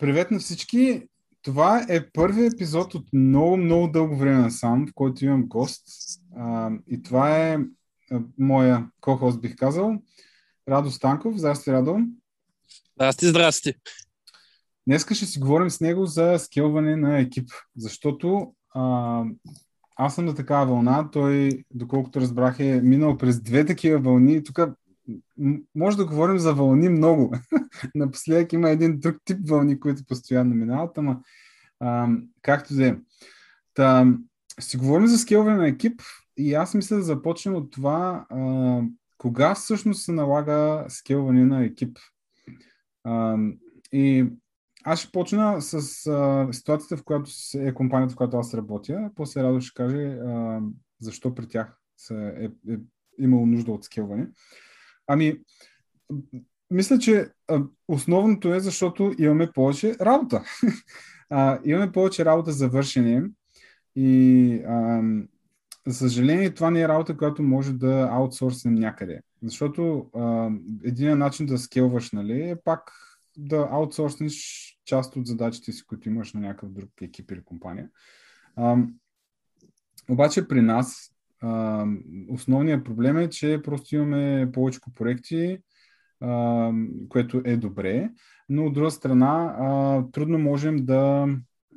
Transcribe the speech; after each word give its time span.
привет 0.00 0.30
на 0.30 0.38
всички! 0.38 1.02
Това 1.42 1.86
е 1.88 2.10
първият 2.10 2.54
епизод 2.54 2.94
от 2.94 3.12
много, 3.12 3.56
много 3.56 3.88
дълго 3.88 4.16
време 4.16 4.38
насам, 4.38 4.86
в 4.86 4.94
който 4.94 5.24
имам 5.24 5.46
гост. 5.46 5.82
А, 6.36 6.70
и 6.88 7.02
това 7.02 7.38
е 7.38 7.58
а, 8.10 8.20
моя 8.38 8.88
ко-хост, 9.00 9.40
бих 9.40 9.56
казал, 9.56 9.94
Радо 10.68 10.90
Станков. 10.90 11.36
Здрасти, 11.36 11.72
Радо! 11.72 11.98
Здрасти, 12.94 13.26
здрасти! 13.26 13.74
Днеска 14.86 15.14
ще 15.14 15.26
си 15.26 15.40
говорим 15.40 15.70
с 15.70 15.80
него 15.80 16.06
за 16.06 16.38
скелване 16.38 16.96
на 16.96 17.18
екип, 17.18 17.50
защото 17.76 18.54
а, 18.74 19.24
аз 19.96 20.14
съм 20.14 20.24
на 20.24 20.34
такава 20.34 20.66
вълна. 20.66 21.10
Той, 21.10 21.64
доколкото 21.74 22.20
разбрах, 22.20 22.60
е 22.60 22.80
минал 22.80 23.16
през 23.16 23.40
две 23.40 23.66
такива 23.66 23.98
вълни. 23.98 24.44
Тук 24.44 24.60
може 25.74 25.96
да 25.96 26.06
говорим 26.06 26.38
за 26.38 26.54
вълни 26.54 26.88
много. 26.88 27.34
Напоследък 27.94 28.52
има 28.52 28.70
един 28.70 29.00
друг 29.00 29.16
тип 29.24 29.38
вълни, 29.48 29.80
които 29.80 30.04
постоянно 30.08 30.54
минават, 30.54 30.98
ама 30.98 31.20
а, 31.80 32.08
както 32.42 32.74
да 32.74 32.86
е. 32.86 32.96
Си 34.60 34.76
говорим 34.76 35.06
за 35.06 35.18
скелване 35.18 35.56
на 35.56 35.68
екип 35.68 36.02
и 36.36 36.54
аз 36.54 36.74
мисля 36.74 36.96
да 36.96 37.02
започнем 37.02 37.54
от 37.54 37.70
това 37.70 38.26
а, 38.30 38.80
кога 39.18 39.54
всъщност 39.54 40.02
се 40.02 40.12
налага 40.12 40.84
скелване 40.88 41.44
на 41.44 41.64
екип. 41.64 41.98
А, 43.04 43.36
и 43.92 44.26
аз 44.84 45.00
ще 45.00 45.12
почна 45.12 45.62
с 45.62 46.06
а, 46.06 46.48
ситуацията, 46.52 46.96
в 46.96 47.04
която 47.04 47.30
е 47.54 47.74
компанията, 47.74 48.12
в 48.12 48.16
която 48.16 48.36
аз 48.36 48.54
работя. 48.54 49.10
После 49.14 49.42
Радо 49.42 49.60
ще 49.60 49.74
каже 49.74 50.02
а, 50.02 50.60
защо 51.00 51.34
при 51.34 51.48
тях 51.48 51.80
е, 52.10 52.14
е, 52.14 52.72
е 52.72 52.76
имало 53.18 53.46
нужда 53.46 53.72
от 53.72 53.84
скелване. 53.84 54.28
Ами, 55.12 55.40
мисля, 56.70 56.98
че 56.98 57.28
основното 57.88 58.54
е, 58.54 58.60
защото 58.60 59.14
имаме 59.18 59.52
повече 59.52 59.96
работа. 60.00 60.44
а, 61.30 61.58
имаме 61.64 61.92
повече 61.92 62.24
работа 62.24 62.52
за 62.52 62.68
вършене 62.68 63.22
и 63.96 64.62
а, 64.66 65.02
за 65.86 65.94
съжаление 65.94 66.54
това 66.54 66.70
не 66.70 66.80
е 66.80 66.88
работа, 66.88 67.16
която 67.16 67.42
може 67.42 67.72
да 67.72 68.08
аутсорснем 68.12 68.74
някъде. 68.74 69.20
Защото 69.42 70.10
а, 70.14 70.50
един 70.84 71.18
начин 71.18 71.46
да 71.46 71.58
скелваш 71.58 72.12
нали, 72.12 72.50
е 72.50 72.56
пак 72.64 72.92
да 73.36 73.68
аутсорснеш 73.70 74.66
част 74.84 75.16
от 75.16 75.26
задачите 75.26 75.72
си, 75.72 75.86
които 75.86 76.08
имаш 76.08 76.32
на 76.32 76.40
някакъв 76.40 76.70
друг 76.70 76.90
екип 77.02 77.30
или 77.30 77.42
компания. 77.44 77.88
А, 78.56 78.76
обаче 80.10 80.48
при 80.48 80.60
нас 80.60 81.12
основният 82.28 82.84
проблем 82.84 83.16
е, 83.16 83.30
че 83.30 83.60
просто 83.64 83.96
имаме 83.96 84.52
повече 84.52 84.80
проекти, 84.94 85.58
а, 86.20 86.72
което 87.08 87.42
е 87.44 87.56
добре, 87.56 88.10
но 88.48 88.66
от 88.66 88.74
друга 88.74 88.90
страна 88.90 89.56
а, 89.58 90.04
трудно 90.10 90.38
можем 90.38 90.84
да, 90.84 91.28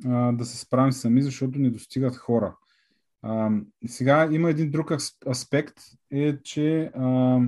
а, 0.04 0.32
да 0.32 0.44
се 0.44 0.58
справим 0.58 0.92
сами, 0.92 1.22
защото 1.22 1.58
не 1.58 1.70
достигат 1.70 2.16
хора. 2.16 2.56
А, 3.22 3.50
сега 3.86 4.28
има 4.32 4.50
един 4.50 4.70
друг 4.70 4.92
аспект, 5.30 5.74
е, 6.10 6.38
че 6.42 6.90
а, 6.94 7.40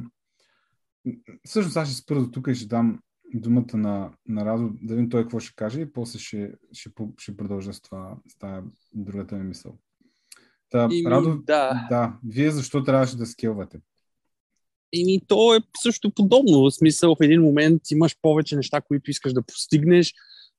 всъщност 1.45 1.77
аз 1.77 1.89
ще 1.89 2.03
спра 2.03 2.21
до 2.21 2.31
тук 2.31 2.47
и 2.49 2.55
ще 2.55 2.67
дам 2.67 3.01
думата 3.35 3.77
на, 3.77 4.13
на 4.29 4.45
Радо, 4.45 4.71
да 4.83 4.95
видим 4.95 5.11
той 5.11 5.23
какво 5.23 5.41
ще 5.41 5.55
каже 5.55 5.81
и 5.81 5.93
после 5.93 6.19
ще, 6.19 6.53
ще, 6.73 6.91
ще 7.19 7.37
продължа 7.37 7.73
с 7.73 7.81
това, 7.81 8.17
с 8.29 8.39
тази 8.39 8.67
другата 8.95 9.37
ми 9.37 9.45
мисъл. 9.45 9.79
Та, 10.71 10.89
Ими, 10.93 11.11
Радо, 11.11 11.37
да. 11.47 11.87
да. 11.91 12.19
Вие 12.27 12.51
защо 12.51 12.85
трябваше 12.85 13.17
да 13.17 13.27
скелвате? 13.27 13.79
Еми, 15.01 15.21
то 15.29 15.55
е 15.55 15.59
също 15.83 16.11
подобно. 16.11 16.63
В 16.63 16.71
смисъл, 16.71 17.15
в 17.15 17.25
един 17.25 17.43
момент 17.43 17.83
имаш 17.91 18.17
повече 18.23 18.57
неща, 18.57 18.81
които 18.81 19.11
искаш 19.11 19.33
да 19.33 19.43
постигнеш 19.43 20.15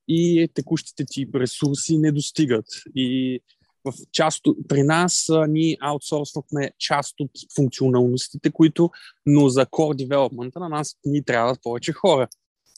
и 0.08 0.48
текущите 0.54 1.04
ти 1.10 1.26
ресурси 1.34 1.98
не 1.98 2.12
достигат. 2.12 2.66
И 2.94 3.40
в 3.84 3.92
част 4.12 4.46
от, 4.46 4.56
при 4.68 4.82
нас 4.82 5.28
а, 5.28 5.46
ние 5.46 5.76
аутсорсвахме 5.80 6.70
част 6.78 7.20
от 7.20 7.30
функционалностите, 7.56 8.50
които, 8.50 8.90
но 9.26 9.48
за 9.48 9.66
core 9.66 10.06
development 10.06 10.60
на 10.60 10.68
нас 10.68 10.96
ни 11.04 11.24
трябват 11.24 11.62
повече 11.62 11.92
хора. 11.92 12.28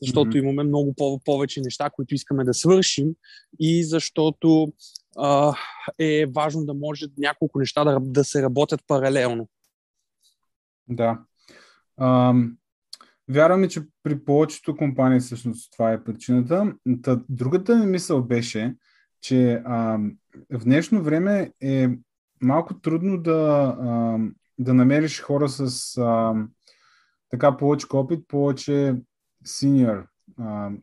Защото 0.03 0.31
mm-hmm. 0.31 0.39
имаме 0.39 0.63
много 0.63 0.95
повече 1.25 1.61
неща, 1.61 1.91
които 1.91 2.15
искаме 2.15 2.45
да 2.45 2.55
свършим 2.55 3.15
и 3.61 3.85
защото 3.85 4.73
е 5.98 6.26
важно 6.26 6.65
да 6.65 6.75
може 6.75 7.06
няколко 7.19 7.59
неща 7.59 7.84
да, 7.84 8.00
да 8.00 8.25
се 8.25 8.43
работят 8.43 8.81
паралелно. 8.87 9.48
Да. 10.88 11.19
А, 11.97 12.34
вярваме, 13.28 13.69
че 13.69 13.82
при 14.03 14.25
повечето 14.25 14.76
компании 14.76 15.21
всъщност 15.21 15.72
това 15.72 15.93
е 15.93 16.04
причината. 16.04 16.75
Та, 17.03 17.21
другата 17.28 17.76
ми 17.76 17.87
мисъл 17.87 18.22
беше, 18.22 18.76
че 19.21 19.62
а, 19.65 19.98
в 20.53 20.65
днешно 20.65 21.03
време 21.03 21.53
е 21.60 21.88
малко 22.42 22.81
трудно 22.81 23.22
да, 23.22 23.77
а, 23.81 24.19
да 24.59 24.75
намериш 24.75 25.21
хора 25.21 25.48
с 25.48 25.97
а, 25.98 26.34
така 27.31 27.56
повече 27.56 27.87
опит, 27.92 28.28
повече 28.28 28.94
синьор 29.44 30.06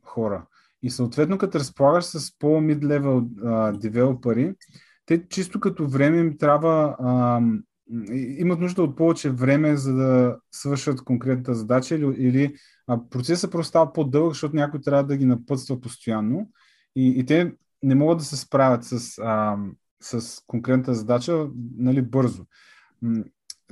хора. 0.04 0.46
И 0.84 0.90
съответно, 0.90 1.38
като 1.38 1.60
разполагаш 1.60 2.06
с 2.06 2.38
по-мид-левел 2.40 3.22
девелопери, 3.74 4.54
те 5.06 5.28
чисто 5.28 5.60
като 5.60 5.88
време 5.88 6.18
им 6.18 6.38
трябва, 6.38 6.96
а, 7.00 7.42
имат 8.38 8.60
нужда 8.60 8.84
от 8.84 8.98
повече 8.98 9.30
време, 9.30 9.78
за 9.78 9.94
да 9.94 10.38
свършат 10.52 11.04
конкретната 11.04 11.54
задача 11.54 11.96
или, 11.96 12.16
или 12.18 12.56
а, 12.88 13.10
процесът 13.10 13.52
просто 13.52 13.70
става 13.70 13.94
по-дълъг, 13.94 14.34
защото 14.34 14.56
някой 14.56 14.82
трябва 14.82 15.04
да 15.04 15.18
ги 15.18 15.26
напътства 15.26 15.82
постоянно 15.82 16.50
и, 16.96 17.20
и 17.20 17.26
те 17.26 17.54
не 17.84 17.96
могат 17.96 18.18
да 18.18 18.24
се 18.24 18.38
справят 18.38 18.84
с, 18.84 19.18
а, 19.24 19.58
с 20.02 20.42
конкретната 20.48 20.94
задача 20.94 21.48
нали, 21.78 22.02
бързо. 22.02 22.46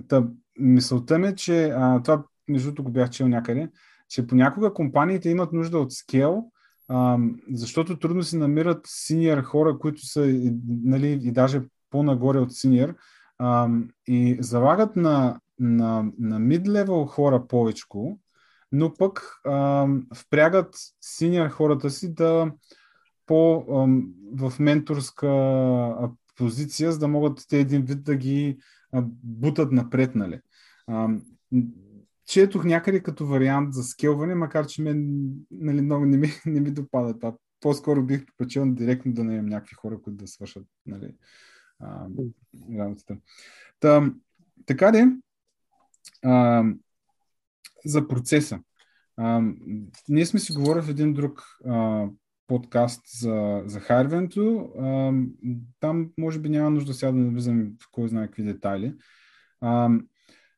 Та, 0.08 0.28
мисълта 0.60 1.20
ми 1.20 1.28
е, 1.28 1.36
че 1.36 1.70
а, 1.76 2.04
това, 2.04 2.24
между 2.48 2.68
другото, 2.68 2.84
го 2.84 2.92
бях 2.92 3.10
чел 3.10 3.28
някъде, 3.28 3.70
че 4.10 4.28
понякога 4.28 4.74
компаниите 4.74 5.30
имат 5.30 5.54
нужда 5.54 5.80
от 5.80 5.94
скел, 5.94 6.52
а, 6.88 7.18
защото 7.52 8.00
трудно 8.00 8.24
си 8.24 8.38
намират 8.38 8.82
синьор 8.86 9.44
хора, 9.44 9.80
които 9.80 10.06
са 10.06 10.52
нали, 10.68 11.20
и 11.24 11.32
даже 11.32 11.62
по-нагоре 11.90 12.40
от 12.40 12.54
синьор 12.54 12.96
и 14.08 14.38
залагат 14.40 14.96
на, 14.96 15.40
на, 15.60 16.04
на 16.20 16.40
mid-level 16.40 17.08
хора 17.08 17.48
повече, 17.48 17.84
но 18.72 18.94
пък 18.94 19.40
а, 19.46 19.88
впрягат 20.16 20.76
синьор 21.02 21.50
хората 21.50 21.90
си 21.90 22.14
да 22.14 22.52
по 23.26 23.58
а, 23.58 23.88
в 24.38 24.60
менторска 24.60 25.28
позиция, 26.38 26.92
за 26.92 27.00
да 27.00 27.08
могат 27.08 27.46
те 27.50 27.60
един 27.60 27.82
вид 27.82 28.04
да 28.04 28.16
ги 28.16 28.58
бутат 29.24 29.72
напред, 29.72 30.16
нали. 30.16 30.40
А, 30.88 31.10
четох 32.26 32.66
някъде 32.66 33.04
като 33.04 33.28
вариант 33.28 33.74
за 33.74 33.84
скелване, 33.84 34.36
макар 34.36 34.68
че 34.68 34.82
мен 34.82 35.30
нали, 35.52 35.82
много 35.82 36.06
не 36.06 36.18
ми, 36.18 36.28
не 36.46 36.60
ми 36.60 36.72
допада 36.72 37.20
това. 37.20 37.36
По-скоро 37.62 38.06
бих 38.06 38.26
предпочел 38.26 38.66
директно 38.66 39.14
да 39.14 39.24
наем 39.24 39.46
някакви 39.46 39.76
хора, 39.76 40.02
които 40.02 40.18
да 40.18 40.28
свършат 40.28 40.68
нали, 40.86 41.16
а, 41.80 42.08
работата. 42.80 43.18
Та, 43.80 44.14
така 44.66 44.92
де, 44.92 45.08
а, 46.24 46.64
за 47.86 48.08
процеса. 48.08 48.60
А, 49.18 49.42
ние 50.10 50.26
сме 50.26 50.40
си 50.40 50.54
говорили 50.54 50.84
в 50.84 50.90
един 50.90 51.14
друг 51.14 51.44
а, 51.66 52.08
подкаст 52.48 53.02
за, 53.20 53.64
за 53.66 53.80
хайрването. 53.80 54.70
там 55.80 56.12
може 56.18 56.40
би 56.40 56.50
няма 56.50 56.70
нужда 56.70 56.94
сега 56.94 57.12
да 57.12 57.18
навлизам 57.18 57.72
в 57.82 57.88
кой 57.92 58.10
знае 58.10 58.28
какви 58.28 58.44
детайли. 58.44 58.96
А, 59.62 59.90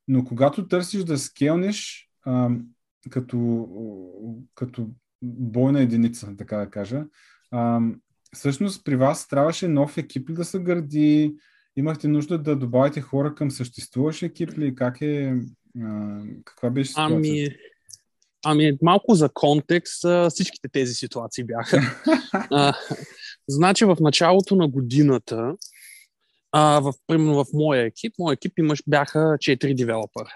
но 0.07 0.23
когато 0.23 0.67
търсиш 0.67 1.03
да 1.03 1.17
скелнеш 1.17 2.09
а, 2.25 2.49
като, 3.09 3.67
като 4.55 4.87
бойна 5.21 5.81
единица, 5.81 6.35
така 6.37 6.57
да 6.57 6.69
кажа, 6.69 7.05
а, 7.51 7.81
всъщност 8.33 8.85
при 8.85 8.95
вас 8.95 9.27
трябваше 9.27 9.67
нов 9.67 9.97
екип 9.97 10.29
ли 10.29 10.33
да 10.33 10.45
се 10.45 10.59
гради? 10.59 11.35
Имахте 11.75 12.07
нужда 12.07 12.37
да 12.37 12.55
добавите 12.55 13.01
хора 13.01 13.35
към 13.35 13.51
съществуващ 13.51 14.23
екип 14.23 14.57
ли? 14.57 14.75
Как 14.75 15.01
е, 15.01 15.35
а, 15.81 16.21
каква 16.45 16.69
беше? 16.69 16.93
Ами, 16.95 17.47
ами, 18.45 18.77
малко 18.81 19.15
за 19.15 19.29
контекст, 19.33 20.05
всичките 20.29 20.69
тези 20.69 20.93
ситуации 20.93 21.43
бяха. 21.43 21.81
а, 22.33 22.73
значи 23.47 23.85
в 23.85 23.97
началото 23.99 24.55
на 24.55 24.67
годината 24.67 25.55
а, 26.59 26.79
в, 26.79 26.93
примерно 27.07 27.43
в 27.43 27.53
моя 27.53 27.85
екип, 27.85 28.13
моя 28.19 28.33
екип 28.33 28.59
имаш, 28.59 28.83
бяха 28.87 29.19
4 29.19 29.75
девелопера. 29.75 30.35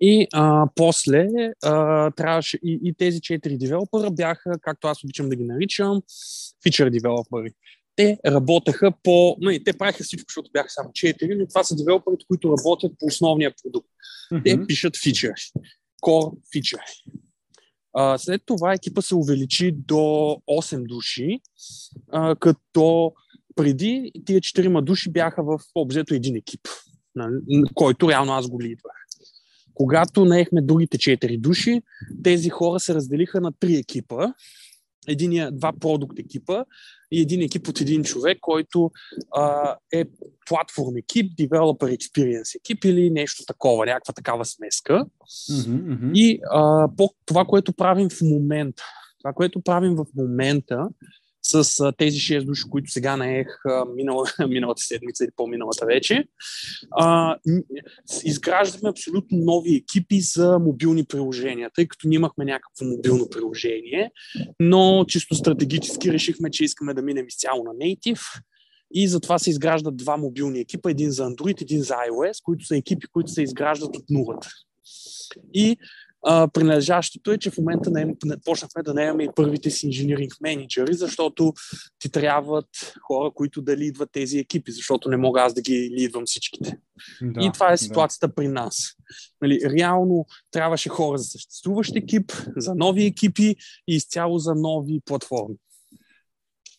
И 0.00 0.26
а, 0.32 0.66
после 0.74 1.28
а, 1.64 2.10
трябваше 2.10 2.58
и, 2.62 2.80
и 2.84 2.94
тези 2.94 3.20
4 3.20 3.58
девелопера 3.58 4.10
бяха, 4.10 4.58
както 4.62 4.88
аз 4.88 5.04
обичам 5.04 5.28
да 5.28 5.36
ги 5.36 5.44
наричам, 5.44 6.02
фичър 6.62 6.90
девелопери. 6.90 7.50
Те 7.96 8.18
работеха 8.26 8.92
по... 9.02 9.36
И 9.40 9.64
те 9.64 9.72
правиха 9.72 10.04
всичко, 10.04 10.24
защото 10.28 10.50
бяха 10.52 10.68
само 10.70 10.88
4, 10.88 11.38
но 11.38 11.46
това 11.46 11.64
са 11.64 11.76
девелоперите, 11.76 12.24
които 12.28 12.56
работят 12.58 12.92
по 12.98 13.06
основния 13.06 13.52
продукт. 13.62 13.88
Mm-hmm. 14.32 14.44
Те 14.44 14.66
пишат 14.66 14.96
фичъри. 14.96 15.32
Core 16.02 16.38
фичъри. 16.52 16.80
А, 17.94 18.18
след 18.18 18.42
това 18.46 18.72
екипа 18.72 19.02
се 19.02 19.14
увеличи 19.14 19.72
до 19.72 19.94
8 20.50 20.86
души, 20.86 21.40
а, 22.12 22.36
като 22.36 23.12
преди 23.56 24.12
тия 24.26 24.40
4 24.40 24.80
души 24.80 25.10
бяха 25.10 25.42
в 25.44 25.60
обзето 25.74 26.14
един 26.14 26.36
екип, 26.36 26.60
на, 27.14 27.30
който 27.74 28.08
реално 28.08 28.32
аз 28.32 28.48
го 28.48 28.62
лидвах. 28.62 28.92
Когато 29.74 30.24
наехме 30.24 30.62
другите 30.62 30.98
4 30.98 31.40
души, 31.40 31.82
тези 32.22 32.48
хора 32.48 32.80
се 32.80 32.94
разделиха 32.94 33.40
на 33.40 33.52
3 33.52 33.80
екипа. 33.80 34.32
Единия, 35.08 35.52
два 35.52 35.72
продукт 35.80 36.18
екипа 36.18 36.64
и 37.10 37.20
един 37.20 37.42
екип 37.42 37.68
от 37.68 37.80
един 37.80 38.04
човек, 38.04 38.38
който 38.40 38.90
а, 39.36 39.76
е 39.92 40.04
платформ 40.46 40.96
екип, 40.96 41.32
developer 41.38 41.96
experience 41.98 42.56
екип 42.56 42.84
или 42.84 43.10
нещо 43.10 43.44
такова, 43.46 43.86
някаква 43.86 44.14
такава 44.14 44.44
смеска. 44.44 44.92
Mm-hmm, 44.92 45.82
mm-hmm. 45.82 46.12
И 46.14 46.40
а, 46.50 46.88
по 46.96 47.14
това, 47.26 47.44
което 47.44 47.72
правим 47.72 48.08
в 48.10 48.20
момента, 48.22 48.82
това, 49.18 49.32
което 49.32 49.60
правим 49.60 49.94
в 49.94 50.06
момента 50.16 50.88
с 51.50 51.80
а, 51.80 51.92
тези 51.92 52.18
6 52.18 52.44
души, 52.44 52.62
които 52.70 52.90
сега 52.90 53.16
наех 53.16 53.46
а, 53.66 53.84
минала, 53.96 54.24
миналата 54.48 54.82
седмица 54.82 55.24
или 55.24 55.30
по-миналата 55.36 55.86
вече, 55.86 56.24
а, 56.90 57.36
изграждаме 58.24 58.90
абсолютно 58.90 59.38
нови 59.38 59.74
екипи 59.74 60.20
за 60.20 60.58
мобилни 60.58 61.04
приложения, 61.04 61.70
тъй 61.74 61.88
като 61.88 62.08
ние 62.08 62.18
някакво 62.18 62.84
мобилно 62.84 63.28
приложение, 63.30 64.10
но 64.60 65.04
чисто 65.08 65.34
стратегически 65.34 66.12
решихме, 66.12 66.50
че 66.50 66.64
искаме 66.64 66.94
да 66.94 67.02
минем 67.02 67.26
изцяло 67.26 67.64
на 67.64 67.70
Native 67.70 68.42
и 68.94 69.08
затова 69.08 69.38
се 69.38 69.50
изграждат 69.50 69.96
два 69.96 70.16
мобилни 70.16 70.60
екипа, 70.60 70.90
един 70.90 71.10
за 71.10 71.24
Android, 71.24 71.62
един 71.62 71.82
за 71.82 71.94
iOS, 71.94 72.42
които 72.42 72.64
са 72.64 72.76
екипи, 72.76 73.06
които 73.06 73.30
се 73.30 73.42
изграждат 73.42 73.96
от 73.96 74.04
нулата. 74.10 74.48
И 75.54 75.76
а, 76.28 76.48
принадлежащото 76.48 77.32
е, 77.32 77.38
че 77.38 77.50
в 77.50 77.58
момента 77.58 77.90
не, 77.90 78.04
не, 78.24 78.36
почнахме 78.44 78.82
да 78.82 78.94
наемаме 78.94 79.24
и 79.24 79.28
първите 79.36 79.70
си 79.70 79.86
инжиниринг 79.86 80.32
менеджери, 80.40 80.94
защото 80.94 81.52
ти 81.98 82.10
трябват 82.10 82.94
хора, 83.00 83.30
които 83.34 83.62
да 83.62 83.76
лидват 83.76 84.10
тези 84.12 84.38
екипи, 84.38 84.72
защото 84.72 85.08
не 85.08 85.16
мога 85.16 85.40
аз 85.40 85.54
да 85.54 85.62
ги 85.62 85.90
лидвам 85.98 86.26
всичките. 86.26 86.78
Да, 87.22 87.40
и 87.40 87.50
това 87.52 87.72
е 87.72 87.76
ситуацията 87.76 88.28
да. 88.28 88.34
при 88.34 88.48
нас. 88.48 88.96
Нали, 89.42 89.60
реално 89.78 90.26
трябваше 90.50 90.88
хора 90.88 91.18
за 91.18 91.24
съществуващ 91.24 91.96
екип, 91.96 92.32
за 92.56 92.74
нови 92.74 93.04
екипи 93.04 93.56
и 93.88 93.96
изцяло 93.96 94.38
за 94.38 94.54
нови 94.54 95.00
платформи. 95.04 95.54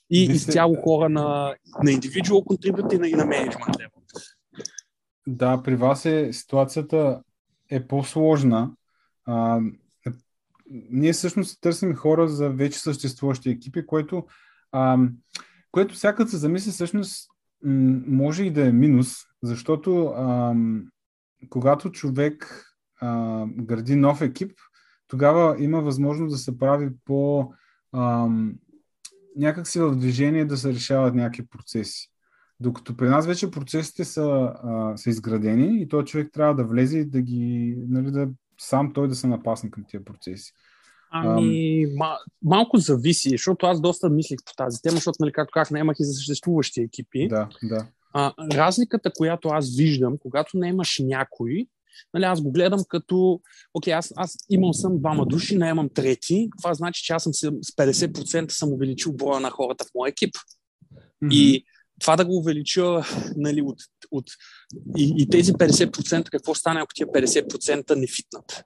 И 0.10 0.24
изцяло 0.24 0.76
хора 0.76 1.10
на, 1.10 1.56
на 1.84 1.92
individual 1.92 2.44
contributor 2.44 3.08
и 3.08 3.16
на 3.16 3.24
management 3.24 3.78
level. 3.78 3.92
Да, 5.28 5.64
при 5.64 5.76
вас 5.76 6.06
е 6.06 6.30
ситуацията 6.34 7.22
е 7.70 7.88
по-сложна, 7.88 8.72
а, 9.28 9.62
ние 10.90 11.14
всъщност 11.14 11.62
търсим 11.62 11.96
хора 11.96 12.28
за 12.28 12.50
вече 12.50 12.80
съществуващи 12.80 13.50
екипи, 13.50 13.86
което, 13.86 14.26
а, 14.72 14.98
което 15.72 15.96
всяка 15.96 16.28
се 16.28 16.38
замисли 16.38 16.72
всъщност 16.72 17.30
може 18.08 18.44
и 18.44 18.52
да 18.52 18.68
е 18.68 18.72
минус, 18.72 19.16
защото 19.44 20.06
а, 20.06 20.56
когато 21.50 21.92
човек 21.92 22.66
а, 23.02 23.46
гради 23.48 23.96
нов 23.96 24.22
екип, 24.22 24.52
тогава 25.08 25.64
има 25.64 25.82
възможност 25.82 26.32
да 26.32 26.38
се 26.38 26.58
прави 26.58 26.90
по 27.06 27.52
а, 27.92 28.30
някакси 29.36 29.80
в 29.80 29.96
движение 29.96 30.46
да 30.46 30.58
се 30.58 30.74
решават 30.74 31.16
някакви 31.16 31.48
процеси. 31.48 32.12
Докато 32.60 32.98
при 32.98 33.10
нас 33.10 33.28
вече 33.28 33.52
процесите 33.52 34.06
са, 34.06 34.54
а, 34.64 34.98
са 34.98 35.10
изградени 35.10 35.82
и 35.82 35.88
този 35.88 36.06
човек 36.06 36.30
трябва 36.34 36.56
да 36.56 36.64
влезе 36.64 36.98
и 36.98 37.06
да 37.06 37.22
ги, 37.22 37.76
нали, 37.88 38.12
да 38.12 38.30
сам 38.58 38.94
той 38.94 39.08
да 39.08 39.16
се 39.16 39.28
напасне 39.28 39.72
към 39.72 39.84
тия 39.88 40.06
процеси. 40.06 40.54
Ами, 41.12 41.86
ма, 41.96 42.18
малко 42.44 42.78
зависи, 42.78 43.30
защото 43.30 43.66
аз 43.66 43.82
доста 43.82 44.10
мислих 44.10 44.40
по 44.46 44.52
тази 44.58 44.82
тема, 44.82 44.96
защото, 44.96 45.18
нали, 45.20 45.32
както 45.32 45.52
как 45.52 45.72
наемах 45.72 45.98
и 46.00 46.06
за 46.06 46.14
съществуващи 46.14 46.82
екипи. 46.82 47.28
Да, 47.28 47.50
да. 47.64 47.88
А, 48.14 48.34
разликата, 48.54 49.12
която 49.18 49.50
аз 49.50 49.76
виждам, 49.76 50.18
когато 50.18 50.58
не 50.58 50.68
имаш 50.68 51.00
някой, 51.04 51.68
нали, 52.14 52.24
аз 52.24 52.42
го 52.42 52.52
гледам 52.52 52.80
като, 52.90 53.42
окей, 53.74 53.94
аз, 53.94 54.14
аз 54.16 54.36
имал 54.50 54.74
съм 54.74 55.00
двама 55.00 55.26
души, 55.26 55.58
наемам 55.58 55.90
трети, 55.90 56.50
това 56.62 56.74
значи, 56.74 57.04
че 57.04 57.14
аз 57.14 57.24
съм 57.24 57.34
с 57.34 57.52
50% 57.52 58.52
съм 58.52 58.74
увеличил 58.74 59.14
броя 59.14 59.40
на 59.40 59.50
хората 59.50 59.86
в 59.86 59.92
моя 59.96 60.10
екип. 60.10 60.36
Mm-hmm. 60.36 61.34
И 61.34 61.66
това 62.00 62.16
да 62.16 62.26
го 62.26 62.38
увелича 62.38 63.02
нали, 63.36 63.62
от, 63.62 63.78
от, 64.12 64.26
и, 64.98 65.14
и 65.18 65.30
тези 65.30 65.54
50%, 65.54 66.30
какво 66.30 66.56
стане, 66.56 66.80
ако 66.80 66.94
тия 66.96 67.08
50% 67.08 67.96
не 67.96 68.08
фитнат. 68.08 68.64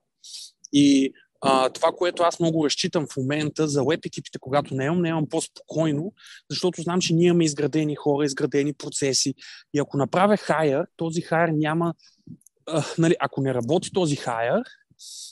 И 0.74 1.14
а, 1.42 1.70
това, 1.70 1.92
което 1.98 2.24
аз 2.24 2.40
много 2.40 2.66
разчитам 2.66 3.08
в 3.08 3.18
момента 3.18 3.68
за 3.68 3.84
веб 3.84 4.06
екипите, 4.06 4.40
когато 4.40 4.76
не 4.76 4.86
имам, 4.86 5.02
не 5.02 5.10
имам 5.10 5.30
по-спокойно, 5.30 6.14
защото 6.50 6.82
знам, 6.82 7.02
че 7.02 7.14
ние 7.14 7.28
имаме 7.28 7.44
изградени 7.44 7.96
хора, 7.96 8.26
изградени 8.26 8.74
процеси. 8.74 9.34
И 9.74 9.80
ако 9.80 9.98
направя 9.98 10.38
хайер, 10.38 10.86
този 10.98 11.22
хайер 11.22 11.50
няма. 11.50 11.94
А, 12.68 12.84
нали, 12.98 13.16
ако 13.20 13.42
не 13.42 13.54
работи 13.54 13.92
този 13.92 14.16
хайер, 14.16 14.62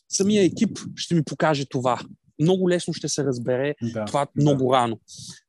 самия 0.10 0.44
екип 0.44 0.80
ще 0.96 1.16
ми 1.16 1.24
покаже 1.24 1.66
това 1.66 2.00
много 2.40 2.70
лесно 2.70 2.94
ще 2.94 3.10
се 3.10 3.24
разбере 3.24 3.76
да, 3.82 4.06
това 4.06 4.26
да. 4.26 4.32
много 4.42 4.74
рано. 4.74 5.00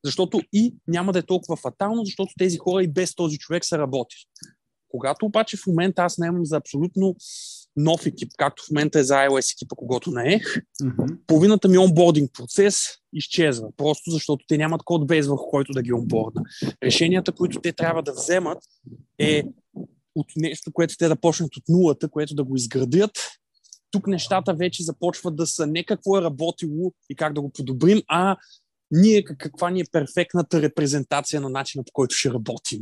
Защото 0.05 0.41
и 0.53 0.75
няма 0.89 1.13
да 1.13 1.19
е 1.19 1.23
толкова 1.23 1.57
фатално, 1.57 2.05
защото 2.05 2.33
тези 2.39 2.59
хора 2.59 2.83
и 2.83 2.89
без 2.89 3.15
този 3.15 3.39
човек 3.39 3.65
са 3.65 3.79
работи. 3.79 4.17
Когато 4.89 5.27
обаче 5.27 5.57
в 5.57 5.67
момента 5.67 6.03
аз 6.03 6.19
имам 6.19 6.47
за 6.47 6.57
абсолютно 6.57 7.17
нов 7.77 8.07
екип, 8.07 8.33
както 8.39 8.63
в 8.63 8.71
момента 8.71 8.99
е 8.99 9.05
за 9.05 9.15
iOS 9.15 9.55
екипа, 9.55 9.77
когато 9.77 10.11
не 10.11 10.35
е, 10.35 10.41
mm-hmm. 10.41 11.19
половината 11.27 11.69
ми 11.69 11.79
онбординг 11.79 12.31
процес 12.33 12.77
изчезва, 13.13 13.69
просто 13.77 14.11
защото 14.11 14.45
те 14.49 14.59
нямат 14.59 14.83
код 14.83 15.07
без 15.07 15.27
върху 15.27 15.51
който 15.51 15.73
да 15.73 15.83
ги 15.83 15.93
онборда. 15.93 16.41
Решенията, 16.85 17.33
които 17.33 17.61
те 17.61 17.73
трябва 17.73 18.03
да 18.03 18.13
вземат 18.13 18.59
е 19.19 19.43
от 20.15 20.27
нещо, 20.37 20.73
което 20.73 20.97
те 20.97 21.09
да 21.09 21.17
почнат 21.17 21.57
от 21.57 21.63
нулата, 21.69 22.09
което 22.09 22.35
да 22.35 22.45
го 22.45 22.57
изградят 22.57 23.11
тук 23.91 24.07
нещата 24.07 24.55
вече 24.55 24.83
започват 24.83 25.37
да 25.37 25.47
са 25.47 25.67
не 25.67 25.85
какво 25.85 26.19
е 26.19 26.23
работило 26.23 26.93
и 27.11 27.17
как 27.17 27.33
да 27.33 27.41
го 27.41 27.51
подобрим, 27.51 28.03
а 28.09 28.37
ние 28.91 29.25
каква 29.25 29.71
ни 29.71 29.81
е 29.81 29.85
перфектната 29.93 30.63
репрезентация 30.63 31.41
на 31.41 31.49
начина 31.49 31.85
по 31.85 31.93
който 31.93 32.15
ще 32.15 32.31
работим, 32.31 32.81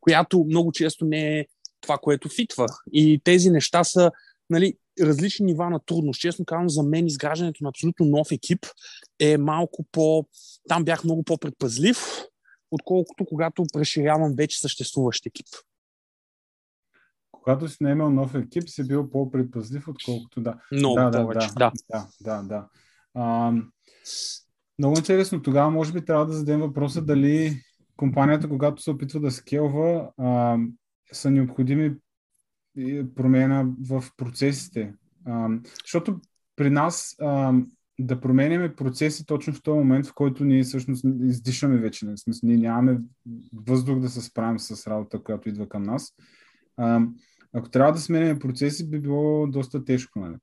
която 0.00 0.44
много 0.44 0.72
често 0.72 1.04
не 1.04 1.38
е 1.38 1.46
това, 1.80 1.98
което 1.98 2.28
фитва. 2.28 2.66
И 2.92 3.20
тези 3.24 3.50
неща 3.50 3.84
са 3.84 4.10
нали, 4.50 4.74
различни 5.00 5.46
нива 5.46 5.70
на 5.70 5.80
трудност. 5.86 6.20
Честно 6.20 6.44
казвам, 6.44 6.68
за 6.68 6.82
мен 6.82 7.06
изграждането 7.06 7.64
на 7.64 7.68
абсолютно 7.68 8.06
нов 8.06 8.32
екип 8.32 8.66
е 9.20 9.38
малко 9.38 9.86
по... 9.92 10.26
Там 10.68 10.84
бях 10.84 11.04
много 11.04 11.22
по-предпазлив, 11.22 11.98
отколкото 12.70 13.24
когато 13.24 13.64
разширявам 13.76 14.34
вече 14.36 14.60
съществуващ 14.60 15.26
екип 15.26 15.46
когато 17.48 17.68
си 17.68 17.76
наемал 17.80 18.10
нов 18.10 18.34
екип, 18.34 18.68
си 18.68 18.88
бил 18.88 19.10
по-предпазлив, 19.10 19.88
отколкото 19.88 20.40
да. 20.40 20.54
Много 20.72 20.96
да, 20.96 21.10
повече, 21.10 21.48
да. 21.58 21.72
Да, 21.90 22.06
да, 22.20 22.42
да. 22.42 22.68
А, 23.14 23.52
много 24.78 24.98
интересно. 24.98 25.42
Тогава 25.42 25.70
може 25.70 25.92
би 25.92 26.04
трябва 26.04 26.26
да 26.26 26.32
зададем 26.32 26.60
въпроса 26.60 27.02
дали 27.02 27.62
компанията, 27.96 28.48
когато 28.48 28.82
се 28.82 28.90
опитва 28.90 29.20
да 29.20 29.30
скелва, 29.30 30.10
а, 30.18 30.58
са 31.12 31.30
необходими 31.30 31.94
промена 33.14 33.74
в 33.88 34.04
процесите. 34.16 34.94
А, 35.26 35.48
защото 35.84 36.20
при 36.56 36.70
нас 36.70 37.16
а, 37.20 37.52
да 38.00 38.20
променяме 38.20 38.74
процеси 38.74 39.26
точно 39.26 39.52
в 39.52 39.62
този 39.62 39.78
момент, 39.78 40.06
в 40.06 40.14
който 40.14 40.44
ние 40.44 40.62
всъщност 40.62 41.04
издишаме 41.22 41.76
вече. 41.76 42.06
В 42.06 42.16
смисъл, 42.16 42.46
ние 42.46 42.56
нямаме 42.56 43.00
въздух 43.66 43.98
да 43.98 44.08
се 44.08 44.22
справим 44.22 44.58
с 44.58 44.86
работа, 44.86 45.22
която 45.22 45.48
идва 45.48 45.68
към 45.68 45.82
нас. 45.82 46.14
А, 46.76 47.00
ако 47.52 47.70
трябва 47.70 47.92
да 47.92 47.98
сменяме 47.98 48.38
процеси, 48.38 48.90
би 48.90 48.98
било 48.98 49.46
доста 49.46 49.84
тежко. 49.84 50.18
Нали? 50.18 50.34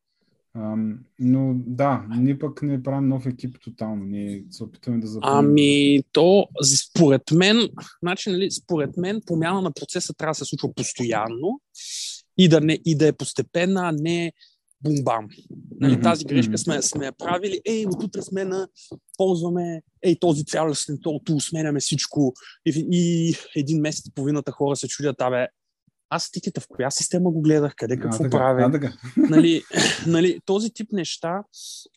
А, 0.53 0.75
но 1.19 1.53
да, 1.55 2.05
ние 2.09 2.39
пък 2.39 2.61
не 2.61 2.83
правим 2.83 3.09
нов 3.09 3.25
екип 3.25 3.57
тотално. 3.63 4.05
Ние 4.05 4.43
се 4.51 4.63
опитваме 4.63 4.99
да 4.99 5.07
запомним. 5.07 5.49
Ами, 5.49 6.03
то 6.11 6.47
според 6.75 7.31
мен, 7.31 7.69
значи, 8.03 8.29
нали, 8.29 8.51
според 8.51 8.97
мен 8.97 9.21
промяна 9.25 9.61
на 9.61 9.71
процеса 9.71 10.13
трябва 10.13 10.31
да 10.31 10.35
се 10.35 10.45
случва 10.45 10.73
постоянно 10.73 11.61
и 12.37 12.49
да, 12.49 12.61
не, 12.61 12.79
и 12.85 12.97
да 12.97 13.07
е 13.07 13.13
постепенна, 13.13 13.89
а 13.89 13.91
не 13.91 14.33
бум-бам. 14.85 15.27
Нали, 15.79 15.93
mm-hmm. 15.93 16.03
Тази 16.03 16.25
грешка 16.25 16.57
сме, 16.57 16.81
сме 16.81 17.11
правили. 17.11 17.61
Ей, 17.65 17.85
от 17.85 18.03
утре 18.03 18.21
сме 18.21 18.45
на... 18.45 18.67
Ползваме 19.17 19.81
ей, 20.03 20.19
този 20.19 20.45
цялостен 20.45 20.97
тул, 21.01 21.39
сменяме 21.39 21.79
всичко. 21.79 22.33
И, 22.65 22.87
и 22.91 23.35
един 23.55 23.81
месец 23.81 24.11
половината 24.15 24.51
хора 24.51 24.75
се 24.75 24.87
чудят, 24.87 25.21
абе, 25.21 25.47
аз 26.15 26.31
тикета 26.31 26.61
в 26.61 26.67
коя 26.67 26.91
система 26.91 27.31
го 27.31 27.41
гледах, 27.41 27.73
къде 27.75 27.97
какво 27.97 28.23
а, 28.23 28.29
правя. 28.29 28.61
А, 28.61 28.91
нали, 29.17 29.63
нали, 30.07 30.39
този 30.45 30.69
тип 30.69 30.91
неща, 30.91 31.43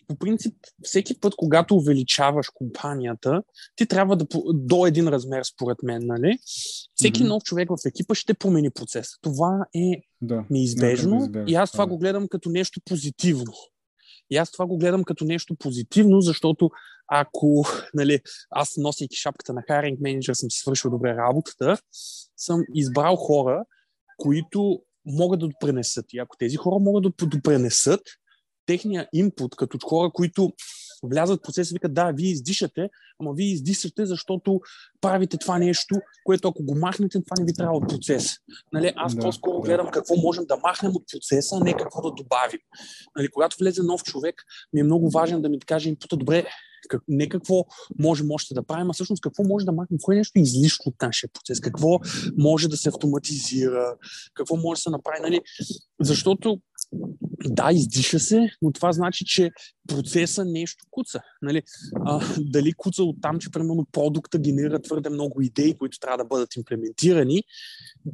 по 0.08 0.16
принцип, 0.16 0.54
всеки 0.82 1.20
път, 1.20 1.34
когато 1.36 1.76
увеличаваш 1.76 2.46
компанията, 2.54 3.42
ти 3.76 3.86
трябва 3.86 4.16
да 4.16 4.26
до 4.54 4.86
един 4.86 5.08
размер, 5.08 5.42
според 5.42 5.76
мен, 5.82 6.02
нали? 6.06 6.38
Всеки 6.94 7.22
mm-hmm. 7.22 7.28
нов 7.28 7.42
човек 7.42 7.68
в 7.68 7.86
екипа 7.86 8.14
ще 8.14 8.34
промени 8.34 8.70
процеса. 8.70 9.16
Това 9.22 9.66
е 9.74 10.02
да, 10.20 10.44
неизбежно, 10.50 11.16
неизбежно 11.16 11.50
и 11.50 11.54
аз 11.54 11.72
това 11.72 11.84
да. 11.84 11.88
го 11.88 11.98
гледам 11.98 12.28
като 12.28 12.50
нещо 12.50 12.80
позитивно. 12.84 13.52
И 14.30 14.36
аз 14.36 14.52
това 14.52 14.66
го 14.66 14.78
гледам 14.78 15.04
като 15.04 15.24
нещо 15.24 15.56
позитивно, 15.58 16.20
защото 16.20 16.70
ако 17.08 17.66
нали, 17.94 18.20
аз 18.50 18.76
носейки 18.76 19.16
шапката 19.16 19.52
на 19.52 19.62
хайринг 19.66 20.00
менеджер 20.00 20.34
съм 20.34 20.50
си 20.50 20.58
свършил 20.58 20.90
добре 20.90 21.14
работата, 21.14 21.78
съм 22.36 22.60
избрал 22.74 23.16
хора, 23.16 23.64
които 24.18 24.82
могат 25.06 25.40
да 25.40 25.48
допренесат. 25.48 26.06
И 26.12 26.18
ако 26.18 26.36
тези 26.36 26.56
хора 26.56 26.78
могат 26.78 27.02
да 27.02 27.26
допренесат, 27.26 28.00
техния 28.66 29.08
инпут, 29.12 29.56
като 29.56 29.78
хора, 29.86 30.10
които 30.14 30.52
влязат 31.02 31.38
в 31.38 31.42
процеса, 31.42 31.74
викат, 31.74 31.94
да, 31.94 32.12
вие 32.14 32.30
издишате, 32.30 32.88
ама 33.18 33.32
вие 33.34 33.46
издишате, 33.46 34.06
защото 34.06 34.60
правите 35.00 35.36
това 35.38 35.58
нещо, 35.58 35.94
което 36.24 36.48
ако 36.48 36.64
го 36.64 36.74
махнете, 36.74 37.22
това 37.22 37.34
не 37.38 37.44
ви 37.44 37.54
трябва 37.54 37.76
от 37.76 37.88
процес. 37.88 38.36
Нали, 38.72 38.92
аз 38.96 39.14
да, 39.14 39.20
по-скоро 39.20 39.60
да. 39.60 39.66
гледам 39.66 39.90
какво 39.90 40.16
можем 40.16 40.44
да 40.44 40.56
махнем 40.56 40.92
от 40.94 41.04
процеса, 41.12 41.56
а 41.56 41.64
не 41.64 41.76
какво 41.76 42.02
да 42.02 42.10
добавим. 42.10 42.60
Нали, 43.16 43.28
когато 43.28 43.56
влезе 43.60 43.82
нов 43.82 44.02
човек, 44.02 44.42
ми 44.72 44.80
е 44.80 44.84
много 44.84 45.10
важен 45.10 45.42
да 45.42 45.48
ми 45.48 45.60
каже 45.60 45.88
инпута, 45.88 46.16
добре, 46.16 46.46
как, 46.88 47.02
не 47.08 47.28
какво 47.28 47.64
можем 47.98 48.30
още 48.30 48.54
да 48.54 48.62
правим, 48.62 48.90
а 48.90 48.92
всъщност 48.92 49.22
какво 49.22 49.44
може 49.44 49.66
да 49.66 49.72
махнем, 49.72 49.98
кое 50.02 50.14
е 50.14 50.18
нещо 50.18 50.38
излишно 50.38 50.82
от 50.86 51.02
нашия 51.02 51.30
процес, 51.32 51.60
какво 51.60 52.00
може 52.36 52.68
да 52.68 52.76
се 52.76 52.88
автоматизира, 52.88 53.94
какво 54.34 54.56
може 54.56 54.78
да 54.78 54.82
се 54.82 54.90
направи. 54.90 55.20
Нали? 55.22 55.40
Защото 56.00 56.60
да, 57.46 57.70
издиша 57.72 58.20
се, 58.20 58.50
но 58.62 58.72
това 58.72 58.92
значи, 58.92 59.24
че 59.24 59.50
процеса 59.88 60.44
нещо 60.44 60.84
куца. 60.90 61.20
Нали? 61.42 61.62
А, 62.04 62.20
дали 62.38 62.72
куца 62.72 63.02
от 63.02 63.16
там, 63.22 63.38
че 63.38 63.50
примерно 63.50 63.86
продукта 63.92 64.38
генерира 64.38 64.82
твърде 64.82 65.10
много 65.10 65.42
идеи, 65.42 65.74
които 65.74 65.98
трябва 65.98 66.18
да 66.18 66.24
бъдат 66.24 66.56
имплементирани 66.56 67.42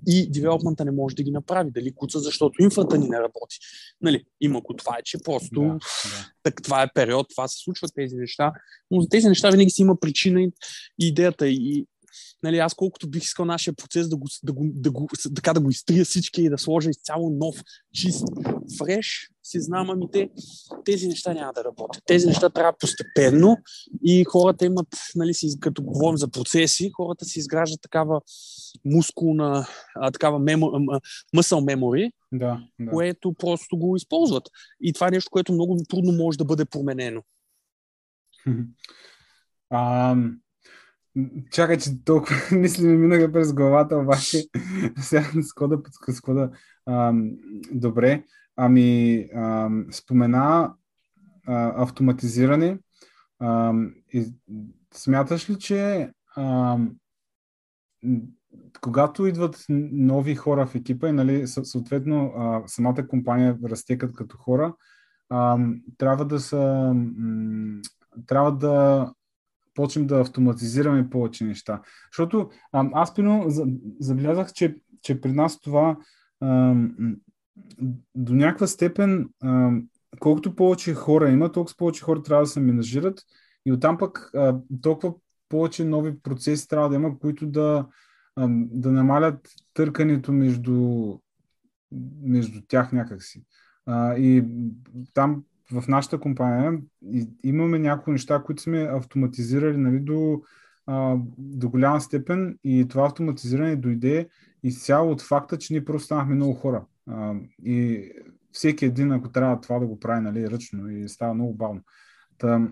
и 0.06 0.30
девелопмента 0.30 0.84
не 0.84 0.90
може 0.90 1.16
да 1.16 1.22
ги 1.22 1.30
направи. 1.30 1.70
Дали 1.70 1.94
куца, 1.94 2.20
защото 2.20 2.62
инфрата 2.62 2.98
ни 2.98 3.08
не 3.08 3.18
работи. 3.18 3.58
Нали? 4.00 4.24
Има 4.40 4.60
го 4.60 4.74
това 4.74 4.96
е, 4.98 5.02
че 5.02 5.18
просто 5.24 5.60
да, 5.60 5.66
да. 5.66 5.78
Так, 6.42 6.62
това 6.62 6.82
е 6.82 6.92
период, 6.94 7.26
това 7.30 7.48
се 7.48 7.62
случват 7.64 7.90
тези 7.94 8.16
неща, 8.16 8.52
но 8.90 9.00
за 9.00 9.08
тези 9.08 9.28
неща 9.28 9.50
винаги 9.50 9.70
си 9.70 9.82
има 9.82 10.00
причина 10.00 10.42
и 10.42 10.52
идеята 10.98 11.48
и 11.48 11.86
нали, 12.42 12.58
аз 12.58 12.74
колкото 12.74 13.10
бих 13.10 13.22
искал 13.22 13.44
нашия 13.44 13.74
процес 13.74 14.08
да 14.08 14.16
го, 14.16 14.26
да 14.42 14.52
го, 14.52 14.64
да 14.74 14.90
го, 14.90 15.08
така 15.34 15.52
да 15.52 15.60
го 15.60 15.70
изтрия 15.70 16.04
всички 16.04 16.42
и 16.42 16.48
да 16.48 16.58
сложа 16.58 16.90
изцяло 16.90 17.30
нов, 17.30 17.62
чист, 17.92 18.24
фреш, 18.78 19.30
си 19.42 19.60
знам, 19.60 19.90
ами 19.90 20.10
те, 20.12 20.30
тези 20.84 21.08
неща 21.08 21.34
няма 21.34 21.52
да 21.52 21.64
работят. 21.64 22.02
Тези 22.06 22.26
неща 22.26 22.50
трябва 22.50 22.72
постепенно 22.78 23.56
и 24.04 24.24
хората 24.24 24.64
имат, 24.64 24.88
нали, 25.14 25.34
си, 25.34 25.46
като 25.60 25.82
говорим 25.82 26.16
за 26.16 26.28
процеси, 26.28 26.90
хората 26.96 27.24
си 27.24 27.38
изграждат 27.38 27.80
такава 27.82 28.20
мускулна, 28.84 29.66
а, 29.94 30.10
такава 30.10 30.38
мемо, 30.38 30.72
мъсъл 31.34 31.60
мемори, 31.60 32.12
да, 32.32 32.60
да. 32.80 32.90
което 32.90 33.34
просто 33.34 33.76
го 33.76 33.96
използват. 33.96 34.48
И 34.80 34.92
това 34.92 35.08
е 35.08 35.10
нещо, 35.10 35.30
което 35.30 35.52
много 35.52 35.78
трудно 35.88 36.12
може 36.12 36.38
да 36.38 36.44
бъде 36.44 36.64
променено. 36.64 37.22
Um, 39.72 40.34
Чакай, 41.50 41.78
че 41.78 42.04
толкова 42.04 42.36
мисли 42.52 42.86
ми 42.86 42.96
минаха 42.96 43.32
през 43.32 43.52
главата, 43.52 43.96
обаче 43.96 44.44
сега 44.98 45.24
скода, 45.42 45.78
скода. 46.12 46.50
Ам, 46.86 47.30
добре, 47.72 48.24
ами 48.56 49.28
ам, 49.34 49.86
спомена 49.90 50.74
а, 51.46 51.82
автоматизиране. 51.82 52.78
Ам, 53.40 53.94
и, 54.12 54.26
смяташ 54.94 55.50
ли, 55.50 55.58
че 55.58 56.10
ам, 56.36 56.96
когато 58.80 59.26
идват 59.26 59.64
нови 59.68 60.34
хора 60.34 60.66
в 60.66 60.74
екипа 60.74 61.08
и 61.08 61.12
нали, 61.12 61.46
съответно 61.46 62.32
а, 62.36 62.62
самата 62.66 63.08
компания 63.08 63.58
расте 63.64 63.98
като 63.98 64.36
хора, 64.36 64.74
а, 65.28 65.58
трябва 65.98 66.24
да 66.24 66.40
са 66.40 66.92
м- 66.94 67.80
трябва 68.26 68.56
да 68.56 69.12
почнем 69.74 70.06
да 70.06 70.20
автоматизираме 70.20 71.10
повече 71.10 71.44
неща. 71.44 71.82
Защото 72.12 72.50
а, 72.72 72.88
аз 72.92 73.14
пино 73.14 73.44
забелязах, 74.00 74.52
че, 74.52 74.76
че 75.02 75.20
при 75.20 75.32
нас 75.32 75.60
това 75.60 75.96
а, 76.40 76.74
до 78.14 78.34
някаква 78.34 78.66
степен, 78.66 79.28
а, 79.42 79.70
колкото 80.20 80.56
повече 80.56 80.94
хора 80.94 81.30
има, 81.30 81.52
толкова 81.52 81.76
повече 81.76 82.04
хора 82.04 82.22
трябва 82.22 82.42
да 82.42 82.50
се 82.50 82.60
менажират 82.60 83.20
и 83.66 83.72
оттам 83.72 83.98
пък 83.98 84.30
а, 84.34 84.56
толкова 84.82 85.14
повече 85.48 85.84
нови 85.84 86.18
процеси 86.20 86.68
трябва 86.68 86.88
да 86.88 86.94
има, 86.94 87.18
които 87.18 87.46
да, 87.46 87.86
а, 88.36 88.48
да 88.50 88.92
намалят 88.92 89.48
търкането 89.74 90.32
между, 90.32 91.18
между 92.22 92.60
тях 92.68 92.92
някакси. 92.92 93.44
А, 93.86 94.16
и 94.16 94.44
там 95.14 95.44
в 95.72 95.88
нашата 95.88 96.20
компания 96.20 96.78
имаме 97.44 97.78
някои 97.78 98.12
неща, 98.12 98.42
които 98.42 98.62
сме 98.62 98.82
автоматизирали 98.82 99.76
нали, 99.76 100.00
до, 100.00 100.40
а, 100.86 101.16
до 101.38 101.68
голяма 101.68 102.00
степен 102.00 102.58
и 102.64 102.88
това 102.88 103.06
автоматизиране 103.06 103.76
дойде 103.76 104.28
изцяло 104.62 105.10
от 105.10 105.22
факта, 105.22 105.58
че 105.58 105.72
ние 105.72 105.84
просто 105.84 106.06
станахме 106.06 106.34
много 106.34 106.54
хора. 106.54 106.84
А, 107.10 107.34
и 107.64 108.08
всеки 108.52 108.84
един, 108.84 109.12
ако 109.12 109.32
трябва 109.32 109.60
това 109.60 109.78
да 109.78 109.86
го 109.86 110.00
прави 110.00 110.20
нали, 110.20 110.50
ръчно 110.50 110.90
и 110.90 111.08
става 111.08 111.34
много 111.34 111.54
бавно. 111.54 111.80
Та, 112.38 112.68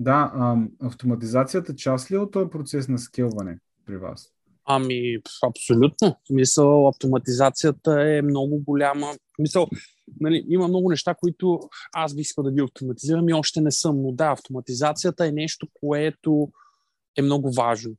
да, 0.00 0.32
а, 0.34 0.56
автоматизацията 0.82 1.74
част 1.74 2.10
ли 2.10 2.14
е 2.14 2.18
от 2.18 2.32
този 2.32 2.50
процес 2.50 2.88
на 2.88 2.98
скелване 2.98 3.58
при 3.86 3.96
вас? 3.96 4.32
Ами, 4.64 5.16
абсолютно. 5.46 6.16
Мисъл, 6.30 6.88
автоматизацията 6.88 8.16
е 8.16 8.22
много 8.22 8.58
голяма. 8.58 9.06
Мисъл, 9.38 9.68
нали, 10.20 10.44
има 10.48 10.68
много 10.68 10.90
неща, 10.90 11.14
които 11.14 11.60
аз 11.92 12.14
бих 12.14 12.22
искал 12.22 12.44
да 12.44 12.52
ги 12.52 12.60
автоматизирам 12.60 13.28
и 13.28 13.32
още 13.32 13.60
не 13.60 13.70
съм. 13.70 14.02
Но 14.02 14.12
да, 14.12 14.26
автоматизацията 14.30 15.26
е 15.26 15.32
нещо, 15.32 15.66
което 15.80 16.48
е 17.16 17.22
много 17.22 17.52
важно. 17.52 17.92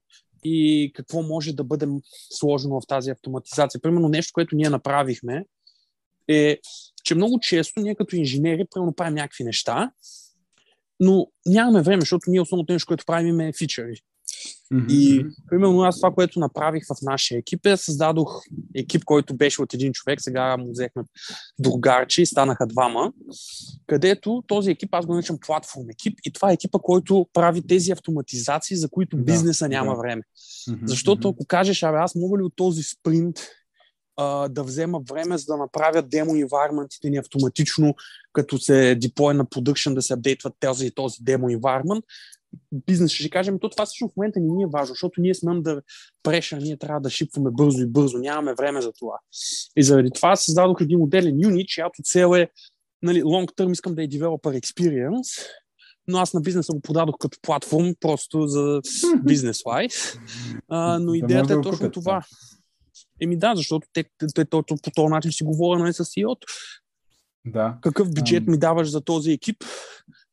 И 0.44 0.92
какво 0.96 1.22
може 1.22 1.54
да 1.54 1.64
бъде 1.64 1.88
сложено 2.30 2.82
в 2.82 2.88
тази 2.88 3.12
автоматизация? 3.12 3.82
Примерно 3.82 4.10
нещо, 4.10 4.32
което 4.34 4.56
ние 4.56 4.70
направихме, 4.70 5.46
е, 6.28 6.58
че 7.04 7.16
много 7.16 7.40
често 7.40 7.80
ние 7.80 7.96
като 7.96 8.16
инженери 8.16 8.66
примерно 8.74 8.94
правим 8.94 9.16
някакви 9.16 9.44
неща, 9.44 9.92
но 11.00 11.28
нямаме 11.46 11.82
време, 11.82 12.02
защото 12.02 12.32
ние 12.32 12.42
основното 12.42 12.74
нещо, 12.74 12.88
което 12.88 13.06
правим 13.06 13.40
е 13.40 13.54
фичъри. 13.58 14.02
Mm-hmm. 14.74 14.92
И, 14.92 15.26
примерно, 15.50 15.82
аз 15.82 15.96
това, 15.96 16.12
което 16.12 16.40
направих 16.40 16.84
в 16.86 16.96
нашия 17.02 17.38
екип 17.38 17.66
е, 17.66 17.78
създадох 17.78 18.42
екип, 18.76 19.04
който 19.06 19.36
беше 19.36 19.62
от 19.62 19.74
един 19.74 19.94
човек, 19.94 20.22
сега 20.22 20.58
му 20.58 20.72
взехме 20.72 21.04
другарчи 21.60 22.22
и 22.22 22.26
станаха 22.26 22.68
двама, 22.68 23.14
където 23.88 24.44
този 24.48 24.72
екип, 24.72 24.90
аз 24.92 25.06
го 25.06 25.14
наричам 25.14 25.38
платформ 25.46 25.90
екип 25.90 26.20
и 26.26 26.32
това 26.32 26.52
е 26.52 26.54
екипа, 26.54 26.80
който 26.80 27.28
прави 27.34 27.68
тези 27.68 27.92
автоматизации, 27.92 28.78
за 28.78 28.90
които 28.90 29.18
да, 29.18 29.24
бизнеса 29.24 29.68
няма 29.68 29.92
да. 29.92 29.98
време. 29.98 30.22
Mm-hmm. 30.70 30.86
Защото 30.86 31.30
ако 31.30 31.46
кажеш, 31.46 31.84
абе, 31.84 31.98
аз 31.98 32.16
мога 32.16 32.40
ли 32.40 32.44
от 32.44 32.54
този 32.56 32.84
спринт 32.84 33.40
а, 34.18 34.48
да 34.48 34.64
взема 34.64 35.02
време, 35.10 35.38
за 35.38 35.46
да 35.46 35.58
направя 35.58 36.02
демо 36.02 36.32
environment 36.32 37.10
ни 37.10 37.18
автоматично, 37.18 37.96
като 38.34 38.58
се 38.58 38.96
деплой 38.96 39.34
на 39.34 39.46
продъкшн, 39.46 39.94
да 39.94 40.02
се 40.02 40.14
апдейтват 40.14 40.54
този 40.60 40.86
и 40.86 40.92
този 40.92 41.18
демо 41.22 41.50
environment, 41.50 42.02
бизнес 42.88 43.12
ще 43.12 43.30
кажем, 43.30 43.60
то 43.60 43.70
това 43.70 43.86
също 43.86 44.08
в 44.08 44.18
момента 44.18 44.40
не 44.40 44.56
ни 44.56 44.64
е 44.64 44.68
важно, 44.74 44.94
защото 44.94 45.22
ние 45.22 45.34
сме 45.34 45.62
да 45.62 45.82
преша, 46.24 46.58
ние 46.58 46.78
трябва 46.78 47.02
да 47.02 47.10
шипваме 47.10 47.50
бързо 47.52 47.82
и 47.82 47.88
бързо, 47.88 48.18
нямаме 48.18 48.54
време 48.54 48.82
за 48.82 48.92
това. 49.00 49.20
И 49.78 49.84
заради 49.84 50.12
това 50.12 50.36
създадох 50.36 50.82
един 50.82 51.00
моделен 51.00 51.40
юнит, 51.44 51.68
чиято 51.68 52.02
цел 52.04 52.36
е 52.36 52.50
нали, 53.02 53.24
long 53.24 53.56
term 53.56 53.72
искам 53.72 53.96
да 53.96 54.04
е 54.04 54.08
developer 54.08 54.62
experience, 54.62 55.46
но 56.08 56.18
аз 56.18 56.34
на 56.34 56.42
бизнеса 56.42 56.74
го 56.74 56.82
продадох 56.82 57.16
като 57.20 57.38
платформ, 57.42 57.96
просто 58.00 58.48
за 58.48 58.82
бизнес 59.24 59.62
лайф. 59.66 60.18
но 61.00 61.14
идеята 61.14 61.54
е 61.54 61.62
точно 61.62 61.92
това. 61.92 62.22
Еми 63.22 63.38
да, 63.38 63.56
защото 63.56 63.88
те, 63.94 64.04
те, 64.04 64.28
те, 64.36 64.46
по 64.84 64.92
този 64.96 65.08
начин 65.08 65.32
си 65.32 65.44
говоря 65.44 65.80
нали, 65.80 65.94
с 65.94 66.06
CEO-то. 66.06 66.48
Да. 67.46 67.78
Какъв 67.82 68.14
бюджет 68.14 68.48
ми 68.48 68.58
даваш 68.58 68.90
за 68.90 69.02
този 69.02 69.32
екип 69.32 69.58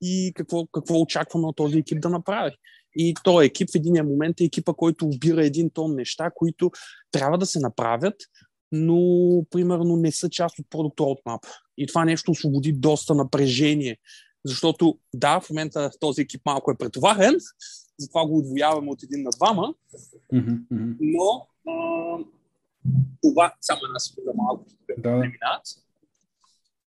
и 0.03 0.33
какво, 0.35 0.67
какво 0.67 1.01
очакваме 1.01 1.47
от 1.47 1.57
този 1.57 1.79
екип 1.79 2.01
да 2.01 2.09
направи. 2.09 2.51
И 2.97 3.15
този 3.25 3.47
екип 3.47 3.71
в 3.71 3.75
един 3.75 4.05
момент 4.05 4.41
е 4.41 4.45
екипа, 4.45 4.73
който 4.73 5.07
обира 5.07 5.47
един 5.47 5.71
тон 5.71 5.95
неща, 5.95 6.31
които 6.35 6.71
трябва 7.11 7.39
да 7.39 7.47
се 7.47 7.61
направят, 7.61 8.15
но 8.73 8.99
примерно 9.51 9.97
не 9.97 10.13
са 10.13 10.31
част 10.31 10.59
от 10.59 10.67
продукт 10.71 10.99
roadmap. 10.99 11.47
И 11.79 11.87
това 11.87 12.05
нещо 12.05 12.31
освободи 12.31 12.73
доста 12.73 13.15
напрежение. 13.15 13.97
Защото 14.45 14.99
да, 15.15 15.41
в 15.41 15.51
момента 15.51 15.91
този 16.01 16.21
екип 16.21 16.43
малко 16.47 16.71
е 16.71 16.79
претоварен, 16.79 17.35
затова 17.99 18.27
го 18.27 18.39
отвояваме 18.39 18.91
от 18.91 19.03
един 19.03 19.23
на 19.23 19.31
двама, 19.31 19.75
но 21.01 21.47
а, 21.69 21.75
това 23.23 23.55
само 23.61 23.81
една 23.87 23.99
секунда 23.99 24.31
малко 24.35 24.65
да. 24.99 25.03
преминат. 25.03 25.63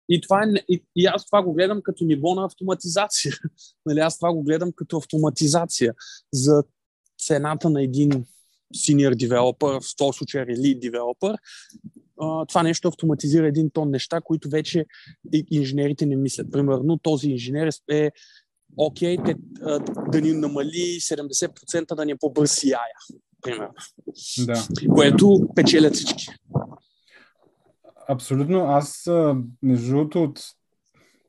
И, 0.09 0.21
това 0.21 0.43
е, 0.43 0.47
и, 0.69 0.85
и 0.97 1.07
аз 1.07 1.27
това 1.27 1.43
го 1.43 1.53
гледам 1.53 1.81
като 1.83 2.05
ниво 2.05 2.35
на 2.35 2.45
автоматизация. 2.45 3.35
нали, 3.87 3.99
аз 3.99 4.19
това 4.19 4.33
го 4.33 4.43
гледам 4.43 4.73
като 4.77 4.97
автоматизация 4.97 5.95
за 6.33 6.62
цената 7.19 7.71
на 7.71 7.83
един 7.83 8.25
senior 8.77 9.15
developer, 9.15 9.81
в 9.81 9.97
този 9.97 10.17
случай 10.17 10.45
lead 10.45 10.91
developer, 10.91 11.37
това 12.49 12.62
нещо 12.62 12.88
автоматизира 12.88 13.49
един 13.49 13.71
тон 13.71 13.91
неща, 13.91 14.21
които 14.25 14.49
вече 14.49 14.87
инженерите 15.50 16.07
не 16.07 16.17
мислят. 16.17 16.53
Примерно 16.53 16.99
този 16.99 17.29
инженер 17.29 17.71
е 17.91 18.11
окей, 18.77 19.17
те, 19.27 19.35
а, 19.62 19.79
да 20.11 20.21
ни 20.21 20.33
намали 20.33 21.00
70% 21.00 21.95
да 21.95 22.05
ни 22.05 22.12
е 22.12 22.17
по-бърз 22.21 22.50
CI, 22.50 22.77
примерно. 23.43 23.75
Да. 24.47 24.67
Което 24.95 25.49
печелят 25.55 25.95
всички. 25.95 26.27
Абсолютно. 28.09 28.65
Аз, 28.65 29.11
между 29.62 29.91
другото, 29.91 30.23
от, 30.23 30.41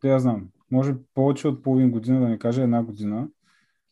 я 0.04 0.20
знам, 0.20 0.48
може 0.72 0.94
повече 1.14 1.48
от 1.48 1.64
половин 1.64 1.92
година, 1.92 2.20
да 2.20 2.30
не 2.30 2.40
кажа 2.40 2.62
една 2.62 2.84
година, 2.84 3.28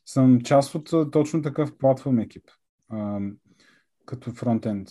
съм 0.06 0.42
част 0.42 0.76
от 0.76 1.12
точно 1.12 1.42
такъв 1.42 1.78
платформ 1.78 2.20
екип, 2.20 2.44
а, 2.90 3.20
като 4.06 4.32
фронтенд 4.32 4.90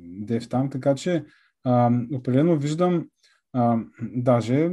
дев 0.00 0.48
там, 0.48 0.70
така 0.70 0.94
че 0.94 1.24
а, 1.64 1.90
определено 2.12 2.58
виждам, 2.58 3.08
а, 3.52 3.78
даже 4.00 4.70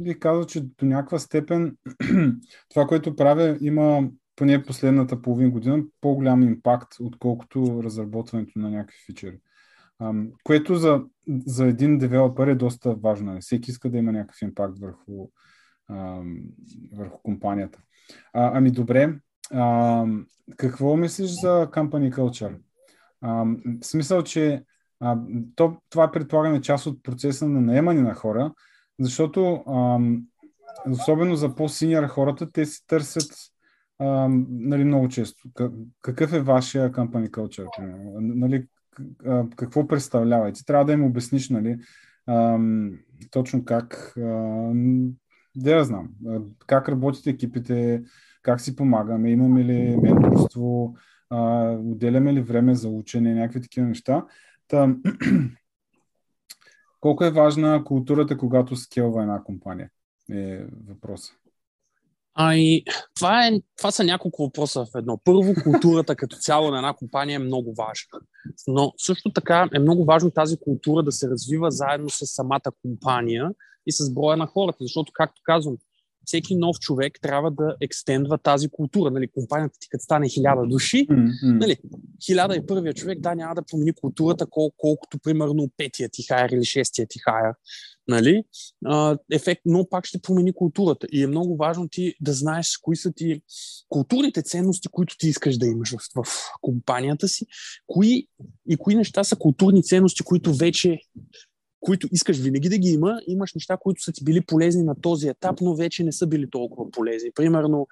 бих 0.00 0.18
казал, 0.18 0.44
че 0.44 0.60
до 0.60 0.86
някаква 0.86 1.18
степен 1.18 1.76
това, 2.68 2.86
което 2.86 3.16
правя, 3.16 3.58
има 3.60 4.08
поне 4.36 4.64
последната 4.64 5.22
половин 5.22 5.50
година 5.50 5.82
по-голям 6.00 6.42
импакт, 6.42 6.92
отколкото 7.00 7.82
разработването 7.82 8.58
на 8.58 8.70
някакви 8.70 8.98
фичери. 9.06 9.38
Което 10.44 10.74
за, 10.74 11.02
за 11.46 11.66
един 11.66 11.98
девелопър 11.98 12.46
е 12.46 12.54
доста 12.54 12.94
важно. 12.94 13.40
Всеки 13.40 13.70
иска 13.70 13.90
да 13.90 13.98
има 13.98 14.12
някакъв 14.12 14.42
импакт 14.42 14.78
върху, 14.78 15.28
върху 16.92 17.22
компанията. 17.22 17.78
А, 18.32 18.50
ами 18.54 18.70
добре, 18.70 19.18
а, 19.52 20.06
какво 20.56 20.96
мислиш 20.96 21.30
за 21.30 21.68
company 21.72 22.14
culture? 22.14 22.56
А, 23.20 23.44
в 23.80 23.86
смисъл, 23.86 24.22
че 24.22 24.64
а, 25.00 25.18
то, 25.56 25.76
това 25.90 26.10
предполагаме 26.10 26.60
част 26.60 26.86
от 26.86 27.02
процеса 27.02 27.48
на 27.48 27.60
наемане 27.60 28.02
на 28.02 28.14
хора, 28.14 28.52
защото 29.00 29.52
а, 29.66 29.98
особено 30.90 31.36
за 31.36 31.54
по-синьор 31.54 32.04
хората, 32.04 32.52
те 32.52 32.66
се 32.66 32.86
търсят 32.86 33.32
а, 33.98 34.28
нали, 34.48 34.84
много 34.84 35.08
често. 35.08 35.48
Какъв 36.02 36.32
е 36.32 36.40
вашия 36.40 36.92
company 36.92 37.30
culture? 37.30 37.68
Нали, 38.20 38.66
какво 39.56 39.86
представлява? 39.86 40.48
И 40.48 40.52
ти 40.52 40.64
трябва 40.64 40.84
да 40.84 40.92
им 40.92 41.04
обясниш, 41.04 41.50
нали, 41.50 41.78
точно 43.30 43.64
как, 43.64 44.12
да 45.56 45.70
я 45.70 45.84
знам, 45.84 46.08
как 46.66 46.88
работят 46.88 47.26
екипите, 47.26 48.02
как 48.42 48.60
си 48.60 48.76
помагаме, 48.76 49.30
имаме 49.30 49.64
ли 49.64 49.96
менторство, 49.96 50.94
отделяме 51.80 52.34
ли 52.34 52.40
време 52.40 52.74
за 52.74 52.88
учене, 52.88 53.34
някакви 53.34 53.60
такива 53.60 53.86
неща. 53.86 54.26
Та, 54.68 54.96
колко 57.00 57.24
е 57.24 57.30
важна 57.30 57.84
културата, 57.84 58.38
когато 58.38 58.76
скелва 58.76 59.22
една 59.22 59.42
компания? 59.42 59.90
Е 60.30 60.64
въпросът. 60.88 61.36
Ами, 62.40 62.82
това, 63.16 63.46
е, 63.46 63.60
това 63.76 63.90
са 63.90 64.04
няколко 64.04 64.42
въпроса 64.42 64.84
в 64.84 64.88
едно. 64.98 65.20
Първо, 65.24 65.54
културата 65.64 66.16
като 66.16 66.36
цяло 66.36 66.70
на 66.70 66.76
една 66.76 66.92
компания 66.92 67.36
е 67.36 67.38
много 67.38 67.74
важна. 67.74 68.26
Но 68.66 68.92
също 68.98 69.32
така 69.32 69.68
е 69.74 69.78
много 69.78 70.04
важно 70.04 70.30
тази 70.30 70.56
култура 70.56 71.02
да 71.02 71.12
се 71.12 71.28
развива 71.28 71.70
заедно 71.70 72.10
с 72.10 72.26
самата 72.26 72.70
компания 72.82 73.50
и 73.86 73.92
с 73.92 74.14
броя 74.14 74.36
на 74.36 74.46
хората. 74.46 74.78
Защото, 74.80 75.12
както 75.14 75.40
казвам, 75.44 75.76
всеки 76.24 76.56
нов 76.56 76.78
човек 76.78 77.18
трябва 77.22 77.50
да 77.50 77.76
екстендва 77.80 78.38
тази 78.38 78.68
култура. 78.68 79.10
Нали, 79.10 79.28
компанията 79.28 79.78
ти 79.80 79.88
като 79.88 80.02
стане 80.02 80.28
хиляда 80.28 80.66
души, 80.66 81.06
mm-hmm. 81.06 81.58
нали, 81.60 81.76
хиляда 82.26 82.56
и 82.56 82.66
първия 82.66 82.94
човек, 82.94 83.20
да, 83.20 83.34
няма 83.34 83.54
да 83.54 83.62
промени 83.62 83.92
културата, 83.92 84.46
кол- 84.46 84.74
колкото 84.76 85.18
примерно 85.18 85.70
петия 85.76 86.08
ти 86.12 86.22
хайер 86.22 86.50
или 86.50 86.64
шестия 86.64 87.06
ти 87.08 87.18
хайер. 87.18 87.52
Нали? 88.08 88.44
А, 88.84 89.18
ефект, 89.32 89.62
но 89.64 89.88
пак 89.88 90.06
ще 90.06 90.18
промени 90.18 90.52
културата. 90.52 91.06
И 91.12 91.22
е 91.22 91.26
много 91.26 91.56
важно 91.56 91.88
ти 91.88 92.14
да 92.20 92.32
знаеш 92.32 92.76
кои 92.82 92.96
са 92.96 93.12
ти 93.12 93.42
културните 93.88 94.42
ценности, 94.42 94.88
които 94.88 95.16
ти 95.18 95.28
искаш 95.28 95.58
да 95.58 95.66
имаш 95.66 95.90
в, 95.90 96.24
в 96.24 96.28
компанията 96.60 97.28
си, 97.28 97.46
кои 97.86 98.26
и 98.68 98.76
кои 98.76 98.94
неща 98.94 99.24
са 99.24 99.36
културни 99.36 99.82
ценности, 99.82 100.22
които 100.22 100.54
вече 100.54 100.98
които 101.80 102.08
искаш 102.12 102.38
винаги 102.38 102.68
да 102.68 102.78
ги 102.78 102.88
има, 102.88 103.20
имаш 103.26 103.54
неща, 103.54 103.76
които 103.80 104.02
са 104.02 104.12
ти 104.12 104.24
били 104.24 104.40
полезни 104.40 104.82
на 104.82 104.94
този 105.00 105.28
етап, 105.28 105.60
но 105.60 105.74
вече 105.74 106.04
не 106.04 106.12
са 106.12 106.26
били 106.26 106.50
толкова 106.50 106.90
полезни. 106.90 107.30
Примерно, 107.34 107.86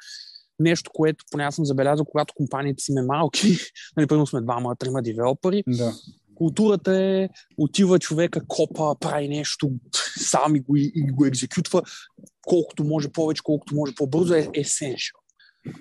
нещо, 0.58 0.90
което 0.94 1.24
поне 1.30 1.44
аз 1.44 1.54
съм 1.54 1.64
забелязал, 1.64 2.04
когато 2.04 2.34
компаниите 2.36 2.82
си 2.82 2.92
ме 2.92 3.02
малки, 3.02 3.56
нали, 3.96 4.06
примерно 4.06 4.26
сме 4.26 4.40
двама, 4.40 4.76
трима 4.76 5.02
девелопери, 5.02 5.64
да. 5.66 5.94
Културата 6.36 6.96
е, 6.96 7.28
отива 7.58 7.98
човека, 7.98 8.46
копа, 8.48 8.94
прави 9.00 9.28
нещо, 9.28 9.70
сам 10.18 10.56
и 10.56 10.60
го, 10.60 10.76
и 10.76 11.06
го 11.12 11.24
екзекютва, 11.24 11.82
колкото 12.42 12.84
може 12.84 13.08
повече, 13.08 13.42
колкото 13.42 13.74
може 13.74 13.94
по-бързо 13.94 14.34
е 14.34 14.42
essential. 14.42 15.16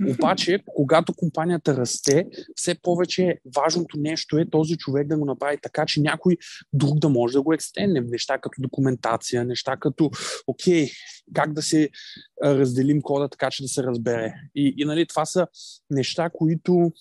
Обаче, 0.10 0.60
когато 0.66 1.14
компанията 1.14 1.78
расте, 1.78 2.26
все 2.56 2.76
повече 2.82 3.40
важното 3.56 3.98
нещо 4.00 4.38
е 4.38 4.50
този 4.50 4.78
човек 4.78 5.08
да 5.08 5.18
го 5.18 5.26
направи 5.26 5.58
така, 5.62 5.86
че 5.86 6.02
някой 6.02 6.38
друг 6.74 7.00
да 7.00 7.10
може 7.10 7.34
да 7.34 7.42
го 7.42 7.54
екстенне. 7.54 8.02
Неща 8.02 8.38
като 8.38 8.62
документация, 8.62 9.46
неща 9.46 9.78
като, 9.78 10.12
окей, 10.48 10.90
как 11.34 11.54
да 11.54 11.62
се 11.62 11.90
разделим 12.44 13.02
кода 13.02 13.30
така, 13.30 13.50
че 13.52 13.64
да 13.64 13.68
се 13.68 13.84
разбере. 13.84 14.34
И, 14.56 14.74
и 14.78 14.86
нали, 14.86 15.06
това 15.08 15.26
са 15.26 15.48
неща, 15.90 16.30
които 16.34 16.92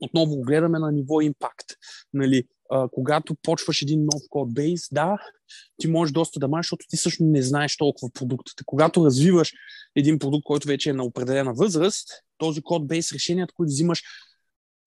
отново 0.00 0.36
го 0.36 0.42
гледаме 0.42 0.78
на 0.78 0.92
ниво 0.92 1.20
импакт. 1.20 1.66
Нали, 2.14 2.44
а, 2.70 2.88
когато 2.92 3.36
почваш 3.42 3.82
един 3.82 4.04
нов 4.04 4.22
код 4.30 4.54
бейс, 4.54 4.88
да, 4.92 5.16
ти 5.76 5.88
можеш 5.88 6.12
доста 6.12 6.40
да 6.40 6.48
маш, 6.48 6.66
защото 6.66 6.86
ти 6.88 6.96
също 6.96 7.24
не 7.24 7.42
знаеш 7.42 7.76
толкова 7.76 8.10
продуктите. 8.14 8.62
Когато 8.66 9.04
развиваш 9.04 9.52
един 9.96 10.18
продукт, 10.18 10.44
който 10.44 10.68
вече 10.68 10.90
е 10.90 10.92
на 10.92 11.04
определена 11.04 11.54
възраст, 11.54 12.08
този 12.38 12.62
код 12.62 12.86
бейс 12.86 13.12
решенията, 13.12 13.54
които 13.54 13.70
взимаш, 13.70 14.02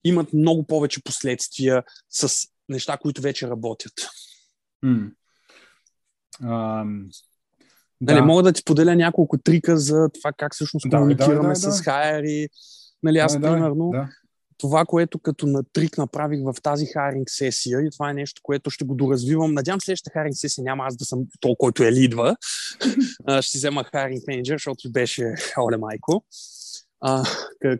имат 0.04 0.32
много 0.32 0.66
повече 0.66 1.02
последствия 1.02 1.82
с 2.10 2.48
неща, 2.68 2.96
които 2.96 3.22
вече 3.22 3.48
работят. 3.48 3.92
Mm. 4.84 5.10
Um, 6.42 7.06
да. 8.00 8.14
Нали, 8.14 8.24
мога 8.24 8.42
да 8.42 8.52
ти 8.52 8.64
поделя 8.64 8.96
няколко 8.96 9.38
трика 9.38 9.78
за 9.78 10.08
това 10.14 10.32
как 10.36 10.54
всъщност 10.54 10.90
да, 10.90 10.96
комуникираме 10.96 11.54
да, 11.54 11.60
да, 11.60 11.66
да, 11.66 11.72
с 11.72 11.80
хайери. 11.80 12.48
Нали, 13.02 13.18
аз, 13.18 13.32
да, 13.32 13.40
примерно, 13.40 13.90
да 13.90 14.08
това, 14.62 14.84
което 14.84 15.18
като 15.18 15.46
на 15.46 15.62
трик 15.72 15.98
направих 15.98 16.40
в 16.44 16.54
тази 16.62 16.86
харинг 16.86 17.30
сесия 17.30 17.80
и 17.80 17.90
това 17.90 18.10
е 18.10 18.14
нещо, 18.14 18.40
което 18.44 18.70
ще 18.70 18.84
го 18.84 18.94
доразвивам. 18.94 19.54
Надявам 19.54 19.80
се, 19.80 19.84
следващата 19.84 20.10
харинг 20.12 20.36
сесия 20.36 20.64
няма 20.64 20.84
аз 20.86 20.96
да 20.96 21.04
съм 21.04 21.20
то, 21.40 21.56
който 21.56 21.82
е 21.82 21.92
лидва. 21.92 22.36
ще 23.40 23.50
си 23.50 23.58
взема 23.58 23.84
харинг 23.84 24.22
менеджер, 24.26 24.54
защото 24.54 24.92
беше 24.92 25.34
оле 25.58 25.76
майко. 25.76 26.24
А, 27.00 27.24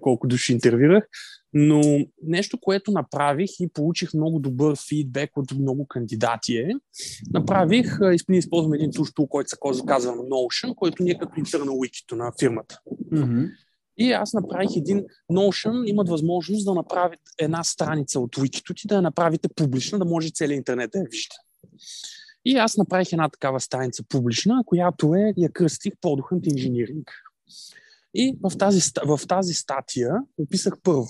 колко 0.01 0.27
души 0.27 0.53
интервюрах. 0.53 1.05
Но 1.53 1.81
нещо, 2.23 2.59
което 2.61 2.90
направих 2.90 3.51
и 3.61 3.68
получих 3.68 4.14
много 4.14 4.38
добър 4.38 4.77
фидбек 4.88 5.37
от 5.37 5.53
много 5.59 5.87
кандидати 5.87 6.57
е, 6.57 6.68
направих, 7.33 7.99
използвам 8.31 8.73
един 8.73 8.90
чуж 8.90 9.12
тул, 9.12 9.27
който 9.27 9.51
се 9.51 9.57
казва 9.87 10.12
Notion, 10.12 10.75
който 10.75 11.03
ние 11.03 11.18
като 11.18 11.33
интернал 11.37 11.75
wiki 11.75 12.16
на 12.16 12.33
фирмата. 12.40 12.81
Mm-hmm. 13.12 13.51
И 13.98 14.12
аз 14.12 14.33
направих 14.33 14.76
един 14.76 15.05
Notion, 15.33 15.87
имат 15.87 16.09
възможност 16.09 16.64
да 16.64 16.74
направят 16.74 17.20
една 17.38 17.64
страница 17.64 18.20
от 18.20 18.37
Wikito 18.37 18.81
ти, 18.81 18.87
да 18.87 18.94
я 18.94 19.02
направите 19.02 19.48
публична, 19.57 19.98
да 19.98 20.05
може 20.05 20.31
целият 20.31 20.59
интернет 20.59 20.90
да 20.90 20.98
я 20.98 21.05
вижда. 21.11 21.35
И 22.44 22.57
аз 22.57 22.76
направих 22.76 23.12
една 23.12 23.28
такава 23.28 23.61
страница 23.61 24.02
публична, 24.09 24.62
която 24.66 25.14
е, 25.14 25.35
я 25.37 25.52
кръстих 25.52 25.92
Product 25.92 26.48
Engineering. 26.48 27.05
И 28.14 28.38
в 28.42 28.59
тази, 28.59 28.81
в 29.07 29.20
тази 29.28 29.55
статия 29.55 30.14
описах 30.38 30.74
първо 30.83 31.09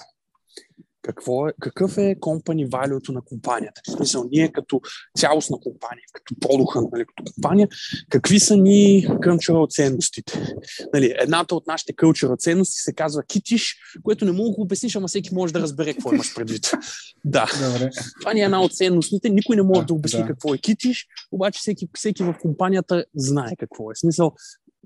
какво 1.03 1.49
е, 1.49 1.53
какъв 1.61 1.99
е 1.99 2.17
company 2.21 2.69
value 2.69 3.13
на 3.13 3.23
компанията. 3.23 3.81
В 3.89 3.91
смисъл, 3.91 4.25
ние 4.31 4.53
като 4.53 4.81
цялостна 5.19 5.59
компания, 5.61 6.05
като 6.13 6.35
продуха, 6.41 6.83
нали, 6.93 7.05
като 7.07 7.33
компания, 7.35 7.69
какви 8.11 8.41
са 8.41 8.57
ни 8.57 9.07
cultural 9.09 9.71
ценностите? 9.71 10.55
Нали, 10.95 11.15
едната 11.19 11.55
от 11.55 11.67
нашите 11.67 11.93
cultural 11.93 12.39
ценности 12.39 12.81
се 12.81 12.93
казва 12.93 13.23
китиш, 13.23 13.77
което 14.03 14.25
не 14.25 14.33
мога 14.33 14.51
да 14.51 14.55
го 14.55 14.63
обясниш, 14.63 14.97
ама 14.97 15.09
всеки 15.09 15.35
може 15.35 15.53
да 15.53 15.61
разбере 15.61 15.93
какво 15.93 16.13
имаш 16.13 16.35
предвид. 16.35 16.71
да. 17.25 17.47
Добре. 17.73 17.91
Това 18.21 18.35
ни 18.35 18.41
е 18.41 18.45
една 18.45 18.63
от 18.63 18.75
ценностите. 18.75 19.31
Никой 19.31 19.57
не 19.57 19.63
може 19.63 19.81
да, 19.81 19.87
да 19.87 19.95
обясни 19.95 20.21
да. 20.21 20.27
какво 20.27 20.55
е 20.55 20.59
китиш, 20.59 21.07
обаче 21.33 21.59
всеки, 21.59 21.89
всеки 21.95 22.23
в 22.23 22.35
компанията 22.43 23.05
знае 23.15 23.53
какво 23.59 23.91
е. 23.91 23.95
В 23.95 23.99
смисъл, 23.99 24.33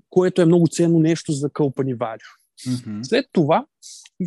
което 0.09 0.41
е 0.41 0.45
много 0.45 0.67
ценно 0.67 0.99
нещо 0.99 1.31
за 1.31 1.49
company 1.49 1.97
value. 1.97 2.37
Mm-hmm. 2.65 3.03
След 3.03 3.25
това 3.31 3.65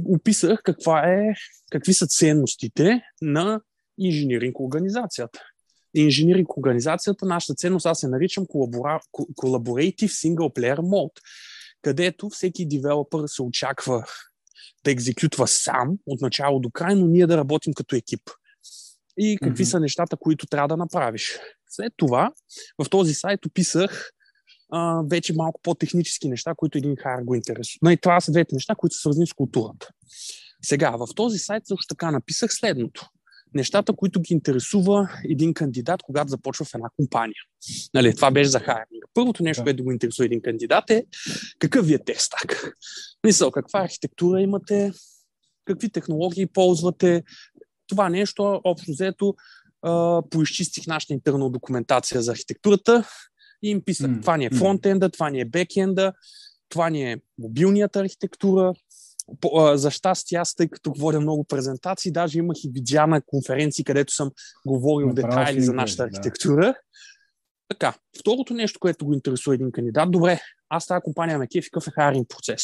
описах 0.05 0.63
каква 0.65 1.09
е, 1.09 1.35
какви 1.71 1.95
са 1.95 2.07
ценностите 2.07 3.03
на 3.23 3.61
инжиниринг 3.99 4.61
организацията. 4.61 5.41
Инжиниринг 5.95 6.57
организацията, 6.57 7.27
нашата 7.27 7.55
ценност, 7.55 7.87
аз 7.87 8.01
се 8.01 8.09
наричам 8.09 8.47
Collaborative 8.47 10.09
Single 10.09 10.57
Player 10.57 10.79
Mode, 10.79 11.21
където 11.83 12.29
всеки 12.29 12.69
девелопър 12.69 13.27
се 13.27 13.43
очаква 13.43 14.05
да 14.85 14.91
екзекютва 14.91 15.49
сам 15.49 15.99
от 16.07 16.21
начало 16.21 16.61
до 16.61 16.71
край, 16.71 16.95
но 16.95 17.07
ние 17.07 17.27
да 17.27 17.37
работим 17.37 17.73
като 17.75 17.97
екип. 17.97 18.31
и 19.19 19.39
какви 19.43 19.65
mm-hmm. 19.65 19.71
са 19.71 19.81
нещата, 19.81 20.17
които 20.17 20.47
трябва 20.47 20.69
да 20.69 20.77
направиш. 20.77 21.39
След 21.69 21.93
това 21.97 22.33
в 22.83 22.91
този 22.91 23.15
сайт 23.15 23.47
описах 23.47 24.13
а, 24.71 25.03
вече 25.11 25.33
малко 25.33 25.61
по-технически 25.63 26.29
неща, 26.29 26.55
които 26.57 26.79
един 26.79 26.97
хайер 26.97 27.23
го 27.23 27.35
интересува. 27.35 27.79
Но 27.83 27.91
и 27.91 27.97
това 27.97 28.21
са 28.21 28.33
двете 28.33 28.55
неща, 28.55 28.75
които 28.75 28.95
са 28.95 29.01
свързани 29.01 29.27
с 29.27 29.33
културата. 29.33 29.89
Сега, 30.63 30.91
в 30.91 31.07
този 31.17 31.39
сайт 31.39 31.67
също 31.67 31.87
така 31.89 32.11
написах 32.11 32.53
следното. 32.53 33.09
Нещата, 33.55 33.93
които 33.93 34.21
ги 34.21 34.35
интересува 34.35 35.11
един 35.25 35.55
кандидат, 35.55 36.03
когато 36.03 36.29
започва 36.29 36.65
в 36.65 36.75
една 36.75 36.89
компания. 36.97 37.43
Нали, 37.95 38.15
това 38.17 38.31
беше 38.31 38.51
за 38.51 38.61
хайринга. 38.61 39.07
Първото 39.15 39.43
нещо, 39.43 39.61
да. 39.61 39.65
което 39.65 39.85
го 39.85 39.93
интересува 39.93 40.27
един 40.27 40.43
кандидат 40.43 40.91
е 40.91 41.07
какъв 41.59 41.87
ви 41.87 41.95
е 41.95 42.05
текстак. 42.05 42.77
Мисъл, 43.27 43.51
каква 43.51 43.81
архитектура 43.81 44.41
имате, 44.41 44.93
какви 45.65 45.91
технологии 45.91 46.47
ползвате. 46.47 47.23
Това 47.87 48.09
нещо, 48.09 48.61
общо 48.65 48.91
взето, 48.91 49.35
поизчистих 50.31 50.87
нашата 50.87 51.13
интерна 51.13 51.51
документация 51.51 52.23
за 52.23 52.33
архитектурата 52.33 53.05
и 53.63 53.71
им 53.71 53.83
писах, 53.85 54.11
mm. 54.11 54.21
това 54.21 54.37
ни 54.37 54.45
е 54.45 54.51
фронтенда, 54.51 55.09
това 55.09 55.31
ни 55.31 55.41
е 55.41 55.45
бекенда, 55.45 56.13
това 56.69 56.91
ни 56.91 57.13
е 57.13 57.17
мобилнията 57.39 58.01
архитектура. 58.01 58.73
За 59.75 59.91
щастие, 59.91 60.39
аз, 60.39 60.55
тъй 60.55 60.69
като 60.69 60.91
говоря 60.91 61.21
много 61.21 61.45
презентации, 61.45 62.13
даже 62.13 62.39
имах 62.39 62.57
и 62.65 62.71
видеа 62.73 63.07
на 63.07 63.23
конференции, 63.27 63.85
където 63.85 64.15
съм 64.15 64.31
говорил 64.67 65.13
детайли 65.15 65.61
за 65.61 65.73
нашата 65.73 66.03
архитектура. 66.03 66.67
Да. 66.67 66.75
Така, 67.69 67.95
второто 68.21 68.55
нещо, 68.55 68.81
което 68.81 69.05
го 69.05 69.15
интересува 69.15 69.55
един 69.55 69.73
кандидат, 69.73 70.11
добре, 70.11 70.41
аз 70.69 70.87
тази 70.87 71.01
компания 71.03 71.39
ме 71.39 71.47
кефи, 71.47 71.71
какъв 71.71 71.89
е 71.89 71.91
хайринг 71.91 72.29
процес? 72.29 72.63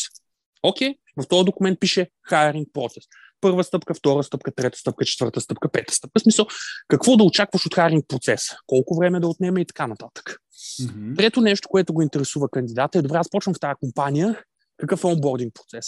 Окей, 0.63 0.89
okay, 0.89 1.23
в 1.23 1.29
този 1.29 1.45
документ 1.45 1.81
пише 1.81 2.11
хайринг 2.29 2.69
процес 2.73 3.05
първа 3.41 3.65
стъпка, 3.65 3.95
втора 3.95 4.23
стъпка, 4.23 4.55
трета 4.55 4.79
стъпка, 4.79 5.05
четвърта 5.05 5.41
стъпка, 5.41 5.69
пета 5.69 5.95
стъпка. 5.95 6.21
В 6.21 6.23
смисъл, 6.23 6.47
какво 6.89 7.17
да 7.17 7.25
очакваш 7.25 7.67
от 7.67 7.75
харинг 7.75 8.05
процеса, 8.09 8.57
колко 8.67 8.97
време 8.97 9.21
да 9.21 9.29
отнеме 9.29 9.61
и 9.61 9.67
така 9.67 9.87
нататък. 9.87 10.37
Mm-hmm. 10.57 11.17
Трето 11.17 11.41
нещо, 11.41 11.69
което 11.69 11.95
го 11.95 12.03
интересува 12.03 12.49
кандидата 12.49 12.99
е, 12.99 13.03
добре, 13.03 13.17
аз 13.17 13.31
почвам 13.31 13.55
в 13.55 13.61
тази 13.61 13.75
компания, 13.81 14.43
какъв 14.77 15.05
е 15.05 15.07
онбординг 15.07 15.55
процес. 15.55 15.87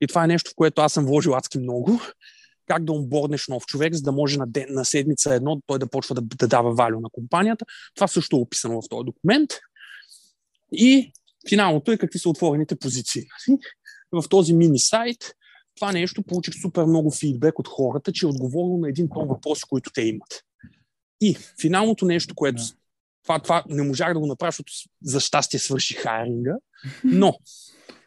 И 0.00 0.06
това 0.06 0.24
е 0.24 0.26
нещо, 0.26 0.50
в 0.50 0.54
което 0.56 0.80
аз 0.80 0.92
съм 0.92 1.06
вложил 1.06 1.34
адски 1.34 1.58
много. 1.58 2.00
Как 2.66 2.84
да 2.84 2.92
онборднеш 2.92 3.48
нов 3.48 3.66
човек, 3.66 3.94
за 3.94 4.02
да 4.02 4.12
може 4.12 4.38
на, 4.38 4.46
ден, 4.46 4.66
на 4.68 4.84
седмица 4.84 5.34
едно 5.34 5.60
той 5.66 5.78
да 5.78 5.86
почва 5.86 6.14
да, 6.14 6.20
да 6.20 6.48
дава 6.48 6.74
валю 6.74 7.00
на 7.00 7.08
компанията. 7.12 7.64
Това 7.94 8.08
също 8.08 8.36
е 8.36 8.40
описано 8.40 8.82
в 8.82 8.88
този 8.90 9.04
документ. 9.04 9.50
И 10.72 11.12
финалното 11.48 11.92
е 11.92 11.98
какви 11.98 12.18
са 12.18 12.28
отворените 12.28 12.76
позиции. 12.76 13.22
В 14.12 14.28
този 14.28 14.54
мини 14.54 14.78
сайт 14.78 15.34
това 15.76 15.92
нещо 15.92 16.22
получих 16.22 16.54
супер 16.62 16.84
много 16.84 17.10
фидбек 17.10 17.58
от 17.58 17.68
хората, 17.68 18.12
че 18.12 18.26
е 18.26 18.28
отговорил 18.28 18.76
на 18.76 18.88
един 18.88 19.08
тон 19.14 19.28
въпроси, 19.28 19.62
които 19.68 19.90
те 19.94 20.02
имат. 20.02 20.42
И 21.20 21.36
финалното 21.60 22.04
нещо, 22.04 22.34
което 22.34 22.62
това, 23.22 23.38
това 23.38 23.64
не 23.68 23.82
можах 23.82 24.14
да 24.14 24.20
го 24.20 24.26
направя, 24.26 24.50
защото 24.50 24.72
за 25.02 25.20
щастие 25.20 25.60
свърши 25.60 25.94
хайринга, 25.94 26.54
но 27.04 27.34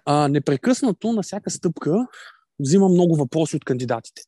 а, 0.05 0.27
непрекъснато 0.27 1.11
на 1.11 1.21
всяка 1.21 1.49
стъпка 1.49 2.07
взимам 2.59 2.91
много 2.91 3.15
въпроси 3.15 3.55
от 3.55 3.65
кандидатите. 3.65 4.21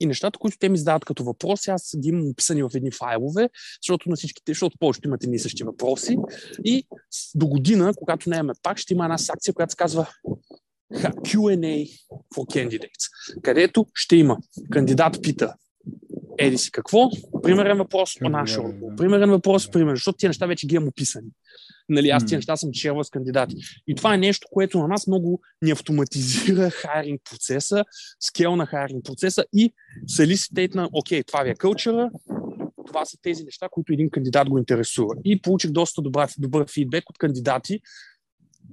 И 0.00 0.06
нещата, 0.06 0.38
които 0.38 0.58
те 0.58 0.68
ми 0.68 0.78
задават 0.78 1.04
като 1.04 1.24
въпроси, 1.24 1.70
аз 1.70 1.94
ги 1.98 2.08
имам 2.08 2.28
описани 2.30 2.62
в 2.62 2.70
едни 2.74 2.90
файлове, 2.90 3.50
защото 3.82 4.10
на 4.10 4.16
всичките, 4.16 4.50
защото 4.50 4.78
повечето 4.78 5.08
имат 5.08 5.24
едни 5.24 5.38
същи 5.38 5.64
въпроси. 5.64 6.16
И 6.64 6.86
до 7.34 7.46
година, 7.46 7.92
когато 7.96 8.30
не 8.30 8.36
имаме 8.36 8.52
пак, 8.62 8.78
ще 8.78 8.94
има 8.94 9.04
една 9.04 9.18
секция, 9.18 9.54
която 9.54 9.70
се 9.70 9.76
казва 9.76 10.06
Q&A 10.94 11.90
for 12.34 12.44
candidates, 12.56 13.40
където 13.42 13.86
ще 13.94 14.16
има 14.16 14.38
кандидат 14.70 15.22
пита 15.22 15.54
еди 16.38 16.58
си 16.58 16.70
какво, 16.70 17.10
примерен 17.42 17.78
въпрос 17.78 18.18
по 18.18 18.28
наша 18.28 18.60
примерен 18.96 19.30
въпрос, 19.30 19.70
примерен, 19.70 19.96
защото 19.96 20.16
тия 20.16 20.28
неща 20.28 20.46
вече 20.46 20.66
ги 20.66 20.74
имам 20.74 20.88
описани. 20.88 21.28
Нали, 21.88 22.08
аз 22.08 22.26
тия 22.26 22.38
неща 22.38 22.56
съм 22.56 22.72
чел 22.72 23.04
с 23.04 23.10
кандидати. 23.10 23.56
И 23.86 23.94
това 23.94 24.14
е 24.14 24.18
нещо, 24.18 24.46
което 24.50 24.78
на 24.78 24.88
нас 24.88 25.06
много 25.06 25.40
ни 25.62 25.70
автоматизира 25.70 26.70
хайринг 26.74 27.20
процеса, 27.30 27.84
скел 28.20 28.56
на 28.56 28.66
хайринг 28.66 29.04
процеса 29.04 29.44
и 29.52 29.72
солиситейт 30.16 30.74
на, 30.74 30.88
окей, 30.92 31.22
това 31.22 31.42
ви 31.42 31.50
е 31.50 31.54
кълчера, 31.54 32.10
това 32.86 33.04
са 33.04 33.16
тези 33.22 33.44
неща, 33.44 33.68
които 33.70 33.92
един 33.92 34.10
кандидат 34.10 34.48
го 34.48 34.58
интересува. 34.58 35.14
И 35.24 35.42
получих 35.42 35.70
доста 35.70 36.02
добър, 36.02 36.28
добър 36.38 36.66
фидбек 36.72 37.10
от 37.10 37.18
кандидати 37.18 37.80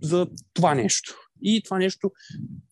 за 0.01 0.27
това 0.53 0.75
нещо. 0.75 1.15
И 1.43 1.61
това 1.63 1.77
нещо, 1.77 2.11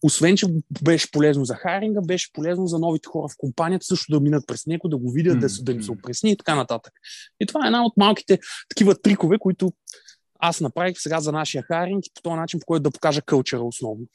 освен 0.03 0.35
че 0.35 0.45
беше 0.83 1.11
полезно 1.11 1.45
за 1.45 1.55
хайринга, 1.55 2.01
беше 2.01 2.33
полезно 2.33 2.67
за 2.67 2.79
новите 2.79 3.07
хора 3.07 3.27
в 3.27 3.37
компанията 3.37 3.85
също 3.85 4.11
да 4.11 4.19
минат 4.19 4.47
през 4.47 4.65
него, 4.65 4.89
да 4.89 4.97
го 4.97 5.11
видят, 5.11 5.37
mm-hmm. 5.37 5.57
да, 5.57 5.63
да 5.63 5.71
им 5.71 5.83
се 5.83 5.91
опресни 5.91 6.31
и 6.31 6.37
така 6.37 6.55
нататък. 6.55 6.93
И 7.39 7.45
това 7.45 7.65
е 7.65 7.67
една 7.67 7.85
от 7.85 7.93
малките 7.97 8.39
такива 8.69 9.01
трикове, 9.01 9.37
които 9.39 9.73
аз 10.39 10.61
направих 10.61 10.99
сега 10.99 11.19
за 11.19 11.31
нашия 11.31 11.63
хайринг 11.63 12.05
и 12.05 12.11
по 12.15 12.21
този 12.21 12.35
начин, 12.35 12.59
по 12.59 12.65
който 12.65 12.83
да 12.83 12.91
покажа 12.91 13.21
кълчера 13.21 13.61
основно. 13.61 14.05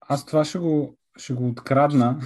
Аз 0.00 0.26
това 0.26 0.44
ще 0.44 0.58
го, 0.58 0.98
ще 1.16 1.32
го 1.32 1.48
открадна, 1.48 2.20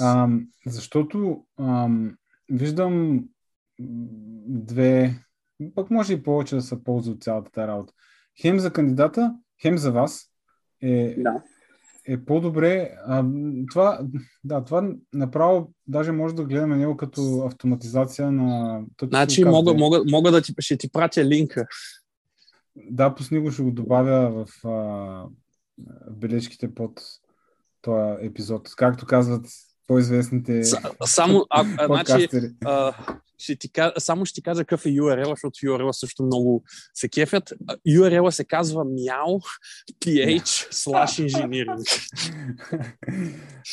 ам, 0.00 0.48
защото 0.66 1.44
ам, 1.60 2.16
виждам 2.50 3.24
две, 4.46 5.18
пък 5.74 5.90
може 5.90 6.12
и 6.12 6.22
повече 6.22 6.54
да 6.54 6.62
се 6.62 6.84
ползва 6.84 7.12
от 7.12 7.22
цялата 7.22 7.50
тази 7.50 7.66
работа. 7.66 7.92
Хем 8.40 8.58
за 8.58 8.72
кандидата, 8.72 9.34
хем 9.62 9.78
за 9.78 9.92
вас 9.92 10.28
е, 10.82 11.14
да. 11.18 11.42
е 12.06 12.24
по-добре. 12.24 12.90
А, 13.06 13.24
това, 13.70 14.00
да, 14.44 14.64
това 14.64 14.92
направо 15.12 15.72
даже 15.86 16.12
може 16.12 16.34
да 16.34 16.44
гледаме 16.44 16.76
него 16.76 16.96
като 16.96 17.42
автоматизация 17.46 18.32
на... 18.32 18.80
Значи 19.02 19.44
мога, 19.44 19.74
мога, 19.74 20.02
мога 20.10 20.30
да 20.30 20.42
ти, 20.42 20.54
ще 20.58 20.76
ти 20.76 20.92
пратя 20.92 21.24
линка. 21.24 21.66
Да, 22.76 23.14
пусни 23.14 23.38
го, 23.38 23.50
ще 23.50 23.62
го 23.62 23.70
добавя 23.70 24.44
в 24.44 24.68
а, 24.68 25.24
бележките 26.10 26.74
под 26.74 27.02
този 27.82 28.26
епизод. 28.26 28.70
Както 28.76 29.06
казват 29.06 29.46
по-известните 29.86 30.62
Само, 31.04 31.46
а, 31.50 31.64
а, 31.78 31.86
значи, 31.86 32.28
а, 32.64 32.94
ще 33.42 33.56
ти, 33.56 33.70
само 33.98 34.26
ще 34.26 34.34
ти 34.34 34.42
кажа 34.42 34.64
какъв 34.64 34.86
е 34.86 34.88
URL, 34.88 35.30
защото 35.30 35.58
URL 35.58 35.92
също 35.92 36.22
много 36.22 36.62
се 36.94 37.08
кефят. 37.08 37.52
URL 37.88 38.30
се 38.30 38.44
казва 38.44 38.84
meow 38.84 39.42
ph 40.04 40.42
slash 40.72 41.28
engineering. 41.28 41.82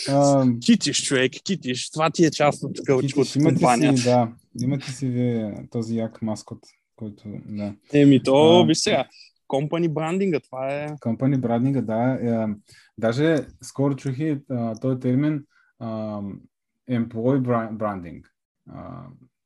Um, 0.07 0.59
китиш, 0.65 1.03
човек, 1.03 1.31
китиш. 1.43 1.89
Това 1.89 2.09
ти 2.09 2.25
е 2.25 2.31
част 2.31 2.63
от, 2.63 2.79
от 2.89 3.33
компанията. 3.43 3.97
Си, 3.97 4.03
да, 4.03 4.31
имате 4.61 4.91
си 4.91 5.07
ви 5.07 5.53
този 5.71 5.97
як 5.97 6.21
маскот, 6.21 6.59
който, 6.95 7.23
да. 7.45 7.73
Еми, 7.93 8.23
то, 8.23 8.31
uh, 8.31 8.67
виж 8.67 8.77
сега, 8.77 9.07
компани 9.47 9.89
брандинга, 9.89 10.39
това 10.39 10.73
е... 10.73 10.95
Компани 10.99 11.37
брандинга, 11.37 11.81
да. 11.81 12.19
Е, 12.21 12.47
даже 12.97 13.37
скоро 13.61 13.95
чух 13.95 14.17
и 14.17 14.37
този 14.81 14.99
термин 14.99 15.43
uh, 15.81 16.35
employee 16.89 17.41
branding. 17.77 18.21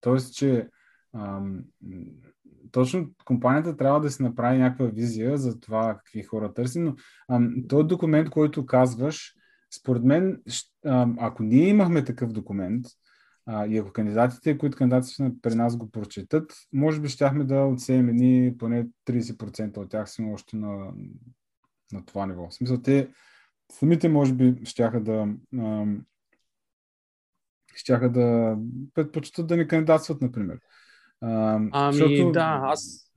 Тоест, 0.03 0.33
че 0.33 0.67
ам, 1.15 1.63
точно 2.71 3.09
компанията 3.25 3.77
трябва 3.77 4.01
да 4.01 4.11
си 4.11 4.23
направи 4.23 4.57
някаква 4.57 4.85
визия 4.85 5.37
за 5.37 5.59
това 5.59 5.97
какви 5.97 6.23
хора 6.23 6.53
търси, 6.53 6.79
но 6.79 6.95
ам, 7.31 7.53
този 7.69 7.87
документ, 7.87 8.29
който 8.29 8.65
казваш, 8.65 9.33
според 9.75 10.03
мен, 10.03 10.41
ако 11.19 11.43
ние 11.43 11.67
имахме 11.67 12.03
такъв 12.03 12.31
документ, 12.31 12.85
а, 13.45 13.65
и 13.65 13.77
ако 13.77 13.91
кандидатите, 13.91 14.57
които 14.57 14.77
кандидатите 14.77 15.31
при 15.41 15.55
нас 15.55 15.77
го 15.77 15.91
прочетат, 15.91 16.53
може 16.73 17.01
би 17.01 17.09
щяхме 17.09 17.43
да 17.43 17.65
отсеем 17.65 18.09
едни 18.09 18.53
поне 18.57 18.87
30% 19.07 19.77
от 19.77 19.89
тях 19.89 20.11
сме 20.11 20.33
още 20.33 20.57
на, 20.57 20.93
на 21.93 22.05
това 22.05 22.25
ниво. 22.25 22.47
В 22.49 22.53
смисъл, 22.53 22.81
те 22.81 23.09
самите 23.71 24.09
може 24.09 24.33
би 24.33 24.65
щяха 24.65 25.03
да 25.03 25.27
ам, 25.57 26.05
щяха 27.75 28.09
да 28.09 28.57
предпочитат 28.93 29.47
да 29.47 29.57
не 29.57 29.67
кандидатстват, 29.67 30.21
например. 30.21 30.57
А, 31.21 31.59
ами 31.71 31.97
защото... 31.97 32.31
да, 32.31 32.59
аз... 32.63 33.11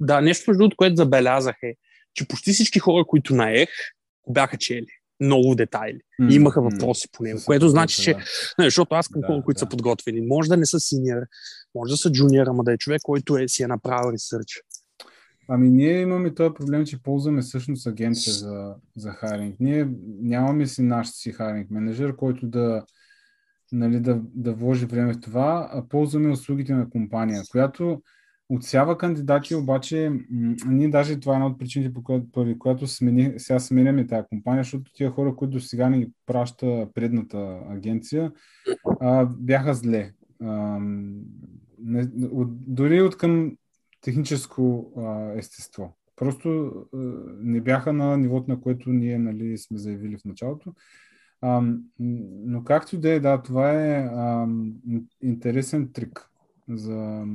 Да, 0.00 0.20
нещо 0.20 0.50
между 0.50 0.58
другото, 0.58 0.76
което 0.76 0.96
забелязах 0.96 1.56
е, 1.62 1.74
че 2.14 2.28
почти 2.28 2.52
всички 2.52 2.78
хора, 2.78 3.04
които 3.04 3.34
наех, 3.34 3.68
бяха 4.28 4.56
чели 4.56 4.86
много 5.20 5.54
детайли. 5.54 6.00
Mm-hmm. 6.20 6.34
Имаха 6.34 6.62
въпроси 6.62 7.08
по 7.12 7.22
него, 7.22 7.40
което 7.46 7.68
значи, 7.68 8.02
че... 8.02 8.14
Да. 8.14 8.20
Не, 8.58 8.64
защото 8.64 8.94
аз 8.94 9.08
към 9.08 9.20
да, 9.20 9.26
хора, 9.26 9.42
които 9.44 9.58
да. 9.58 9.60
са 9.60 9.68
подготвени, 9.68 10.20
може 10.20 10.48
да 10.48 10.56
не 10.56 10.66
са 10.66 10.80
синьор, 10.80 11.22
може 11.74 11.90
да 11.90 11.96
са 11.96 12.12
джуниор, 12.12 12.46
ама 12.46 12.64
да 12.64 12.72
е 12.72 12.78
човек, 12.78 13.02
който 13.02 13.36
е, 13.36 13.48
си 13.48 13.62
е 13.62 13.66
направил 13.66 14.12
ресърч. 14.12 14.62
Ами 15.48 15.70
ние 15.70 16.00
имаме 16.00 16.34
този 16.34 16.54
проблем, 16.54 16.86
че 16.86 17.02
ползваме 17.02 17.42
всъщност 17.42 17.86
агенция 17.86 18.32
за, 18.32 18.74
за 18.96 19.10
хайринг. 19.10 19.56
Ние 19.60 19.88
нямаме 20.22 20.66
си 20.66 20.82
наш 20.82 21.08
си 21.08 21.32
хайринг 21.32 21.70
менеджер, 21.70 22.16
който 22.16 22.46
да, 22.46 22.84
нали, 23.72 24.00
да, 24.00 24.20
да 24.34 24.54
вложи 24.54 24.86
време 24.86 25.14
в 25.14 25.20
това, 25.20 25.70
а 25.72 25.88
ползваме 25.88 26.30
услугите 26.30 26.74
на 26.74 26.90
компания, 26.90 27.42
която 27.50 28.02
отсява 28.48 28.98
кандидати, 28.98 29.54
обаче 29.54 30.10
м- 30.30 30.54
ние 30.66 30.88
даже 30.88 31.20
това 31.20 31.32
е 31.32 31.36
една 31.36 31.46
от 31.46 31.58
причините, 31.58 31.94
поради 32.32 32.58
която 32.58 32.86
смени, 32.86 33.32
сега 33.36 33.58
сменяме 33.58 34.06
тази 34.06 34.26
компания, 34.28 34.64
защото 34.64 34.92
тия 34.94 35.10
хора, 35.10 35.36
които 35.36 35.60
сега 35.60 35.88
ни 35.88 36.08
праща 36.26 36.88
предната 36.94 37.60
агенция, 37.68 38.32
а, 39.00 39.26
бяха 39.26 39.74
зле. 39.74 40.12
А, 40.42 40.78
не, 41.78 42.08
от, 42.32 42.74
дори 42.74 43.02
от 43.02 43.16
към 43.16 43.56
техническо 44.00 44.92
а, 44.96 45.32
естество. 45.38 45.96
Просто 46.16 46.72
а, 46.94 46.96
не 47.42 47.60
бяха 47.60 47.92
на 47.92 48.16
нивото, 48.16 48.50
на 48.50 48.60
което 48.60 48.90
ние 48.90 49.18
нали, 49.18 49.58
сме 49.58 49.78
заявили 49.78 50.16
в 50.16 50.24
началото. 50.24 50.74
Но 51.42 52.64
както 52.64 53.00
да 53.00 53.10
е, 53.10 53.20
да, 53.20 53.42
това 53.42 53.72
е 53.72 54.10
а, 54.12 54.46
интересен 55.22 55.92
трик 55.92 56.30
за 56.68 57.26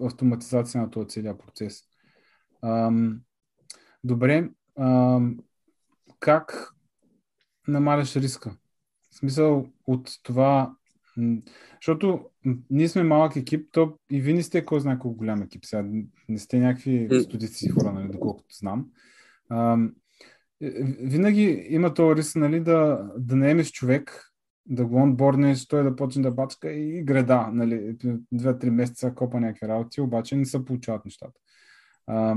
автоматизация 0.00 0.82
на 0.82 0.90
този 0.90 1.08
целият 1.08 1.38
процес. 1.38 1.82
А, 2.62 2.92
добре, 4.04 4.50
а, 4.76 5.20
как 6.20 6.74
намаляш 7.68 8.16
риска? 8.16 8.56
В 9.10 9.16
смисъл 9.16 9.66
от 9.86 10.10
това, 10.22 10.76
защото 11.76 12.24
ние 12.70 12.88
сме 12.88 13.02
малък 13.02 13.36
екип, 13.36 13.68
то 13.72 13.98
и 14.10 14.20
вие 14.20 14.34
не 14.34 14.42
сте 14.42 14.64
кой 14.64 14.80
знае 14.80 14.98
колко 14.98 15.16
голям 15.16 15.42
екип 15.42 15.64
сега. 15.64 15.88
Не 16.28 16.38
сте 16.38 16.58
някакви 16.58 17.08
студици 17.22 17.68
хора, 17.68 17.92
нали, 17.92 18.08
доколкото 18.08 18.54
знам. 18.54 18.86
А, 19.48 19.78
винаги 21.00 21.66
има 21.68 21.94
този 21.94 22.16
риск, 22.16 22.36
нали, 22.36 22.60
да, 22.60 23.10
да 23.18 23.36
наемеш 23.36 23.72
човек, 23.72 24.32
да 24.66 24.86
го 24.86 24.96
онборнеш, 24.96 25.66
той 25.66 25.82
да 25.82 25.96
почне 25.96 26.22
да 26.22 26.30
бачка 26.30 26.72
и 26.72 27.02
греда, 27.02 27.50
нали, 27.52 27.96
две-три 28.32 28.70
месеца 28.70 29.14
копа 29.14 29.40
някакви 29.40 29.68
работи, 29.68 30.00
обаче 30.00 30.36
не 30.36 30.44
се 30.44 30.64
получават 30.64 31.04
нещата. 31.04 31.40
А, 32.06 32.36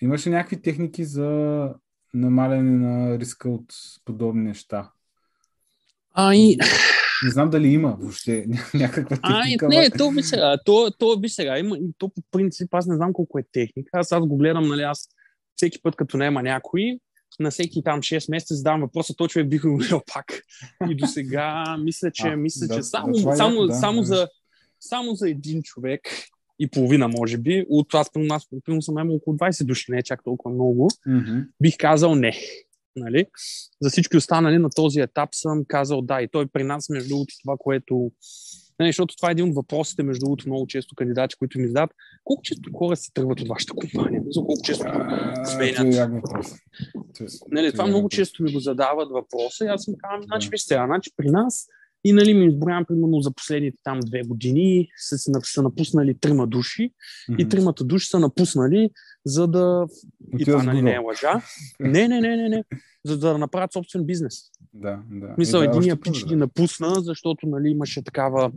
имаше 0.00 0.30
някакви 0.30 0.62
техники 0.62 1.04
за 1.04 1.70
намаляне 2.14 2.70
на 2.70 3.18
риска 3.18 3.50
от 3.50 3.74
подобни 4.04 4.42
неща? 4.42 4.90
А, 6.14 6.34
и... 6.34 6.58
Не 7.24 7.30
знам 7.30 7.50
дали 7.50 7.68
има 7.68 7.96
въобще 8.00 8.46
някаква 8.74 9.16
техника. 9.16 9.66
А, 9.66 9.68
не, 9.68 9.90
то 9.90 10.10
би 10.10 10.22
сега, 10.22 10.58
то, 10.64 10.90
то 10.98 11.20
би 11.20 11.28
сега, 11.28 11.58
има, 11.58 11.76
то 11.98 12.08
по 12.08 12.22
принцип, 12.30 12.74
аз 12.74 12.86
не 12.86 12.96
знам 12.96 13.12
колко 13.12 13.38
е 13.38 13.42
техника, 13.52 13.90
аз, 13.92 14.12
аз 14.12 14.26
го 14.26 14.36
гледам, 14.36 14.68
нали, 14.68 14.82
аз 14.82 15.08
всеки 15.54 15.82
път 15.82 15.96
като 15.96 16.16
няма 16.16 16.42
някой, 16.42 16.98
на 17.40 17.50
всеки 17.50 17.82
там 17.82 18.00
6 18.00 18.30
месеца 18.30 18.54
задавам 18.54 18.80
въпроса, 18.80 19.14
то 19.16 19.28
човек 19.28 19.48
бих 19.48 19.62
го 19.62 19.76
гледал 19.76 20.02
пак. 20.14 20.42
И 20.90 20.96
до 20.96 21.06
сега 21.06 21.76
мисля, 21.76 22.10
че, 22.10 22.28
а, 22.28 22.36
мисля, 22.36 22.66
да, 22.66 22.76
че 22.76 22.82
само, 22.82 23.12
да, 23.12 23.36
само, 23.36 23.66
да, 23.66 23.74
само, 23.74 24.00
да. 24.00 24.06
За, 24.06 24.28
само 24.80 25.14
за 25.14 25.30
един 25.30 25.62
човек 25.62 26.00
и 26.58 26.70
половина, 26.70 27.08
може 27.08 27.38
би, 27.38 27.66
от 27.68 27.94
аз, 27.94 28.12
при 28.12 28.26
нас, 28.26 28.46
при 28.64 28.82
съм 28.82 28.98
имал 28.98 29.16
около 29.16 29.36
20 29.36 29.64
души, 29.64 29.92
не 29.92 29.98
е 29.98 30.02
чак 30.02 30.24
толкова 30.24 30.54
много, 30.54 30.90
mm-hmm. 31.08 31.46
бих 31.62 31.76
казал 31.78 32.14
не. 32.14 32.38
Нали? 32.96 33.26
За 33.80 33.90
всички 33.90 34.16
останали 34.16 34.58
на 34.58 34.70
този 34.70 35.00
етап 35.00 35.28
съм 35.32 35.64
казал 35.68 36.02
да. 36.02 36.22
И 36.22 36.28
той 36.28 36.46
при 36.46 36.64
нас, 36.64 36.88
между 36.88 37.08
другото, 37.08 37.34
това, 37.42 37.56
което 37.58 38.12
не, 38.80 38.88
защото 38.88 39.16
това 39.16 39.28
е 39.28 39.32
един 39.32 39.48
от 39.48 39.54
въпросите, 39.54 40.02
между 40.02 40.24
другото, 40.24 40.48
много 40.48 40.66
често 40.66 40.94
кандидати, 40.94 41.36
които 41.36 41.58
ми 41.58 41.66
задават. 41.66 41.90
Колко 42.24 42.42
често 42.42 42.70
хора 42.72 42.96
се 42.96 43.12
тръгват 43.12 43.40
от 43.40 43.48
вашата 43.48 43.72
компания? 43.72 44.22
За 44.30 44.40
колко 44.40 44.62
често 44.64 44.84
сменят? 45.44 46.22
Това, 46.24 46.42
нали, 47.50 47.72
това 47.72 47.86
много 47.86 48.08
често 48.08 48.42
ми 48.42 48.52
го 48.52 48.58
задават 48.58 49.10
въпроса 49.10 49.64
и 49.64 49.68
аз 49.68 49.82
съм 49.82 49.94
казвам, 49.98 50.22
значи, 50.22 50.48
вижте, 50.48 50.74
значи 50.74 51.10
при 51.16 51.30
нас 51.30 51.66
и 52.06 52.12
нали 52.12 52.34
ми 52.34 52.46
изброявам, 52.46 52.84
примерно, 52.84 53.20
за 53.20 53.30
последните 53.30 53.78
там 53.84 54.00
две 54.00 54.22
години 54.22 54.88
са, 54.96 55.18
са 55.42 55.62
напуснали 55.62 56.18
трима 56.18 56.46
души 56.46 56.90
mm-hmm. 56.90 57.36
и 57.38 57.48
тримата 57.48 57.84
души 57.84 58.08
са 58.08 58.18
напуснали, 58.18 58.90
за 59.24 59.46
да... 59.46 59.86
И 60.38 60.44
това 60.44 60.62
нали 60.62 60.82
не 60.82 60.92
е 60.94 60.98
лъжа. 60.98 61.42
не, 61.80 62.08
не, 62.08 62.20
не, 62.20 62.36
не, 62.36 62.48
не. 62.48 62.64
За 63.04 63.18
да 63.18 63.38
направят 63.38 63.72
собствен 63.72 64.04
бизнес. 64.04 64.34
Да, 64.74 64.98
да. 65.10 65.34
Мисъл, 65.38 65.60
да, 65.60 65.66
единия 65.66 66.00
пич 66.00 66.24
ги 66.26 66.36
напусна, 66.36 66.94
защото 67.00 67.46
нали, 67.46 67.68
имаше 67.68 68.04
такава 68.04 68.52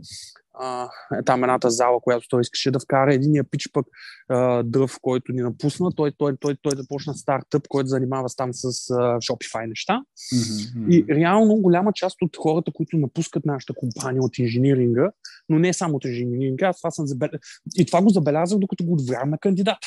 а, 0.54 0.88
е 1.18 1.22
там 1.22 1.44
едната 1.44 1.70
зала, 1.70 2.00
която 2.00 2.28
той 2.28 2.40
искаше 2.40 2.70
да 2.70 2.80
вкара. 2.80 3.14
Единия 3.14 3.44
пич 3.44 3.68
пък 3.72 3.86
а, 4.28 4.62
дръв, 4.62 4.98
който 5.02 5.32
ни 5.32 5.42
напусна, 5.42 5.92
той, 5.96 6.12
той, 6.18 6.36
той, 6.40 6.56
той 6.62 6.72
започна 6.76 7.14
стартъп, 7.14 7.68
който 7.68 7.88
занимава 7.88 8.28
там 8.36 8.50
с 8.52 8.90
а, 8.90 8.94
Shopify 9.18 9.66
неща. 9.66 10.00
Mm-hmm. 10.34 10.88
И 10.88 11.14
реално 11.14 11.56
голяма 11.56 11.92
част 11.92 12.22
от 12.22 12.36
хората, 12.36 12.72
които 12.74 12.96
напускат 12.96 13.44
нашата 13.44 13.74
компания 13.74 14.22
от 14.22 14.38
инжиниринга, 14.38 15.10
но 15.48 15.58
не 15.58 15.72
само 15.72 15.96
от 15.96 16.04
инжиниринга, 16.04 16.66
аз 16.66 16.76
това 16.76 16.90
съм 16.90 17.06
забел... 17.06 17.28
и 17.76 17.86
това 17.86 18.02
го 18.02 18.10
забелязах, 18.10 18.58
докато 18.58 18.84
го 18.84 18.92
отварям 18.92 19.30
на 19.30 19.38
кандидат. 19.38 19.78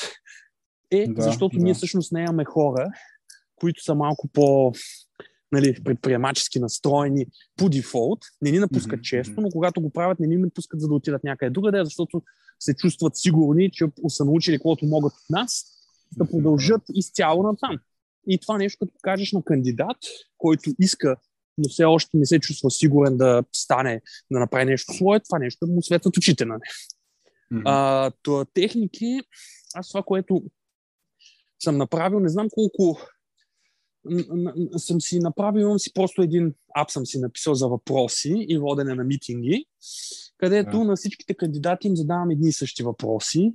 Е, 0.90 1.06
да, 1.08 1.22
защото 1.22 1.58
да. 1.58 1.64
ние 1.64 1.74
всъщност 1.74 2.12
не 2.12 2.20
имаме 2.20 2.44
хора, 2.44 2.88
които 3.56 3.82
са 3.82 3.94
малко 3.94 4.28
по 4.28 4.72
нали, 5.52 5.82
предприемачески 5.84 6.60
настроени 6.60 7.26
по 7.56 7.68
дефолт, 7.68 8.18
не 8.42 8.50
ни 8.50 8.58
напускат 8.58 9.00
mm-hmm. 9.00 9.02
често, 9.02 9.40
но 9.40 9.48
когато 9.48 9.80
го 9.80 9.90
правят, 9.90 10.20
не 10.20 10.26
ни 10.26 10.36
напускат 10.36 10.80
за 10.80 10.88
да 10.88 10.94
отидат 10.94 11.24
някъде 11.24 11.50
другаде, 11.50 11.84
защото 11.84 12.22
се 12.60 12.74
чувстват 12.74 13.16
сигурни, 13.16 13.70
че 13.72 13.84
са 14.08 14.24
научили 14.24 14.56
каквото 14.56 14.86
могат 14.86 15.12
от 15.12 15.30
нас, 15.30 15.64
да 16.16 16.30
продължат 16.30 16.82
изцяло 16.94 17.42
на 17.42 17.56
там. 17.56 17.78
И 18.28 18.38
това 18.38 18.58
нещо, 18.58 18.78
като 18.78 18.98
кажеш 19.02 19.32
на 19.32 19.42
кандидат, 19.44 19.96
който 20.38 20.70
иска, 20.80 21.16
но 21.58 21.68
все 21.68 21.84
още 21.84 22.16
не 22.16 22.26
се 22.26 22.40
чувства 22.40 22.70
сигурен 22.70 23.16
да 23.16 23.44
стане, 23.52 24.00
да 24.30 24.38
направи 24.38 24.64
нещо 24.64 24.92
свое, 24.92 25.20
това 25.20 25.38
нещо 25.38 25.66
му 25.66 25.82
светват 25.82 26.16
очите 26.16 26.44
на 26.44 26.58
Mm-hmm. 27.52 27.62
А, 27.64 28.10
това 28.22 28.44
техники, 28.44 29.20
аз 29.74 29.88
това, 29.88 30.02
което 30.02 30.42
съм 31.62 31.76
направил, 31.76 32.20
не 32.20 32.28
знам 32.28 32.48
колко 32.50 33.00
съм 34.76 35.00
си 35.00 35.18
направил, 35.18 35.60
имам 35.60 35.78
си 35.78 35.92
просто 35.92 36.22
един 36.22 36.54
ап 36.74 36.90
съм 36.90 37.06
си 37.06 37.20
написал 37.20 37.54
за 37.54 37.68
въпроси 37.68 38.46
и 38.48 38.58
водене 38.58 38.94
на 38.94 39.04
митинги, 39.04 39.64
където 40.38 40.78
да. 40.78 40.84
на 40.84 40.96
всичките 40.96 41.34
кандидати 41.34 41.86
им 41.86 41.96
задавам 41.96 42.30
едни 42.30 42.48
и 42.48 42.52
същи 42.52 42.82
въпроси, 42.82 43.52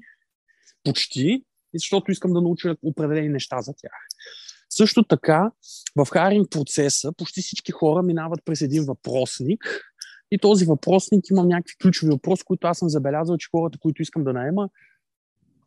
почти, 0.84 1.44
защото 1.74 2.12
искам 2.12 2.34
да 2.34 2.42
науча 2.42 2.76
определени 2.84 3.30
неща 3.30 3.62
за 3.62 3.74
тях. 3.78 3.92
Също 4.70 5.04
така, 5.04 5.52
в 5.96 6.08
харинг 6.12 6.50
процеса 6.52 7.12
почти 7.18 7.42
всички 7.42 7.72
хора 7.72 8.04
минават 8.04 8.40
през 8.46 8.62
един 8.62 8.86
въпросник 8.86 9.90
и 10.32 10.38
този 10.40 10.66
въпросник 10.66 11.30
имам 11.30 11.48
някакви 11.48 11.76
ключови 11.82 12.12
въпроси, 12.12 12.44
които 12.46 12.68
аз 12.68 12.78
съм 12.78 12.90
забелязал, 12.90 13.38
че 13.38 13.50
хората, 13.52 13.80
които 13.80 14.02
искам 14.02 14.24
да 14.24 14.34
наема, 14.34 14.70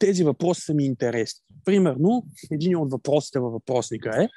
тези 0.06 0.24
въпроси 0.24 0.60
са 0.60 0.74
ми 0.74 0.84
интересни. 0.84 1.40
Примерно, 1.64 2.26
един 2.50 2.76
от 2.76 2.92
въпросите 2.92 3.40
във 3.40 3.52
въпросника 3.52 4.22
е, 4.22 4.28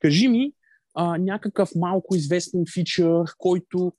кажи 0.00 0.28
ми 0.28 0.52
а, 0.94 1.18
някакъв 1.18 1.70
малко 1.74 2.16
известен 2.16 2.64
фичър, 2.74 3.24
който, 3.38 3.92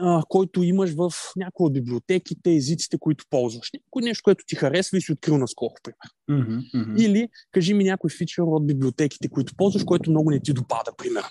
а, 0.00 0.22
който 0.28 0.62
имаш 0.62 0.94
в 0.94 1.12
някои 1.36 1.66
от 1.66 1.72
библиотеките, 1.72 2.54
езиците, 2.54 2.98
които 2.98 3.24
ползваш. 3.30 3.70
Някой 3.74 4.02
нещо, 4.02 4.22
което 4.24 4.44
ти 4.46 4.56
харесва 4.56 4.98
и 4.98 5.00
си 5.00 5.12
открил 5.12 5.38
наскоро, 5.38 5.74
пример. 5.82 6.10
Mm-hmm, 6.30 6.60
mm-hmm. 6.74 7.02
Или 7.02 7.28
кажи 7.52 7.74
ми 7.74 7.84
някой 7.84 8.10
фичър 8.10 8.42
от 8.42 8.66
библиотеките, 8.66 9.28
които 9.28 9.56
ползваш, 9.56 9.84
който 9.84 10.10
много 10.10 10.30
не 10.30 10.40
ти 10.40 10.52
допада, 10.52 10.90
примерно. 10.96 11.28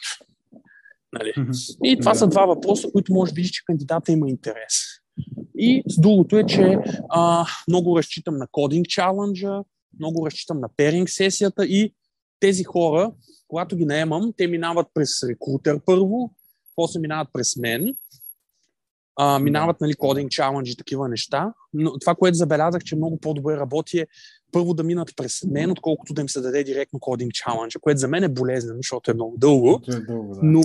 Нали? 1.13 1.33
Mm-hmm. 1.37 1.77
И 1.83 1.99
това 1.99 2.13
yeah. 2.13 2.17
са 2.17 2.27
два 2.27 2.45
въпроса, 2.45 2.91
които 2.91 3.13
може 3.13 3.33
би, 3.33 3.43
че 3.43 3.65
кандидата 3.65 4.11
има 4.11 4.29
интерес. 4.29 5.02
И 5.57 5.83
с 5.87 6.01
другото 6.01 6.37
е, 6.37 6.45
че 6.45 6.77
а, 7.09 7.45
много 7.67 7.97
разчитам 7.97 8.37
на 8.37 8.47
кодинг 8.51 8.87
чаленджа, 8.87 9.63
много 9.99 10.25
разчитам 10.25 10.59
на 10.59 10.69
перинг 10.77 11.09
сесията 11.09 11.65
и 11.65 11.93
тези 12.39 12.63
хора, 12.63 13.11
когато 13.47 13.75
ги 13.75 13.85
наемам, 13.85 14.33
те 14.37 14.47
минават 14.47 14.87
през 14.93 15.23
рекрутер 15.23 15.79
първо, 15.85 16.33
после 16.75 16.99
минават 16.99 17.27
през 17.33 17.57
мен, 17.57 17.93
а, 19.15 19.39
минават 19.39 19.81
нали, 19.81 19.93
кодинг 19.93 20.31
чаленджи 20.31 20.71
и 20.71 20.75
такива 20.75 21.09
неща. 21.09 21.53
Но 21.73 21.99
това, 21.99 22.15
което 22.15 22.37
забелязах, 22.37 22.83
че 22.83 22.95
много 22.95 23.17
по-добре 23.17 23.57
работи 23.57 23.99
е 23.99 24.07
първо 24.51 24.73
да 24.73 24.83
минат 24.83 25.15
през 25.15 25.43
мен, 25.43 25.71
отколкото 25.71 26.13
да 26.13 26.21
им 26.21 26.29
се 26.29 26.41
даде 26.41 26.63
директно 26.63 26.99
кодинг 26.99 27.33
чалендж, 27.33 27.77
което 27.81 27.99
за 27.99 28.07
мен 28.07 28.23
е 28.23 28.29
болезнено, 28.29 28.77
защото 28.77 29.11
е 29.11 29.13
много 29.13 29.37
дълго. 29.37 29.81
Е 29.87 29.95
дълго 29.99 30.35
да. 30.35 30.39
но, 30.43 30.61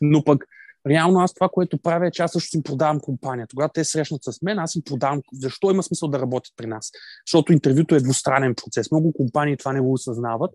но 0.00 0.24
пък 0.24 0.44
реално 0.86 1.20
аз 1.20 1.34
това, 1.34 1.48
което 1.48 1.78
правя 1.78 2.06
е, 2.06 2.10
че 2.10 2.22
аз 2.22 2.32
също 2.32 2.56
им 2.56 2.62
продавам 2.62 3.00
компания. 3.00 3.46
Когато 3.54 3.72
те 3.72 3.84
срещнат 3.84 4.24
с 4.24 4.42
мен, 4.42 4.58
аз 4.58 4.74
им 4.74 4.82
продавам. 4.84 5.22
Защо 5.32 5.70
има 5.70 5.82
смисъл 5.82 6.08
да 6.08 6.18
работят 6.18 6.52
при 6.56 6.66
нас? 6.66 6.90
Защото 7.26 7.52
интервюто 7.52 7.94
е 7.94 8.00
двустранен 8.00 8.54
процес. 8.54 8.90
Много 8.90 9.12
компании 9.12 9.56
това 9.56 9.72
не 9.72 9.80
го 9.80 9.92
осъзнават, 9.92 10.50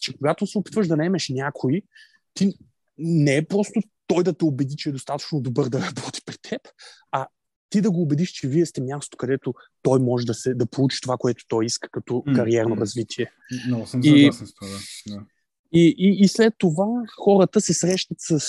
че 0.00 0.16
когато 0.16 0.46
се 0.46 0.58
опитваш 0.58 0.88
да 0.88 0.96
наемеш 0.96 1.28
някой, 1.28 1.82
ти 2.34 2.52
не 2.98 3.36
е 3.36 3.44
просто 3.44 3.80
той 4.06 4.22
да 4.22 4.32
те 4.32 4.44
убеди, 4.44 4.76
че 4.76 4.88
е 4.88 4.92
достатъчно 4.92 5.40
добър 5.40 5.68
да 5.68 5.80
работи 5.80 6.20
при 6.26 6.36
теб, 6.42 6.60
а 7.12 7.26
ти 7.70 7.80
да 7.80 7.90
го 7.90 8.02
убедиш, 8.02 8.30
че 8.30 8.48
вие 8.48 8.66
сте 8.66 8.80
място, 8.80 9.16
където 9.16 9.54
той 9.82 9.98
може 9.98 10.26
да, 10.26 10.34
се, 10.34 10.54
да 10.54 10.66
получи 10.66 11.00
това, 11.00 11.16
което 11.16 11.44
той 11.48 11.66
иска 11.66 11.88
като 11.88 12.14
mm, 12.14 12.36
кариерно 12.36 12.76
развитие. 12.76 13.32
Много 13.66 13.86
съм 13.86 14.02
съгласен 14.04 14.46
с 14.46 14.54
това. 14.54 14.68
Да. 15.06 15.24
И, 15.72 15.94
и, 15.98 16.24
и 16.24 16.28
след 16.28 16.54
това 16.58 16.86
хората 17.18 17.60
се 17.60 17.74
срещат 17.74 18.16
с 18.20 18.40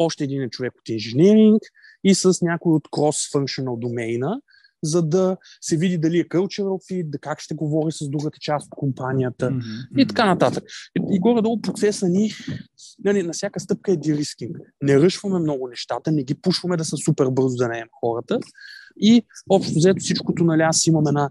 още 0.00 0.24
един 0.24 0.50
човек 0.50 0.72
от 0.78 0.88
инженеринг 0.88 1.62
и 2.04 2.14
с 2.14 2.38
някой 2.42 2.72
от 2.72 2.88
cross-functional 2.88 3.78
домейна, 3.78 4.40
за 4.82 5.02
да 5.02 5.36
се 5.60 5.76
види 5.76 5.98
дали 5.98 6.18
е 6.18 6.24
cultural 6.24 6.92
fit, 6.92 7.10
да 7.10 7.18
как 7.18 7.40
ще 7.40 7.54
говори 7.54 7.92
с 7.92 8.08
другата 8.08 8.38
част 8.40 8.66
от 8.66 8.70
компанията 8.76 9.50
mm-hmm. 9.50 10.02
и 10.02 10.06
така 10.06 10.26
нататък. 10.26 10.64
И, 10.98 11.16
и 11.16 11.18
горе-долу 11.18 11.60
процеса 11.60 12.08
ни 12.08 12.32
нали, 13.04 13.22
на 13.22 13.32
всяка 13.32 13.60
стъпка 13.60 13.92
е 13.92 13.96
дирискинг. 13.96 14.56
Не 14.82 15.00
ръшваме 15.00 15.38
много 15.38 15.68
нещата, 15.68 16.12
не 16.12 16.24
ги 16.24 16.34
пушваме 16.34 16.76
да 16.76 16.84
са 16.84 16.96
супер 16.96 17.26
бързо 17.30 17.56
да 17.56 17.68
наем 17.68 17.88
хората. 18.00 18.38
И 19.00 19.22
общо 19.50 19.72
взето 19.76 20.00
всичкото, 20.00 20.44
нали, 20.44 20.62
аз 20.62 20.86
имам 20.86 21.06
една 21.06 21.30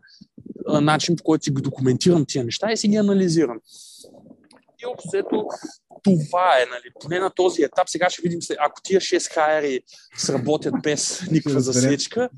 начин, 0.82 1.15
по 1.15 1.23
който 1.23 1.43
си 1.43 1.53
документирам 1.53 2.25
тия 2.27 2.43
неща 2.43 2.71
и 2.71 2.77
си 2.77 2.88
ги 2.88 2.95
анализирам. 2.95 3.60
И 4.83 4.85
общо 4.85 5.47
това 6.03 6.61
е, 6.61 6.65
нали, 6.65 6.93
поне 7.01 7.19
на 7.19 7.29
този 7.29 7.63
етап. 7.63 7.89
Сега 7.89 8.09
ще 8.09 8.21
видим, 8.21 8.39
ако 8.59 8.81
тия 8.83 9.01
6 9.01 9.33
хайери 9.33 9.81
сработят 10.17 10.73
без 10.83 11.21
никаква 11.31 11.59
засечка, 11.61 12.29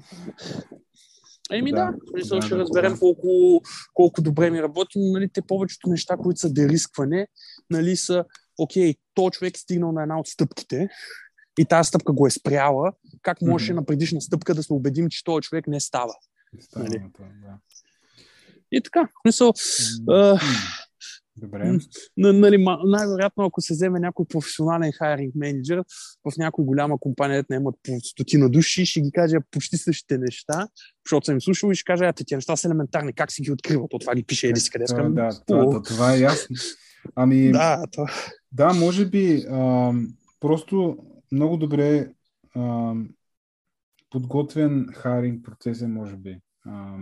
Еми 1.51 1.71
да, 1.71 1.93
смисъл 2.12 2.39
да, 2.39 2.45
ще 2.45 2.56
да, 2.56 2.62
разберем 2.62 2.93
да. 2.93 2.99
Колко, 2.99 3.62
колко 3.93 4.21
добре 4.21 4.49
ми 4.49 4.62
работи, 4.62 4.99
но 4.99 5.12
нали, 5.12 5.30
те 5.34 5.41
повечето 5.41 5.89
неща, 5.89 6.17
които 6.17 6.39
са 6.39 6.54
дерискване, 6.54 7.27
нали, 7.69 7.97
са, 7.97 8.25
окей, 8.58 8.95
то 9.13 9.30
човек 9.30 9.58
е 9.58 9.60
стигнал 9.60 9.91
на 9.91 10.01
една 10.01 10.19
от 10.19 10.27
стъпките 10.27 10.89
и 11.60 11.65
тази 11.65 11.88
стъпка 11.88 12.13
го 12.13 12.27
е 12.27 12.32
спряла, 12.32 12.93
как 13.21 13.41
може 13.41 13.71
mm-hmm. 13.71 13.75
на 13.75 13.86
предишна 13.86 14.21
стъпка 14.21 14.56
да 14.56 14.63
се 14.63 14.73
убедим, 14.73 15.10
че 15.10 15.23
този 15.23 15.41
човек 15.41 15.67
не 15.67 15.80
става. 15.80 16.13
става 16.60 16.86
нали? 16.86 17.04
да. 17.19 17.58
И 18.71 18.82
така, 18.82 19.08
смисъл, 19.21 19.54
mm-hmm. 19.54 20.81
Добре. 21.38 21.80
Нали, 22.17 22.65
най-вероятно, 22.86 23.46
ако 23.46 23.62
се 23.62 23.74
вземе 23.74 24.00
някой 24.00 24.26
професионален 24.26 24.91
хайринг 24.91 25.36
менеджер 25.36 25.84
в 26.26 26.38
някоя 26.38 26.65
голяма 26.65 27.00
компания, 27.00 27.46
не 27.50 27.56
имат 27.56 27.76
по 27.84 28.00
стотина 28.00 28.50
души, 28.50 28.86
ще 28.86 29.02
ги 29.02 29.12
каже 29.12 29.38
почти 29.52 29.78
същите 29.78 30.17
неща, 30.17 30.67
защото 31.06 31.26
съм 31.26 31.36
им 31.36 31.41
слушал 31.41 31.72
и 31.72 31.76
ще 31.76 31.84
каже, 31.84 32.06
ати, 32.06 32.26
тези 32.26 32.36
неща 32.36 32.56
са 32.56 32.67
елементарни, 32.67 33.13
как 33.13 33.32
си 33.32 33.41
ги 33.41 33.52
откриват, 33.52 33.94
от 33.94 34.02
това 34.02 34.15
ги 34.15 34.24
пише 34.24 34.48
еди 34.48 34.60
си 34.60 34.70
къде. 34.70 34.86
Това, 34.86 35.10
да, 35.10 35.30
това, 35.48 35.65
това, 35.65 35.82
това 35.82 36.13
е 36.13 36.20
ясно. 36.20 36.56
Ами, 37.15 37.52
да, 37.52 37.84
това... 37.91 38.12
да, 38.52 38.74
може 38.74 39.06
би 39.06 39.46
а, 39.52 39.94
просто 40.39 40.98
много 41.32 41.58
добре 41.58 42.08
а, 42.56 42.94
подготвен 44.10 44.88
хайринг 44.94 45.46
процес 45.46 45.82
е, 45.82 45.88
може 45.88 46.15
би. 46.15 46.38
А, 46.65 46.98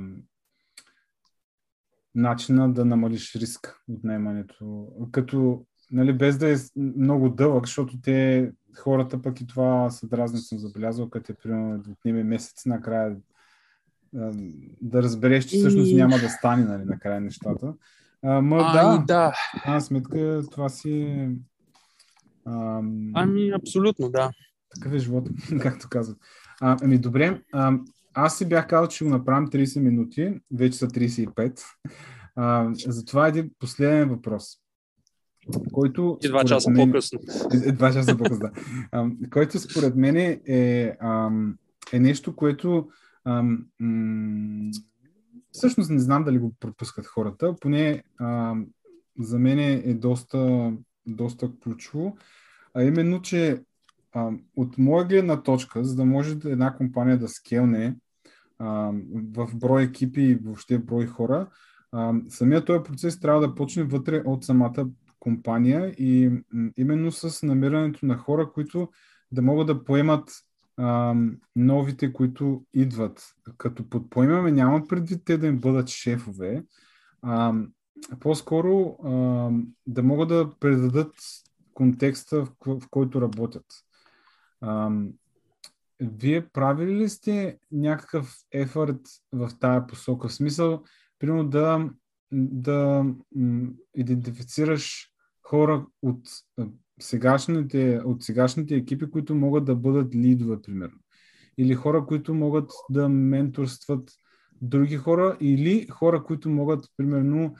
начина 2.19 2.73
да 2.73 2.85
намалиш 2.85 3.35
риск 3.35 3.83
от 3.87 4.03
наемането. 4.03 4.87
Като, 5.11 5.65
нали, 5.91 6.13
без 6.13 6.37
да 6.37 6.53
е 6.53 6.55
много 6.77 7.29
дълъг, 7.29 7.65
защото 7.65 8.01
те, 8.01 8.51
хората 8.77 9.21
пък 9.21 9.41
и 9.41 9.47
това 9.47 9.89
се 9.89 10.07
дразнят 10.07 10.43
съм 10.43 10.57
забелязал, 10.57 11.09
като 11.09 11.31
е 11.31 11.35
примерно 11.35 11.79
да 11.79 11.91
отнеме 11.91 12.23
месец 12.23 12.65
накрая 12.65 13.17
да 14.81 15.03
разбереш, 15.03 15.45
че 15.45 15.57
всъщност 15.57 15.93
няма 15.93 16.17
да 16.17 16.29
стане 16.29 16.63
нали, 16.65 16.85
накрая 16.85 17.21
нещата. 17.21 17.73
А, 18.23 18.41
ма, 18.41 18.57
а, 18.59 18.73
да, 18.73 19.03
да. 19.05 19.33
А, 19.65 19.79
сметка 19.79 20.41
това 20.51 20.69
си. 20.69 21.27
Ам... 22.47 23.11
Ами, 23.13 23.49
абсолютно, 23.49 24.09
да. 24.09 24.31
Такъв 24.75 24.93
е 24.93 24.99
живот, 24.99 25.29
както 25.61 25.87
казват. 25.89 26.17
А, 26.61 26.77
ами, 26.81 26.97
добре. 26.97 27.41
А, 27.53 27.77
аз 28.13 28.37
си 28.37 28.49
бях 28.49 28.67
казал, 28.67 28.87
че 28.87 28.95
ще 28.95 29.05
го 29.05 29.11
направим 29.11 29.47
30 29.47 29.79
минути, 29.79 30.33
вече 30.53 30.77
са 30.77 30.87
35. 30.87 31.63
А, 32.35 32.69
затова 32.73 33.25
е 33.25 33.29
един 33.29 33.51
последен 33.59 34.09
въпрос, 34.09 34.43
който... 35.71 36.17
И 36.23 36.27
два 36.27 36.43
часа 36.43 36.69
мен... 36.69 36.87
по-късно. 36.87 37.19
Два 37.73 37.93
часа 37.93 38.17
по-късно, 38.17 38.39
да. 38.39 38.51
А, 38.91 39.09
който 39.29 39.59
според 39.59 39.95
мен 39.95 40.15
е, 40.15 40.41
е, 40.47 40.95
е 41.93 41.99
нещо, 41.99 42.35
което 42.35 42.89
ам, 43.25 43.65
м- 43.79 44.71
всъщност 45.51 45.89
не 45.89 45.99
знам 45.99 46.23
дали 46.23 46.37
го 46.37 46.53
пропускат 46.59 47.07
хората, 47.07 47.55
поне 47.61 48.03
а, 48.17 48.55
за 49.19 49.39
мен 49.39 49.59
е 49.59 49.93
доста, 49.93 50.71
доста 51.05 51.51
ключово, 51.63 52.17
а 52.73 52.83
именно, 52.83 53.21
че 53.21 53.63
от 54.55 54.77
моя 54.77 55.05
гледна 55.05 55.43
точка, 55.43 55.83
за 55.83 55.95
да 55.95 56.05
може 56.05 56.37
една 56.45 56.75
компания 56.75 57.17
да 57.17 57.27
скелне 57.27 57.95
а, 58.59 58.91
в 59.35 59.49
брой 59.55 59.83
екипи 59.83 60.21
и 60.21 60.35
въобще 60.35 60.77
брой 60.77 61.05
хора, 61.05 61.47
а, 61.91 62.13
самият 62.29 62.65
този 62.65 62.83
процес 62.83 63.19
трябва 63.19 63.41
да 63.41 63.55
почне 63.55 63.83
вътре 63.83 64.23
от 64.25 64.43
самата 64.43 64.87
компания 65.19 65.89
и 65.97 66.31
именно 66.77 67.11
с 67.11 67.43
намирането 67.43 68.05
на 68.05 68.17
хора, 68.17 68.51
които 68.51 68.89
да 69.31 69.41
могат 69.41 69.67
да 69.67 69.83
поемат 69.83 70.31
а, 70.77 71.15
новите, 71.55 72.13
които 72.13 72.63
идват. 72.73 73.23
Като 73.57 73.89
под 73.89 74.09
поемаме, 74.09 74.51
няма 74.51 74.87
предвид 74.87 75.21
те 75.25 75.37
да 75.37 75.47
им 75.47 75.59
бъдат 75.59 75.87
шефове, 75.87 76.63
а, 77.21 77.53
по-скоро 78.19 78.97
а, 79.03 79.09
да 79.87 80.03
могат 80.03 80.29
да 80.29 80.49
предадат 80.59 81.13
контекста, 81.73 82.45
в, 82.45 82.49
в 82.65 82.89
който 82.89 83.21
работят. 83.21 83.65
Вие 85.99 86.49
правили 86.49 86.95
ли 86.95 87.09
сте 87.09 87.57
някакъв 87.71 88.35
ефорт 88.51 89.01
в 89.31 89.49
тая 89.59 89.87
посока? 89.87 90.27
В 90.27 90.33
смисъл, 90.33 90.83
примерно 91.19 91.49
да, 91.49 91.89
да 92.31 93.05
идентифицираш 93.95 95.09
хора 95.43 95.85
от 96.01 96.21
сегашните, 96.99 98.01
от 98.05 98.23
сегашните 98.23 98.75
екипи, 98.75 99.09
които 99.09 99.35
могат 99.35 99.65
да 99.65 99.75
бъдат 99.75 100.15
лидове, 100.15 100.61
примерно. 100.61 100.99
Или 101.57 101.73
хора, 101.73 102.05
които 102.05 102.33
могат 102.33 102.71
да 102.89 103.09
менторстват 103.09 104.11
други 104.61 104.97
хора, 104.97 105.37
или 105.41 105.87
хора, 105.87 106.23
които 106.23 106.49
могат, 106.49 106.85
примерно, 106.97 107.55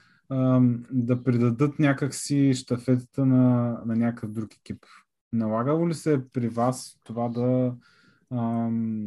да 0.92 1.24
предадат 1.24 1.80
някакси 1.80 2.54
штафетата 2.54 3.26
на, 3.26 3.72
на 3.86 3.96
някакъв 3.96 4.32
друг 4.32 4.56
екип. 4.56 4.86
Налагало 5.34 5.90
ли 5.90 5.94
се 5.94 6.20
при 6.34 6.48
вас 6.48 7.00
това 7.04 7.30
да, 7.30 7.74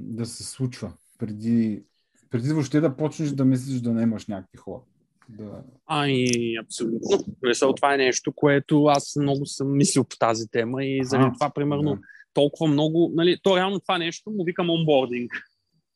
да 0.04 0.26
се 0.26 0.44
случва 0.44 0.92
преди, 1.18 1.82
преди 2.30 2.52
въобще 2.52 2.80
да 2.80 2.96
почнеш 2.96 3.30
да 3.30 3.44
мислиш 3.44 3.80
да 3.80 3.92
не 3.92 4.02
имаш 4.02 4.26
някакви 4.26 4.56
хора? 4.58 4.80
Да. 5.28 5.62
Ами, 5.86 6.26
абсолютно. 6.64 7.34
Мисъл, 7.42 7.72
това 7.72 7.94
е 7.94 7.96
нещо, 7.96 8.32
което 8.32 8.84
аз 8.84 9.16
много 9.16 9.46
съм 9.46 9.76
мислил 9.76 10.04
по 10.04 10.16
тази 10.16 10.48
тема 10.48 10.84
и 10.84 11.04
заради 11.04 11.30
това, 11.34 11.50
примерно, 11.50 11.94
да. 11.94 12.00
толкова 12.34 12.72
много, 12.72 13.12
нали, 13.14 13.38
то 13.42 13.56
реално 13.56 13.80
това 13.80 13.98
нещо 13.98 14.30
му 14.30 14.44
викам 14.44 14.70
онбординг. 14.70 15.32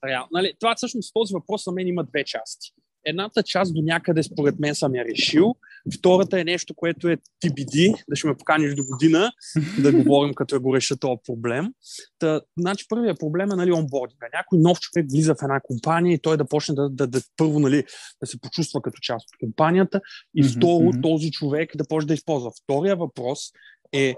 Реал, 0.04 0.28
нали, 0.32 0.52
това 0.60 0.74
всъщност 0.74 1.14
този 1.14 1.34
въпрос 1.34 1.66
на 1.66 1.72
мен 1.72 1.88
има 1.88 2.04
две 2.04 2.24
части. 2.24 2.72
Едната 3.04 3.42
част 3.42 3.74
до 3.74 3.82
някъде 3.82 4.22
според 4.22 4.58
мен 4.58 4.74
съм 4.74 4.94
я 4.94 5.04
решил. 5.04 5.54
Втората 5.94 6.40
е 6.40 6.44
нещо, 6.44 6.74
което 6.74 7.08
е 7.08 7.16
TBD, 7.44 8.04
да 8.08 8.16
ще 8.16 8.26
ме 8.26 8.36
поканиш 8.36 8.74
до 8.74 8.84
година, 8.84 9.32
да 9.82 9.92
говорим 9.92 10.34
като 10.34 10.60
го 10.60 10.76
реша 10.76 10.96
този 10.96 11.20
проблем. 11.26 11.72
Та, 12.18 12.40
значи 12.58 12.86
първият 12.88 13.20
проблем 13.20 13.50
е 13.52 13.56
нали, 13.56 13.72
онбординга. 13.72 14.26
Някой 14.34 14.58
нов 14.58 14.80
човек 14.80 15.06
влиза 15.12 15.34
в 15.34 15.42
една 15.42 15.60
компания 15.60 16.14
и 16.14 16.18
той 16.18 16.36
да 16.36 16.44
почне 16.44 16.74
да, 16.74 16.88
да, 16.88 17.06
да 17.06 17.20
първо 17.36 17.60
нали, 17.60 17.84
да 18.20 18.26
се 18.26 18.40
почувства 18.40 18.82
като 18.82 18.98
част 19.02 19.26
от 19.28 19.38
компанията 19.40 20.00
и 20.34 20.42
второ 20.42 20.92
mm-hmm. 20.92 21.02
този 21.02 21.30
човек 21.30 21.76
да 21.76 21.84
почне 21.88 22.08
да 22.08 22.14
използва. 22.14 22.50
Втория 22.64 22.96
въпрос 22.96 23.40
е, 23.92 24.14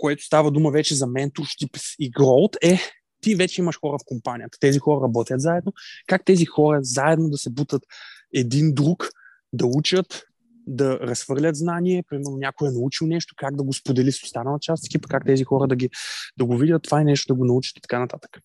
което 0.00 0.24
става 0.24 0.50
дума 0.50 0.70
вече 0.70 0.94
за 0.94 1.06
менторшип 1.06 1.76
и 1.98 2.10
growth, 2.10 2.56
е 2.62 2.78
ти 3.20 3.34
вече 3.34 3.60
имаш 3.60 3.78
хора 3.80 3.98
в 3.98 4.06
компанията. 4.06 4.58
Тези 4.60 4.78
хора 4.78 5.04
работят 5.04 5.40
заедно. 5.40 5.72
Как 6.06 6.24
тези 6.24 6.44
хора 6.44 6.78
заедно 6.82 7.30
да 7.30 7.38
се 7.38 7.50
бутат 7.50 7.82
един 8.34 8.74
друг, 8.74 9.08
да 9.52 9.66
учат, 9.66 10.22
да 10.66 10.98
разхвърлят 11.00 11.56
знание, 11.56 12.04
примерно 12.08 12.36
някой 12.36 12.68
е 12.68 12.72
научил 12.72 13.06
нещо, 13.06 13.34
как 13.36 13.56
да 13.56 13.62
го 13.62 13.72
сподели 13.72 14.12
с 14.12 14.22
останала 14.22 14.58
част 14.60 14.86
екипа, 14.86 15.08
как 15.08 15.26
тези 15.26 15.44
хора 15.44 15.68
да, 15.68 15.76
ги, 15.76 15.90
да 16.38 16.44
го 16.44 16.56
видят, 16.56 16.82
това 16.82 17.00
е 17.00 17.04
нещо 17.04 17.34
да 17.34 17.38
го 17.38 17.44
научат 17.44 17.78
и 17.78 17.80
така 17.80 17.98
нататък. 17.98 18.38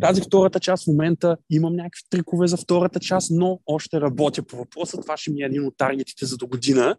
Тази 0.00 0.22
втората 0.22 0.60
част 0.60 0.84
в 0.84 0.86
момента 0.86 1.36
имам 1.50 1.76
някакви 1.76 2.02
трикове 2.10 2.46
за 2.46 2.56
втората 2.56 3.00
част, 3.00 3.30
но 3.30 3.60
още 3.66 4.00
работя 4.00 4.42
по 4.42 4.56
въпроса. 4.56 5.00
Това 5.00 5.16
ще 5.16 5.30
ми 5.30 5.42
е 5.42 5.46
един 5.46 5.66
от 5.66 5.74
таргетите 5.76 6.26
за 6.26 6.36
до 6.36 6.46
година. 6.46 6.96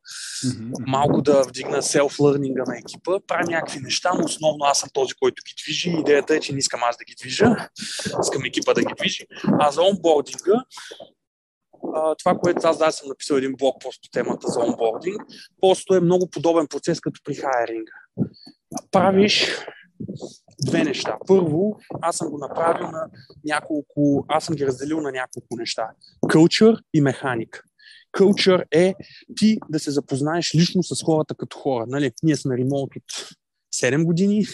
Малко 0.87 1.21
да 1.21 1.43
вдигна 1.43 1.81
селф-лърнинга 1.81 2.63
на 2.67 2.77
екипа, 2.77 3.19
правя 3.27 3.51
някакви 3.51 3.79
неща, 3.79 4.11
но 4.17 4.25
основно 4.25 4.65
аз 4.65 4.79
съм 4.79 4.89
този, 4.93 5.13
който 5.13 5.43
ги 5.47 5.53
движи. 5.63 5.89
Идеята 5.89 6.35
е, 6.35 6.39
че 6.39 6.53
не 6.53 6.59
искам 6.59 6.79
аз 6.83 6.97
да 6.97 7.03
ги 7.03 7.15
движа, 7.21 7.55
искам 8.23 8.45
екипа 8.45 8.73
да 8.73 8.81
ги 8.81 8.93
движи. 8.99 9.25
А 9.59 9.71
за 9.71 9.81
онбординга 9.81 10.63
а, 11.95 12.15
това, 12.15 12.37
което 12.37 12.67
аз 12.67 12.77
да 12.77 12.91
съм 12.91 13.07
написал 13.07 13.35
един 13.35 13.55
блог 13.57 13.81
пост 13.81 14.01
по 14.01 14.09
темата 14.09 14.47
за 14.47 14.59
онбординг, 14.59 15.21
просто 15.61 15.95
е 15.95 15.99
много 15.99 16.29
подобен 16.29 16.67
процес 16.67 16.99
като 16.99 17.21
при 17.23 17.35
хайринга. 17.35 17.91
Правиш 18.91 19.65
две 20.65 20.83
неща. 20.83 21.17
Първо, 21.27 21.79
аз 22.01 22.17
съм 22.17 22.29
го 22.29 22.37
направил 22.37 22.87
на 22.87 23.09
няколко, 23.45 24.25
аз 24.27 24.45
съм 24.45 24.55
ги 24.55 24.67
разделил 24.67 25.01
на 25.01 25.11
няколко 25.11 25.55
неща. 25.57 25.89
Culture 26.25 26.79
и 26.93 27.01
механик. 27.01 27.63
Culture 28.17 28.63
е 28.71 28.95
ти 29.35 29.57
да 29.69 29.79
се 29.79 29.91
запознаеш 29.91 30.55
лично 30.55 30.83
с 30.83 31.03
хората 31.03 31.35
като 31.35 31.57
хора. 31.57 31.85
Нали? 31.87 32.11
Ние 32.23 32.35
сме 32.35 32.57
ремонт 32.57 32.91
от 32.95 33.29
7 33.75 34.05
години, 34.05 34.45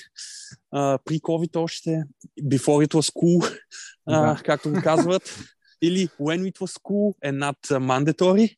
а, 0.71 0.99
при 1.05 1.19
COVID 1.19 1.55
още, 1.55 2.03
before 2.41 2.87
it 2.87 2.93
was 2.93 3.13
cool, 3.13 3.59
а, 4.05 4.33
да. 4.33 4.41
както 4.43 4.71
го 4.71 4.81
казват. 4.83 5.39
Или 5.85 6.07
when 6.07 6.51
it 6.51 6.57
was 6.59 6.77
cool 6.77 7.15
and 7.25 7.37
not 7.37 7.79
mandatory. 7.79 8.55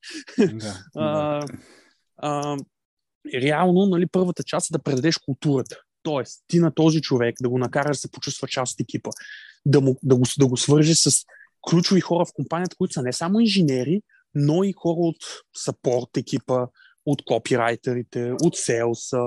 Да, 0.53 0.83
а, 0.95 1.45
а, 2.17 2.57
реално, 3.33 3.85
нали, 3.85 4.07
първата 4.07 4.43
част 4.43 4.69
е 4.69 4.73
да 4.73 4.83
предадеш 4.83 5.17
културата. 5.17 5.75
Тоест, 6.03 6.43
ти 6.47 6.59
на 6.59 6.73
този 6.73 7.01
човек 7.01 7.35
да 7.41 7.49
го 7.49 7.57
накараш 7.57 7.97
да 7.97 8.01
се 8.01 8.11
почувства 8.11 8.47
част 8.47 8.73
от 8.73 8.79
екипа, 8.79 9.09
да, 9.65 9.81
му, 9.81 9.99
да, 10.03 10.15
го, 10.15 10.23
да 10.39 10.47
го 10.47 10.57
свържи 10.57 10.95
с 10.95 11.25
ключови 11.69 12.01
хора 12.01 12.25
в 12.25 12.33
компанията, 12.33 12.75
които 12.75 12.93
са 12.93 13.01
не 13.01 13.13
само 13.13 13.39
инженери, 13.39 14.01
но 14.35 14.63
и 14.63 14.73
хора 14.73 14.99
от 14.99 15.17
сапорт 15.55 16.17
екипа, 16.17 16.67
от 17.05 17.25
копирайтерите, 17.25 18.33
от 18.43 18.55
селса, 18.55 19.21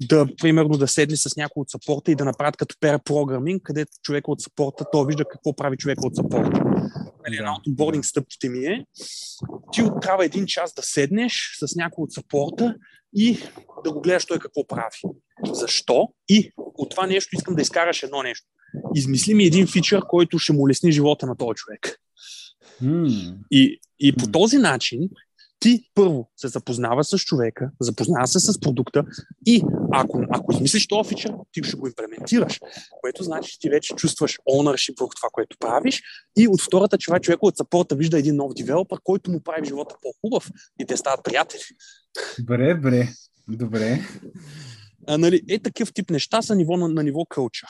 да, 0.00 0.26
примерно, 0.40 0.78
да 0.78 0.88
седне 0.88 1.16
с 1.16 1.36
някой 1.36 1.60
от 1.60 1.70
сапорта 1.70 2.10
и 2.10 2.14
да 2.14 2.24
направят 2.24 2.56
като 2.56 2.76
пера 2.80 2.98
програминг, 2.98 3.62
където 3.62 3.92
човека 4.02 4.30
от 4.30 4.40
сапорта, 4.40 4.84
то 4.92 5.04
вижда 5.04 5.24
какво 5.24 5.56
прави 5.56 5.76
човека 5.76 6.06
от 6.06 6.16
сапорта. 6.16 6.64
Нали, 7.24 7.36
една 7.36 7.52
от 7.52 7.62
бординг 7.68 8.04
стъпките 8.04 8.48
ми 8.48 8.66
е, 8.66 8.84
ти 9.72 9.82
трябва 10.02 10.24
един 10.24 10.46
час 10.46 10.74
да 10.74 10.82
седнеш 10.82 11.58
с 11.60 11.76
някой 11.76 12.02
от 12.02 12.12
сапорта 12.12 12.74
и 13.14 13.38
да 13.84 13.92
го 13.92 14.00
гледаш 14.00 14.26
той 14.26 14.38
какво 14.38 14.66
прави. 14.66 14.98
Защо? 15.52 16.08
И 16.28 16.52
от 16.56 16.90
това 16.90 17.06
нещо 17.06 17.36
искам 17.36 17.54
да 17.54 17.62
изкараш 17.62 18.02
едно 18.02 18.22
нещо. 18.22 18.46
Измисли 18.94 19.34
ми 19.34 19.44
един 19.44 19.66
фичър, 19.66 20.02
който 20.08 20.38
ще 20.38 20.52
му 20.52 20.68
лесни 20.68 20.92
живота 20.92 21.26
на 21.26 21.36
този 21.36 21.54
човек. 21.54 21.98
Mm. 22.82 23.34
И, 23.50 23.80
и 24.00 24.16
по 24.16 24.30
този 24.30 24.58
начин 24.58 25.00
ти 25.62 25.90
първо 25.94 26.30
се 26.36 26.48
запознава 26.48 27.04
с 27.04 27.18
човека, 27.18 27.70
запознава 27.80 28.26
се 28.26 28.40
с 28.40 28.60
продукта 28.60 29.04
и 29.46 29.62
ако, 29.92 30.24
ако 30.30 30.52
измислиш 30.52 30.88
този 30.88 31.08
фичър, 31.08 31.32
ти 31.52 31.62
ще 31.62 31.76
го 31.76 31.86
имплементираш, 31.86 32.60
което 33.00 33.22
значи, 33.22 33.50
че 33.50 33.58
ти 33.58 33.70
вече 33.70 33.94
чувстваш 33.94 34.38
ownership 34.50 35.00
върху 35.00 35.14
това, 35.16 35.28
което 35.32 35.56
правиш 35.60 36.02
и 36.38 36.48
от 36.48 36.62
втората 36.62 36.98
това 36.98 37.20
човек 37.20 37.38
от 37.42 37.56
сапорта 37.56 37.94
вижда 37.94 38.18
един 38.18 38.36
нов 38.36 38.54
девелопър, 38.54 38.98
който 39.04 39.30
му 39.30 39.40
прави 39.40 39.66
живота 39.66 39.94
по-хубав 40.02 40.50
и 40.80 40.86
те 40.86 40.96
стават 40.96 41.24
приятели. 41.24 41.60
Добре, 42.38 42.74
добре. 42.74 43.08
Добре. 43.48 44.00
А, 45.06 45.18
нали, 45.18 45.42
е 45.48 45.58
такъв 45.58 45.92
тип 45.92 46.10
неща 46.10 46.42
са 46.42 46.54
ниво 46.54 46.76
на, 46.76 46.88
на 46.88 47.02
ниво 47.02 47.24
кълча. 47.24 47.66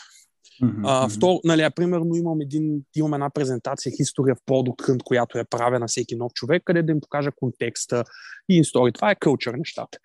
Mm-hmm. 0.62 0.82
А, 0.84 1.08
втор, 1.08 1.40
нали, 1.44 1.62
а, 1.62 1.70
примерно 1.70 2.14
имам, 2.14 2.40
един, 2.40 2.82
имам 2.96 3.14
една 3.14 3.30
презентация 3.30 3.92
History 3.92 4.34
в 4.34 4.40
Product 4.46 4.88
Hunt, 4.88 5.02
която 5.02 5.38
е 5.38 5.44
правя 5.44 5.78
на 5.78 5.86
всеки 5.86 6.16
нов 6.16 6.32
човек, 6.32 6.62
къде 6.64 6.82
да 6.82 6.92
им 6.92 7.00
покажа 7.00 7.30
контекста 7.36 8.04
и 8.48 8.56
инстори. 8.56 8.92
Това 8.92 9.10
е 9.10 9.14
кълчър 9.14 9.54
нещата. 9.54 9.98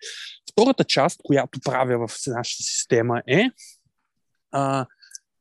Втората 0.52 0.84
част, 0.84 1.20
която 1.24 1.60
правя 1.64 2.08
в 2.08 2.14
нашата 2.26 2.62
система 2.62 3.22
е 3.26 3.50
а, 4.52 4.86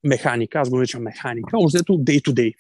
механика, 0.03 0.59
аз 0.59 0.70
го 0.70 0.76
наричам 0.76 1.03
механика, 1.03 1.57
озето 1.59 1.93
day 1.93 2.22
to 2.22 2.34
day. 2.34 2.53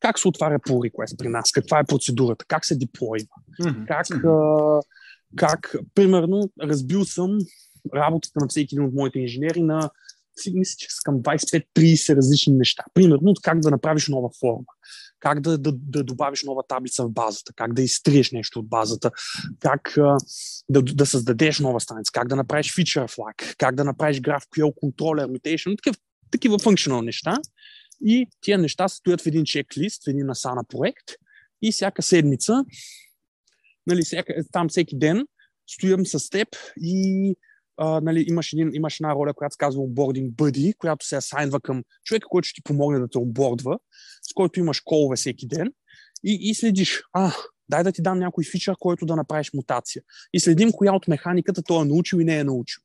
Как 0.00 0.18
се 0.18 0.28
отваря 0.28 0.58
pull 0.58 0.90
request 0.90 1.18
при 1.18 1.28
нас? 1.28 1.52
Каква 1.52 1.78
е 1.78 1.84
процедурата? 1.84 2.44
Как 2.48 2.64
се 2.64 2.76
деплойва? 2.76 3.26
Mm-hmm. 3.62 3.86
Как, 3.86 4.24
а, 4.24 4.80
как, 5.36 5.76
примерно, 5.94 6.50
разбил 6.62 7.04
съм 7.04 7.38
работата 7.94 8.40
на 8.40 8.48
всеки 8.48 8.74
един 8.74 8.84
от 8.84 8.94
моите 8.94 9.18
инженери 9.18 9.62
на 9.62 9.90
си 10.40 10.52
мисля, 10.54 10.74
че 10.78 10.86
са 10.90 11.00
към 11.04 11.22
25-30 11.22 12.16
различни 12.16 12.54
неща. 12.54 12.84
Примерно, 12.94 13.34
как 13.42 13.60
да 13.60 13.70
направиш 13.70 14.08
нова 14.08 14.30
форма, 14.40 14.66
как 15.20 15.40
да, 15.40 15.58
да, 15.58 15.72
да 15.72 16.04
добавиш 16.04 16.44
нова 16.44 16.62
таблица 16.68 17.04
в 17.04 17.10
базата, 17.10 17.52
как 17.56 17.74
да 17.74 17.82
изтриеш 17.82 18.32
нещо 18.32 18.58
от 18.58 18.68
базата, 18.68 19.10
как 19.60 19.92
да, 20.68 20.82
да 20.82 21.06
създадеш 21.06 21.60
нова 21.60 21.80
страница, 21.80 22.12
как 22.12 22.28
да 22.28 22.36
направиш 22.36 22.74
feature 22.74 23.16
flag, 23.16 23.56
как 23.56 23.74
да 23.74 23.84
направиш 23.84 24.20
GraphQL 24.20 24.74
controller 24.84 25.26
mutation, 25.26 25.76
такива, 25.76 25.96
такива 26.30 26.58
functional 26.58 27.04
неща. 27.04 27.38
И 28.00 28.26
тия 28.40 28.58
неща 28.58 28.88
стоят 28.88 29.20
в 29.20 29.26
един 29.26 29.44
чеклист, 29.44 30.04
в 30.04 30.10
един 30.10 30.26
Asana 30.26 30.68
проект 30.68 31.04
и 31.62 31.72
всяка 31.72 32.02
седмица, 32.02 32.64
нали, 33.86 34.02
всяка, 34.02 34.34
там 34.52 34.68
всеки 34.68 34.98
ден 34.98 35.26
стоям 35.66 36.06
с 36.06 36.30
теб 36.30 36.48
и 36.76 37.34
а, 37.78 38.00
нали, 38.00 38.24
имаш, 38.28 38.52
един, 38.52 38.70
имаш 38.74 39.00
една 39.00 39.14
роля, 39.14 39.34
която 39.34 39.52
се 39.52 39.58
казва 39.58 39.82
onboarding 39.82 40.30
buddy, 40.30 40.76
която 40.76 41.06
се 41.06 41.16
асайнва 41.16 41.60
към 41.60 41.82
човека, 42.04 42.26
който 42.30 42.48
ще 42.48 42.54
ти 42.54 42.62
помогне 42.62 42.98
да 42.98 43.08
те 43.08 43.18
онбордва, 43.18 43.78
с 44.22 44.32
който 44.34 44.60
имаш 44.60 44.80
колове 44.80 45.16
всеки 45.16 45.46
ден 45.46 45.72
и, 46.24 46.38
и 46.40 46.54
следиш. 46.54 47.02
А, 47.12 47.32
дай 47.68 47.82
да 47.82 47.92
ти 47.92 48.02
дам 48.02 48.18
някой 48.18 48.44
фичър, 48.44 48.74
който 48.80 49.06
да 49.06 49.16
направиш 49.16 49.52
мутация. 49.54 50.02
И 50.32 50.40
следим 50.40 50.72
коя 50.72 50.92
от 50.92 51.08
механиката 51.08 51.62
той 51.62 51.82
е 51.82 51.84
научил 51.84 52.18
и 52.18 52.24
не 52.24 52.38
е 52.38 52.44
научил. 52.44 52.82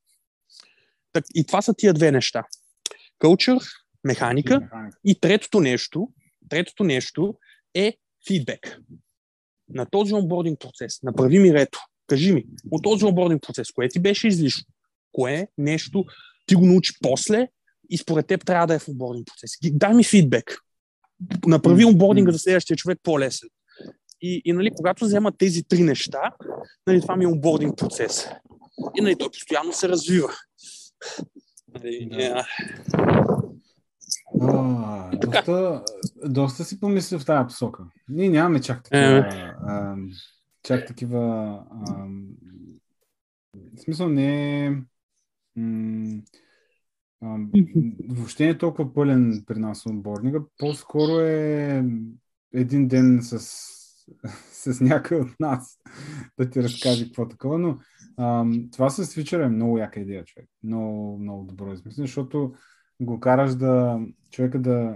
Так, 1.14 1.26
и 1.36 1.46
това 1.46 1.62
са 1.62 1.74
тия 1.74 1.94
две 1.94 2.12
неща. 2.12 2.44
Кълчър, 3.20 3.58
механика. 4.04 4.60
Механика. 4.60 4.98
И 5.06 5.20
третото 5.20 5.60
нещо, 5.60 6.10
третото 6.50 6.84
нещо 6.84 7.36
е 7.74 7.98
фидбек. 8.28 8.80
На 9.70 9.86
този 9.86 10.14
онбординг 10.14 10.60
процес, 10.60 11.04
направи 11.04 11.40
ми 11.40 11.54
рето, 11.54 11.80
кажи 12.08 12.34
ми, 12.34 12.46
от 12.72 12.84
този 12.84 13.06
онбординг 13.06 13.42
процес, 13.42 13.72
кое 13.72 13.90
ти 13.90 14.00
беше 14.00 14.28
излишно, 14.28 14.73
кое 15.14 15.48
нещо 15.58 16.06
ти 16.46 16.56
го 16.56 16.66
научи 16.66 16.94
после 17.02 17.48
и 17.90 17.98
според 17.98 18.28
теб 18.28 18.46
трябва 18.46 18.68
да 18.68 18.74
е 18.76 18.80
в 18.80 18.88
онбординг 18.88 19.28
процес. 19.28 19.52
Дай 19.72 19.94
ми 19.94 20.04
фидбек. 20.04 20.58
Направи 21.48 21.86
онбординга 21.86 22.32
за 22.32 22.40
следващия 22.40 22.78
човек 22.78 23.00
по-лесен. 23.04 23.50
И, 24.22 24.42
и 24.46 24.54
нали, 24.54 24.72
когато 24.76 25.06
взема 25.06 25.32
тези 25.32 25.64
три 25.64 25.84
неща, 25.84 26.32
нали, 26.88 27.02
това 27.02 27.16
ми 27.16 27.24
е 27.24 27.28
онбординг 27.28 27.78
процес. 27.78 28.28
И 28.96 29.02
нали, 29.02 29.16
той 29.16 29.30
постоянно 29.32 29.74
се 29.74 29.90
развива. 29.90 30.30
Нали, 31.74 32.10
Да. 32.12 32.24
е, 32.24 32.34
А, 34.42 35.18
доста, 35.18 35.84
доста 36.26 36.64
си 36.64 36.80
помисля 36.80 37.20
в 37.20 37.26
тази 37.26 37.48
посока. 37.48 37.84
Ние 38.10 38.30
нямаме 38.30 38.62
чак 38.62 38.84
такива, 38.84 39.18
Е. 39.18 39.52
а, 39.68 39.96
чак 40.64 40.88
такива 40.88 41.20
а, 41.72 42.06
в 43.78 43.82
смисъл 43.82 44.10
не 44.10 44.78
м, 45.56 46.22
а, 47.22 47.38
въобще 48.10 48.44
не 48.44 48.50
е 48.50 48.58
толкова 48.58 48.94
пълен 48.94 49.44
при 49.48 49.60
нас 49.60 49.86
отборника. 49.86 50.44
По-скоро 50.58 51.20
е 51.20 51.84
един 52.54 52.88
ден 52.88 53.20
с, 53.22 53.40
с 54.52 54.82
някой 54.82 55.18
от 55.18 55.40
нас 55.40 55.80
да 56.40 56.50
ти 56.50 56.64
разкаже 56.64 57.06
какво 57.06 57.28
такова, 57.28 57.60
но 57.60 57.80
а, 58.18 58.46
това 58.72 58.90
с 58.90 59.06
свичера 59.06 59.46
е 59.46 59.50
много 59.50 59.78
яка 59.78 60.00
идея, 60.00 60.26
човек. 60.26 60.50
Много, 60.64 61.18
много 61.20 61.44
добро 61.44 61.74
измислено, 61.74 62.08
защото 62.08 62.54
го 63.02 63.20
караш 63.20 63.56
да 63.56 64.00
човека 64.32 64.62
да 64.62 64.96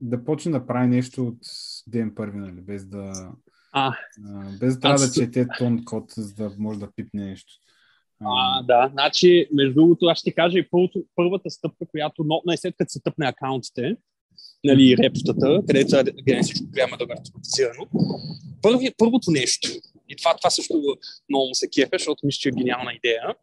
да 0.00 0.24
почне 0.24 0.52
да 0.52 0.66
прави 0.66 0.86
нещо 0.88 1.26
от 1.26 1.38
ден 1.86 2.14
първи, 2.14 2.38
нали, 2.38 2.60
без 2.60 2.86
да 2.86 3.32
А. 3.72 3.94
без 4.60 4.74
да 4.74 4.80
трябва 4.80 4.98
да 4.98 5.04
Аз- 5.04 5.14
чете 5.14 5.46
тон 5.58 5.84
код, 5.84 6.12
за 6.16 6.34
да 6.34 6.52
може 6.58 6.78
да 6.78 6.92
пипне 6.96 7.24
нещо. 7.24 7.52
А, 8.20 8.62
да, 8.62 8.90
значи, 8.92 9.48
между 9.52 9.74
другото, 9.74 10.06
аз 10.06 10.18
ще 10.18 10.30
ти 10.30 10.34
кажа 10.34 10.58
и 10.58 10.68
първото, 10.70 11.04
първата 11.14 11.50
стъпка, 11.50 11.86
която, 11.90 12.24
но, 12.24 12.42
най 12.46 12.56
след 12.56 12.74
като 12.78 12.90
се 12.90 13.00
тъпне 13.00 13.26
акаунтите, 13.26 13.96
нали, 14.64 14.96
репостата, 14.96 15.60
където 15.66 15.96
е 15.96 16.04
къде 16.04 16.42
всичко 16.42 16.70
приема 16.72 16.96
да 16.96 17.06
бъде 17.06 17.20
автоматизирано. 17.20 17.86
Първи, 18.62 18.90
първото 18.98 19.30
нещо, 19.30 19.68
и 20.08 20.16
това, 20.16 20.36
това 20.36 20.50
също 20.50 20.74
много 21.28 21.46
му 21.46 21.54
се 21.54 21.68
кефе, 21.68 21.98
защото 21.98 22.26
мисля, 22.26 22.38
че 22.38 22.48
е 22.48 22.52
гениална 22.52 22.92
идея. 22.92 23.34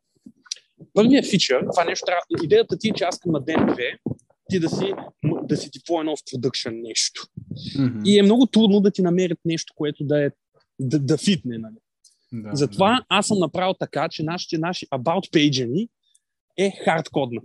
Първият 0.94 1.30
фичър, 1.30 1.62
това 1.74 1.84
нещо 1.84 2.06
трябва, 2.06 2.22
идеята 2.44 2.78
ти 2.78 2.90
е, 2.90 2.94
че 2.94 3.04
аз 3.04 3.16
искам 3.16 3.32
на 3.32 3.40
ден 3.40 3.56
2 3.56 3.98
ти 4.50 4.60
да 4.60 4.70
си, 4.70 4.94
да 5.44 5.58
си 5.58 5.70
деплойна 5.74 6.16
в 6.16 6.20
продъкшн 6.32 6.70
нещо. 6.74 7.28
Мгм. 7.80 8.00
И 8.06 8.20
е 8.20 8.24
много 8.24 8.46
трудно 8.46 8.82
да 8.82 8.92
ти 8.92 9.02
намерят 9.02 9.40
нещо, 9.46 9.74
което 9.76 10.04
да 10.04 10.26
е 10.26 10.30
да, 10.80 11.00
да 11.00 11.18
фитне, 11.18 11.58
нали? 11.58 11.76
Да, 12.32 12.50
Затова 12.54 13.06
аз 13.10 13.28
съм 13.28 13.40
направил 13.40 13.74
така, 13.80 14.10
че 14.10 14.24
нашите 14.24 14.58
наши 14.58 14.88
about 14.88 15.34
page 15.34 15.66
ни 15.66 15.90
е 16.58 16.72
хардкоднат. 16.86 17.44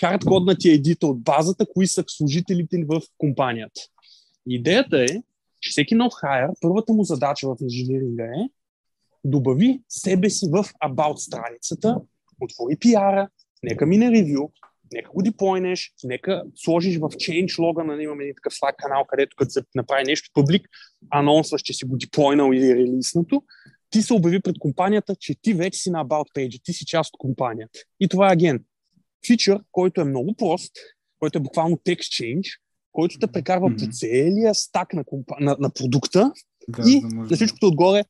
Хардкоднат 0.00 0.64
е 0.64 0.68
едита 0.68 1.06
от 1.06 1.22
базата, 1.22 1.66
кои 1.74 1.86
са 1.86 2.04
служителите 2.06 2.84
в 2.88 3.02
компанията. 3.18 3.80
Идеята 4.46 5.02
е, 5.02 5.06
че 5.60 5.70
всеки 5.70 5.94
нов 5.94 6.12
хайер, 6.20 6.48
първата 6.60 6.92
му 6.92 7.04
задача 7.04 7.48
в 7.48 7.56
инженеринга 7.60 8.24
е 8.24 8.48
добави 9.24 9.80
себе 9.88 10.30
си 10.30 10.46
в 10.46 10.64
about 10.84 11.16
страницата, 11.16 11.96
отвори 12.40 12.76
PR-а, 12.76 13.28
нека 13.62 13.86
мине 13.86 14.10
ревю, 14.10 14.50
нека 14.92 15.10
го 15.10 15.22
диплойнеш, 15.22 15.92
нека 16.04 16.42
сложиш 16.54 16.96
в 16.96 17.00
change 17.00 17.58
лога, 17.58 17.84
нали, 17.84 18.02
имаме 18.02 18.24
един 18.24 18.34
такъв 18.34 18.52
Slack 18.52 18.76
канал, 18.76 19.04
където 19.08 19.36
като 19.36 19.50
се 19.50 19.62
направи 19.74 20.04
нещо 20.04 20.30
публик, 20.34 20.68
анонсваш, 21.10 21.62
че 21.62 21.72
си 21.72 21.84
го 21.84 21.96
диплойнал 21.96 22.52
или 22.52 22.74
релиснато, 22.74 23.42
ти 23.90 24.02
се 24.02 24.14
обяви 24.14 24.40
пред 24.40 24.58
компанията, 24.58 25.16
че 25.16 25.34
ти 25.42 25.54
вече 25.54 25.80
си 25.80 25.90
на 25.90 26.06
About 26.06 26.32
Page, 26.36 26.60
ти 26.64 26.72
си 26.72 26.86
част 26.86 27.14
от 27.14 27.18
компанията. 27.18 27.78
И 28.00 28.08
това 28.08 28.28
е 28.28 28.32
аген. 28.32 28.64
Фичър, 29.26 29.60
който 29.72 30.00
е 30.00 30.04
много 30.04 30.34
прост, 30.34 30.72
който 31.18 31.38
е 31.38 31.42
буквално 31.42 31.76
text 31.76 31.98
change, 31.98 32.60
който 32.92 33.18
те 33.18 33.26
прекарва 33.26 33.68
Мгм. 33.68 33.76
по 33.78 33.90
целия 33.92 34.54
стак 34.54 34.92
на, 34.92 35.04
компа... 35.04 35.34
на, 35.40 35.56
на 35.60 35.70
продукта 35.70 36.32
да, 36.68 36.90
и 36.90 37.00
да 37.00 37.14
може 37.14 37.30
на 37.30 37.36
всичкото 37.36 37.66
отгоре 37.66 38.04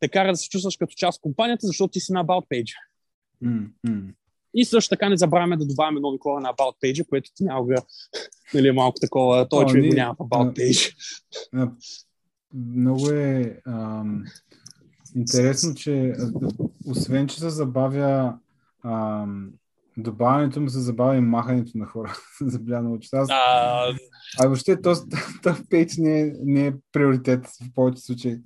те 0.00 0.08
кара 0.08 0.32
да 0.32 0.36
се 0.36 0.48
чувстваш 0.48 0.76
като 0.76 0.94
част 0.96 1.16
от 1.16 1.22
компанията, 1.22 1.66
защото 1.66 1.90
ти 1.90 2.00
си 2.00 2.12
на 2.12 2.24
About 2.24 2.48
Page. 2.48 2.72
М. 3.40 3.68
И 4.54 4.64
също 4.64 4.88
така 4.88 5.08
не 5.08 5.16
забравяме 5.16 5.56
да 5.56 5.66
добавяме 5.66 6.00
нови 6.00 6.18
хора 6.22 6.40
на 6.40 6.54
About 6.54 6.76
Page, 6.82 7.08
което 7.08 7.30
ти 7.34 7.44
няма 7.44 7.66
да 7.66 7.82
Нали, 8.54 8.70
малко 8.70 9.00
такова, 9.00 9.48
той 9.48 9.66
човек 9.66 9.90
го 9.90 9.94
няма 9.94 10.14
в 10.14 10.18
About 10.18 10.58
Page. 10.58 10.94
Много 12.54 13.10
е 13.10 13.60
ам, 13.66 14.24
интересно, 15.16 15.74
че 15.74 16.14
освен, 16.86 17.28
че 17.28 17.40
се 17.40 17.50
забавя 17.50 18.34
ам, 18.84 19.50
добавянето 19.96 20.60
му 20.60 20.68
се 20.68 20.80
забавя 20.80 21.16
и 21.16 21.20
махането 21.20 21.78
на 21.78 21.86
хора 21.86 22.16
за 22.40 22.58
бляна 22.58 22.92
очи. 22.92 23.08
Аз... 23.12 23.28
А... 23.30 23.94
а 24.40 24.46
въобще 24.46 24.82
този 24.82 25.02
пейдж 25.70 25.96
не 25.96 26.20
е, 26.20 26.32
не 26.44 26.66
е 26.66 26.72
приоритет 26.92 27.46
в 27.46 27.74
повечето 27.74 28.02
случаи. 28.02 28.36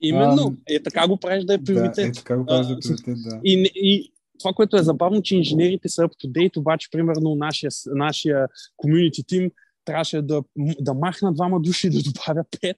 Именно. 0.00 0.56
А, 0.70 0.74
е 0.74 0.82
така 0.82 1.08
го 1.08 1.16
правиш 1.16 1.44
да 1.44 1.54
е 1.54 1.64
приоритет. 1.64 1.94
Да, 1.94 2.08
е 2.08 2.12
така 2.12 2.36
го 2.36 2.46
правиш 2.46 2.66
да 2.66 2.72
е 2.72 2.76
приоритет, 2.78 3.16
да. 3.24 3.40
И, 3.44 3.70
и 3.74 4.12
това, 4.38 4.52
което 4.52 4.76
е 4.76 4.82
забавно, 4.82 5.22
че 5.22 5.36
инженерите 5.36 5.88
са 5.88 6.02
up-to-date, 6.02 6.56
обаче, 6.56 6.88
примерно, 6.90 7.34
нашия, 7.34 7.70
нашия 7.86 8.48
community 8.84 9.24
team 9.24 9.50
трябваше 9.84 10.22
да, 10.22 10.42
да 10.80 10.94
махна 10.94 11.34
двама 11.34 11.60
души 11.60 11.86
и 11.86 11.90
да 11.90 12.02
добавя 12.02 12.44
пет 12.60 12.76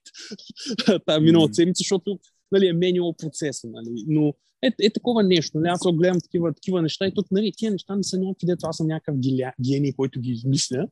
тази 1.07 1.21
миналата 1.21 1.55
седмица, 1.55 1.79
защото 1.79 2.19
нали, 2.53 2.67
е 2.67 2.73
менял 2.73 3.15
процеса. 3.19 3.69
Нали. 3.71 4.05
Но 4.07 4.35
е, 4.63 4.71
е 4.83 4.91
такова 4.91 5.23
нещо. 5.23 5.59
Нали. 5.59 5.69
Аз 5.69 5.81
гледам 5.93 6.21
такива, 6.21 6.53
такива 6.55 6.83
неща 6.83 7.07
и 7.07 7.15
тук 7.15 7.27
нали, 7.31 7.53
тия 7.57 7.71
неща 7.71 7.97
не 7.97 8.03
са 8.03 8.19
някакви, 8.19 8.47
дето 8.47 8.67
аз 8.67 8.77
съм 8.77 8.87
някакъв 8.87 9.17
гений, 9.61 9.93
който 9.93 10.21
ги 10.21 10.31
измисля. 10.31 10.89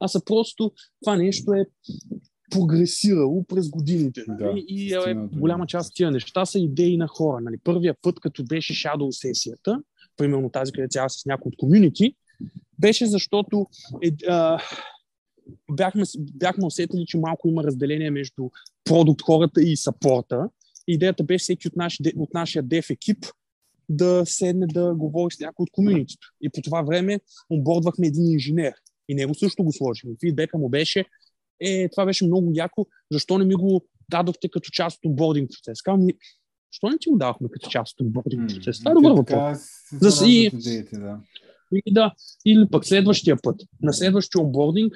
А 0.00 0.08
са 0.08 0.24
просто, 0.24 0.72
това 1.04 1.16
нещо 1.16 1.52
е 1.52 1.66
прогресирало 2.50 3.44
през 3.44 3.70
годините. 3.70 4.24
Нали? 4.28 4.38
Да, 4.38 4.64
и 4.68 4.94
е, 4.94 5.14
голяма 5.14 5.66
част 5.66 5.88
от 5.88 5.94
тия 5.94 6.10
неща 6.10 6.46
са 6.46 6.58
идеи 6.58 6.96
на 6.96 7.08
хора. 7.08 7.40
Нали? 7.40 7.56
Първия 7.64 7.94
път, 8.02 8.20
като 8.20 8.44
беше 8.44 8.72
Shadow 8.72 9.10
сесията, 9.10 9.82
примерно 10.16 10.50
тази, 10.50 10.72
където 10.72 10.92
цяла 10.92 11.10
с 11.10 11.26
някои 11.26 11.50
от 11.50 11.56
комюнити, 11.56 12.14
беше 12.78 13.06
защото 13.06 13.66
е, 14.02 14.12
а, 14.28 14.62
бяхме, 15.70 16.02
бяхме 16.18 16.66
усетили, 16.66 17.04
че 17.06 17.18
малко 17.18 17.48
има 17.48 17.64
разделение 17.64 18.10
между 18.10 18.50
продукт 18.84 19.22
хората 19.22 19.62
и 19.62 19.76
сапорта. 19.76 20.48
Идеята 20.88 21.24
беше 21.24 21.42
всеки 21.42 21.68
от, 21.68 21.76
наш, 21.76 21.98
от 22.16 22.34
нашия 22.34 22.62
дев 22.62 22.90
екип 22.90 23.26
да 23.88 24.22
седне 24.26 24.66
да 24.66 24.94
говори 24.94 25.34
с 25.34 25.40
някой 25.40 25.62
от 25.62 25.70
комюнитито. 25.72 26.26
И 26.40 26.50
по 26.50 26.62
това 26.62 26.82
време 26.82 27.20
онбордвахме 27.50 28.06
един 28.06 28.32
инженер. 28.32 28.72
И 29.08 29.14
него 29.14 29.34
също 29.34 29.64
го 29.64 29.72
сложихме. 29.72 30.10
Фидбека 30.20 30.58
му 30.58 30.68
беше, 30.68 31.04
е, 31.60 31.88
това 31.88 32.06
беше 32.06 32.26
много 32.26 32.52
яко, 32.54 32.86
защо 33.12 33.38
не 33.38 33.44
ми 33.44 33.54
го 33.54 33.84
дадохте 34.10 34.48
като 34.48 34.70
част 34.70 34.98
от 35.04 35.16
бординг 35.16 35.50
процес? 35.50 35.82
Казвам, 35.82 36.06
защо 36.72 36.88
не 36.90 36.98
ти 36.98 37.08
го 37.10 37.18
давахме 37.18 37.48
като 37.52 37.70
част 37.70 38.00
от 38.00 38.12
бординг 38.12 38.48
процес? 38.48 38.78
Това 38.78 38.90
е 38.90 38.94
добър 38.94 39.10
въпрос. 39.10 39.58
За 39.92 40.26
и, 40.26 40.50
да. 40.92 41.20
И, 41.86 41.92
да. 41.92 42.14
Или 42.46 42.66
пък 42.70 42.84
следващия 42.84 43.36
път, 43.42 43.60
на 43.82 43.92
следващия 43.92 44.42
онбординг, 44.42 44.92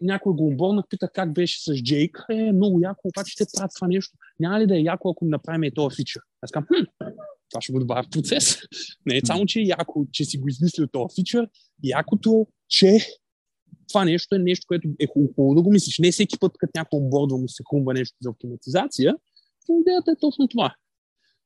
някой 0.00 0.32
го 0.32 0.46
онборнах, 0.46 0.84
пита 0.90 1.08
как 1.14 1.32
беше 1.32 1.62
с 1.62 1.82
Джейк. 1.82 2.24
Е, 2.30 2.52
много 2.52 2.80
яко, 2.80 3.00
обаче 3.04 3.36
те 3.36 3.44
правят 3.56 3.70
това 3.74 3.88
нещо. 3.88 4.12
Няма 4.40 4.60
ли 4.60 4.66
да 4.66 4.76
е 4.76 4.82
яко, 4.82 5.10
ако 5.10 5.24
направим 5.24 5.64
и 5.64 5.74
този 5.74 5.96
фичър? 5.96 6.22
Аз 6.42 6.50
казвам, 6.50 6.66
хм, 6.66 7.06
това 7.50 7.60
ще 7.60 7.72
го 7.72 7.78
добавя 7.78 8.02
в 8.02 8.10
процес. 8.10 8.58
Не 9.06 9.16
е 9.16 9.20
само, 9.24 9.46
че 9.46 9.60
е 9.60 9.62
яко, 9.62 10.06
че 10.12 10.24
си 10.24 10.38
го 10.38 10.48
измислил 10.48 10.86
този 10.86 11.14
фичър. 11.14 11.48
Якото, 11.84 12.46
че 12.68 12.98
това 13.88 14.04
нещо 14.04 14.34
е 14.34 14.38
нещо, 14.38 14.64
което 14.68 14.88
е 15.00 15.06
хубаво 15.06 15.54
да 15.54 15.62
го 15.62 15.70
мислиш. 15.70 15.98
Не 15.98 16.12
всеки 16.12 16.38
път, 16.38 16.52
като 16.58 16.70
някой 16.74 17.00
онбордва 17.00 17.38
му 17.38 17.48
се 17.48 17.62
хрумва 17.70 17.94
нещо 17.94 18.16
за 18.22 18.30
автоматизация, 18.30 19.14
идеята 19.80 20.10
е 20.10 20.20
точно 20.20 20.48
това. 20.48 20.74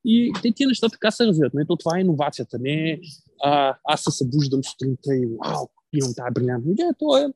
И 0.04 0.32
те 0.42 0.52
тия 0.52 0.68
неща 0.68 0.88
така 0.88 1.10
се 1.10 1.26
развиват. 1.26 1.52
Ето 1.60 1.76
това 1.76 1.98
е 1.98 2.00
иновацията. 2.00 2.58
Не 2.60 3.00
а, 3.42 3.76
аз 3.84 4.02
се 4.02 4.10
събуждам 4.10 4.64
сутринта 4.64 5.14
и 5.14 5.26
вау, 5.26 5.68
имам 5.92 6.14
тази 6.16 6.34
брилянтна 6.34 6.70
идея. 6.70 6.94
То 6.98 7.18
е 7.18 7.26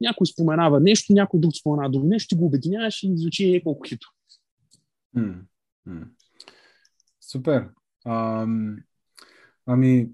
някой 0.00 0.26
споменава 0.26 0.80
нещо, 0.80 1.12
някой 1.12 1.40
друг 1.40 1.56
споменава 1.56 1.90
друго 1.90 2.06
нещо, 2.06 2.28
ти 2.28 2.40
го 2.40 2.46
обединяваш 2.46 3.02
и 3.02 3.16
звучи 3.16 3.54
е 3.54 3.62
колко 3.62 3.88
хито. 3.88 4.08
Супер. 7.20 7.68
Ам, 8.06 8.76
ами, 9.66 10.10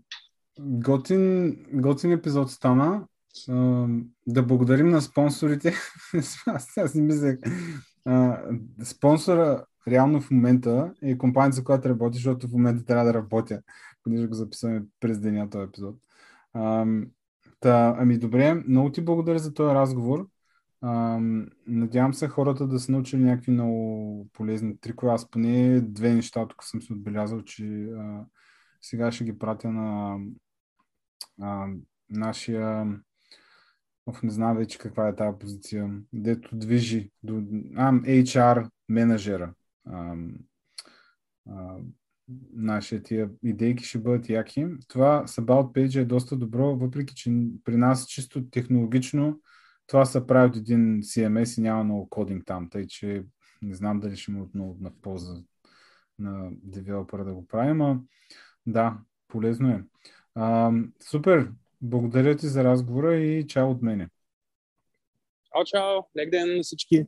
готин, 0.60 1.56
готин 1.72 2.12
епизод 2.12 2.50
стана. 2.50 3.06
Ам, 3.48 4.08
да 4.26 4.42
благодарим 4.42 4.88
на 4.88 5.02
спонсорите. 5.02 5.74
аз, 6.46 6.76
аз 6.76 6.94
не 6.94 7.02
мислех. 7.02 7.38
спонсора 8.84 9.64
реално 9.88 10.20
в 10.20 10.30
момента 10.30 10.94
е 11.02 11.18
компания, 11.18 11.52
за 11.52 11.64
която 11.64 11.88
работи, 11.88 12.16
защото 12.16 12.48
в 12.48 12.52
момента 12.52 12.84
трябва 12.84 13.04
да 13.04 13.14
работя, 13.14 13.62
понеже 14.02 14.26
го 14.26 14.34
записваме 14.34 14.82
през 15.00 15.20
деня 15.20 15.50
този 15.50 15.64
епизод. 15.64 15.96
Ам, 16.54 17.06
та, 17.60 17.96
ами 17.98 18.18
добре, 18.18 18.54
много 18.54 18.92
ти 18.92 19.04
благодаря 19.04 19.38
за 19.38 19.54
този 19.54 19.74
разговор. 19.74 20.28
Ам, 20.82 21.46
надявам 21.66 22.14
се 22.14 22.28
хората 22.28 22.66
да 22.66 22.80
са 22.80 22.92
научили 22.92 23.22
някакви 23.22 23.52
много 23.52 24.28
полезни 24.32 24.80
трикове. 24.80 25.12
Аз 25.12 25.30
поне 25.30 25.80
две 25.80 26.14
неща 26.14 26.48
тук 26.48 26.64
съм 26.64 26.82
си 26.82 26.92
отбелязал, 26.92 27.42
че 27.42 27.64
а, 27.98 28.24
сега 28.80 29.12
ще 29.12 29.24
ги 29.24 29.38
пратя 29.38 29.72
на 29.72 30.18
а, 31.42 31.66
нашия 32.10 32.86
Оф, 34.06 34.22
не 34.22 34.30
знам 34.30 34.56
вече 34.56 34.78
каква 34.78 35.08
е 35.08 35.16
тази 35.16 35.38
позиция, 35.38 35.90
дето 36.12 36.56
движи 36.56 37.10
до 37.22 37.42
а, 37.76 37.92
HR 37.92 38.70
менеджера 38.88 39.54
нашите 42.52 43.02
тия 43.02 43.30
идейки 43.42 43.84
ще 43.84 43.98
бъдат 43.98 44.28
яки. 44.28 44.66
Това 44.88 45.26
с 45.26 45.36
About 45.36 45.72
Page 45.72 46.00
е 46.00 46.04
доста 46.04 46.36
добро, 46.36 46.76
въпреки 46.76 47.14
че 47.14 47.30
при 47.64 47.76
нас 47.76 48.06
чисто 48.06 48.50
технологично 48.50 49.40
това 49.90 50.04
се 50.04 50.26
прави 50.26 50.48
от 50.48 50.56
един 50.56 51.02
CMS 51.02 51.58
и 51.58 51.62
няма 51.62 51.84
много 51.84 52.08
кодинг 52.08 52.46
там, 52.46 52.70
тъй 52.70 52.86
че 52.86 53.24
не 53.62 53.74
знам 53.74 54.00
дали 54.00 54.16
ще 54.16 54.30
му 54.30 54.42
отново 54.42 54.76
на 54.80 54.90
полза 55.02 55.42
на 56.18 56.50
девелопера 56.52 57.24
да 57.24 57.34
го 57.34 57.46
правим, 57.46 57.80
а 57.80 58.00
да, 58.66 58.98
полезно 59.28 59.68
е. 59.68 59.84
А, 60.34 60.72
супер, 61.02 61.52
благодаря 61.80 62.36
ти 62.36 62.46
за 62.46 62.64
разговора 62.64 63.16
и 63.16 63.46
чао 63.46 63.70
от 63.70 63.82
мене. 63.82 64.08
Чао, 65.44 65.64
чао, 65.64 66.02
лек 66.18 66.30
ден 66.30 66.56
на 66.56 66.62
всички. 66.62 67.06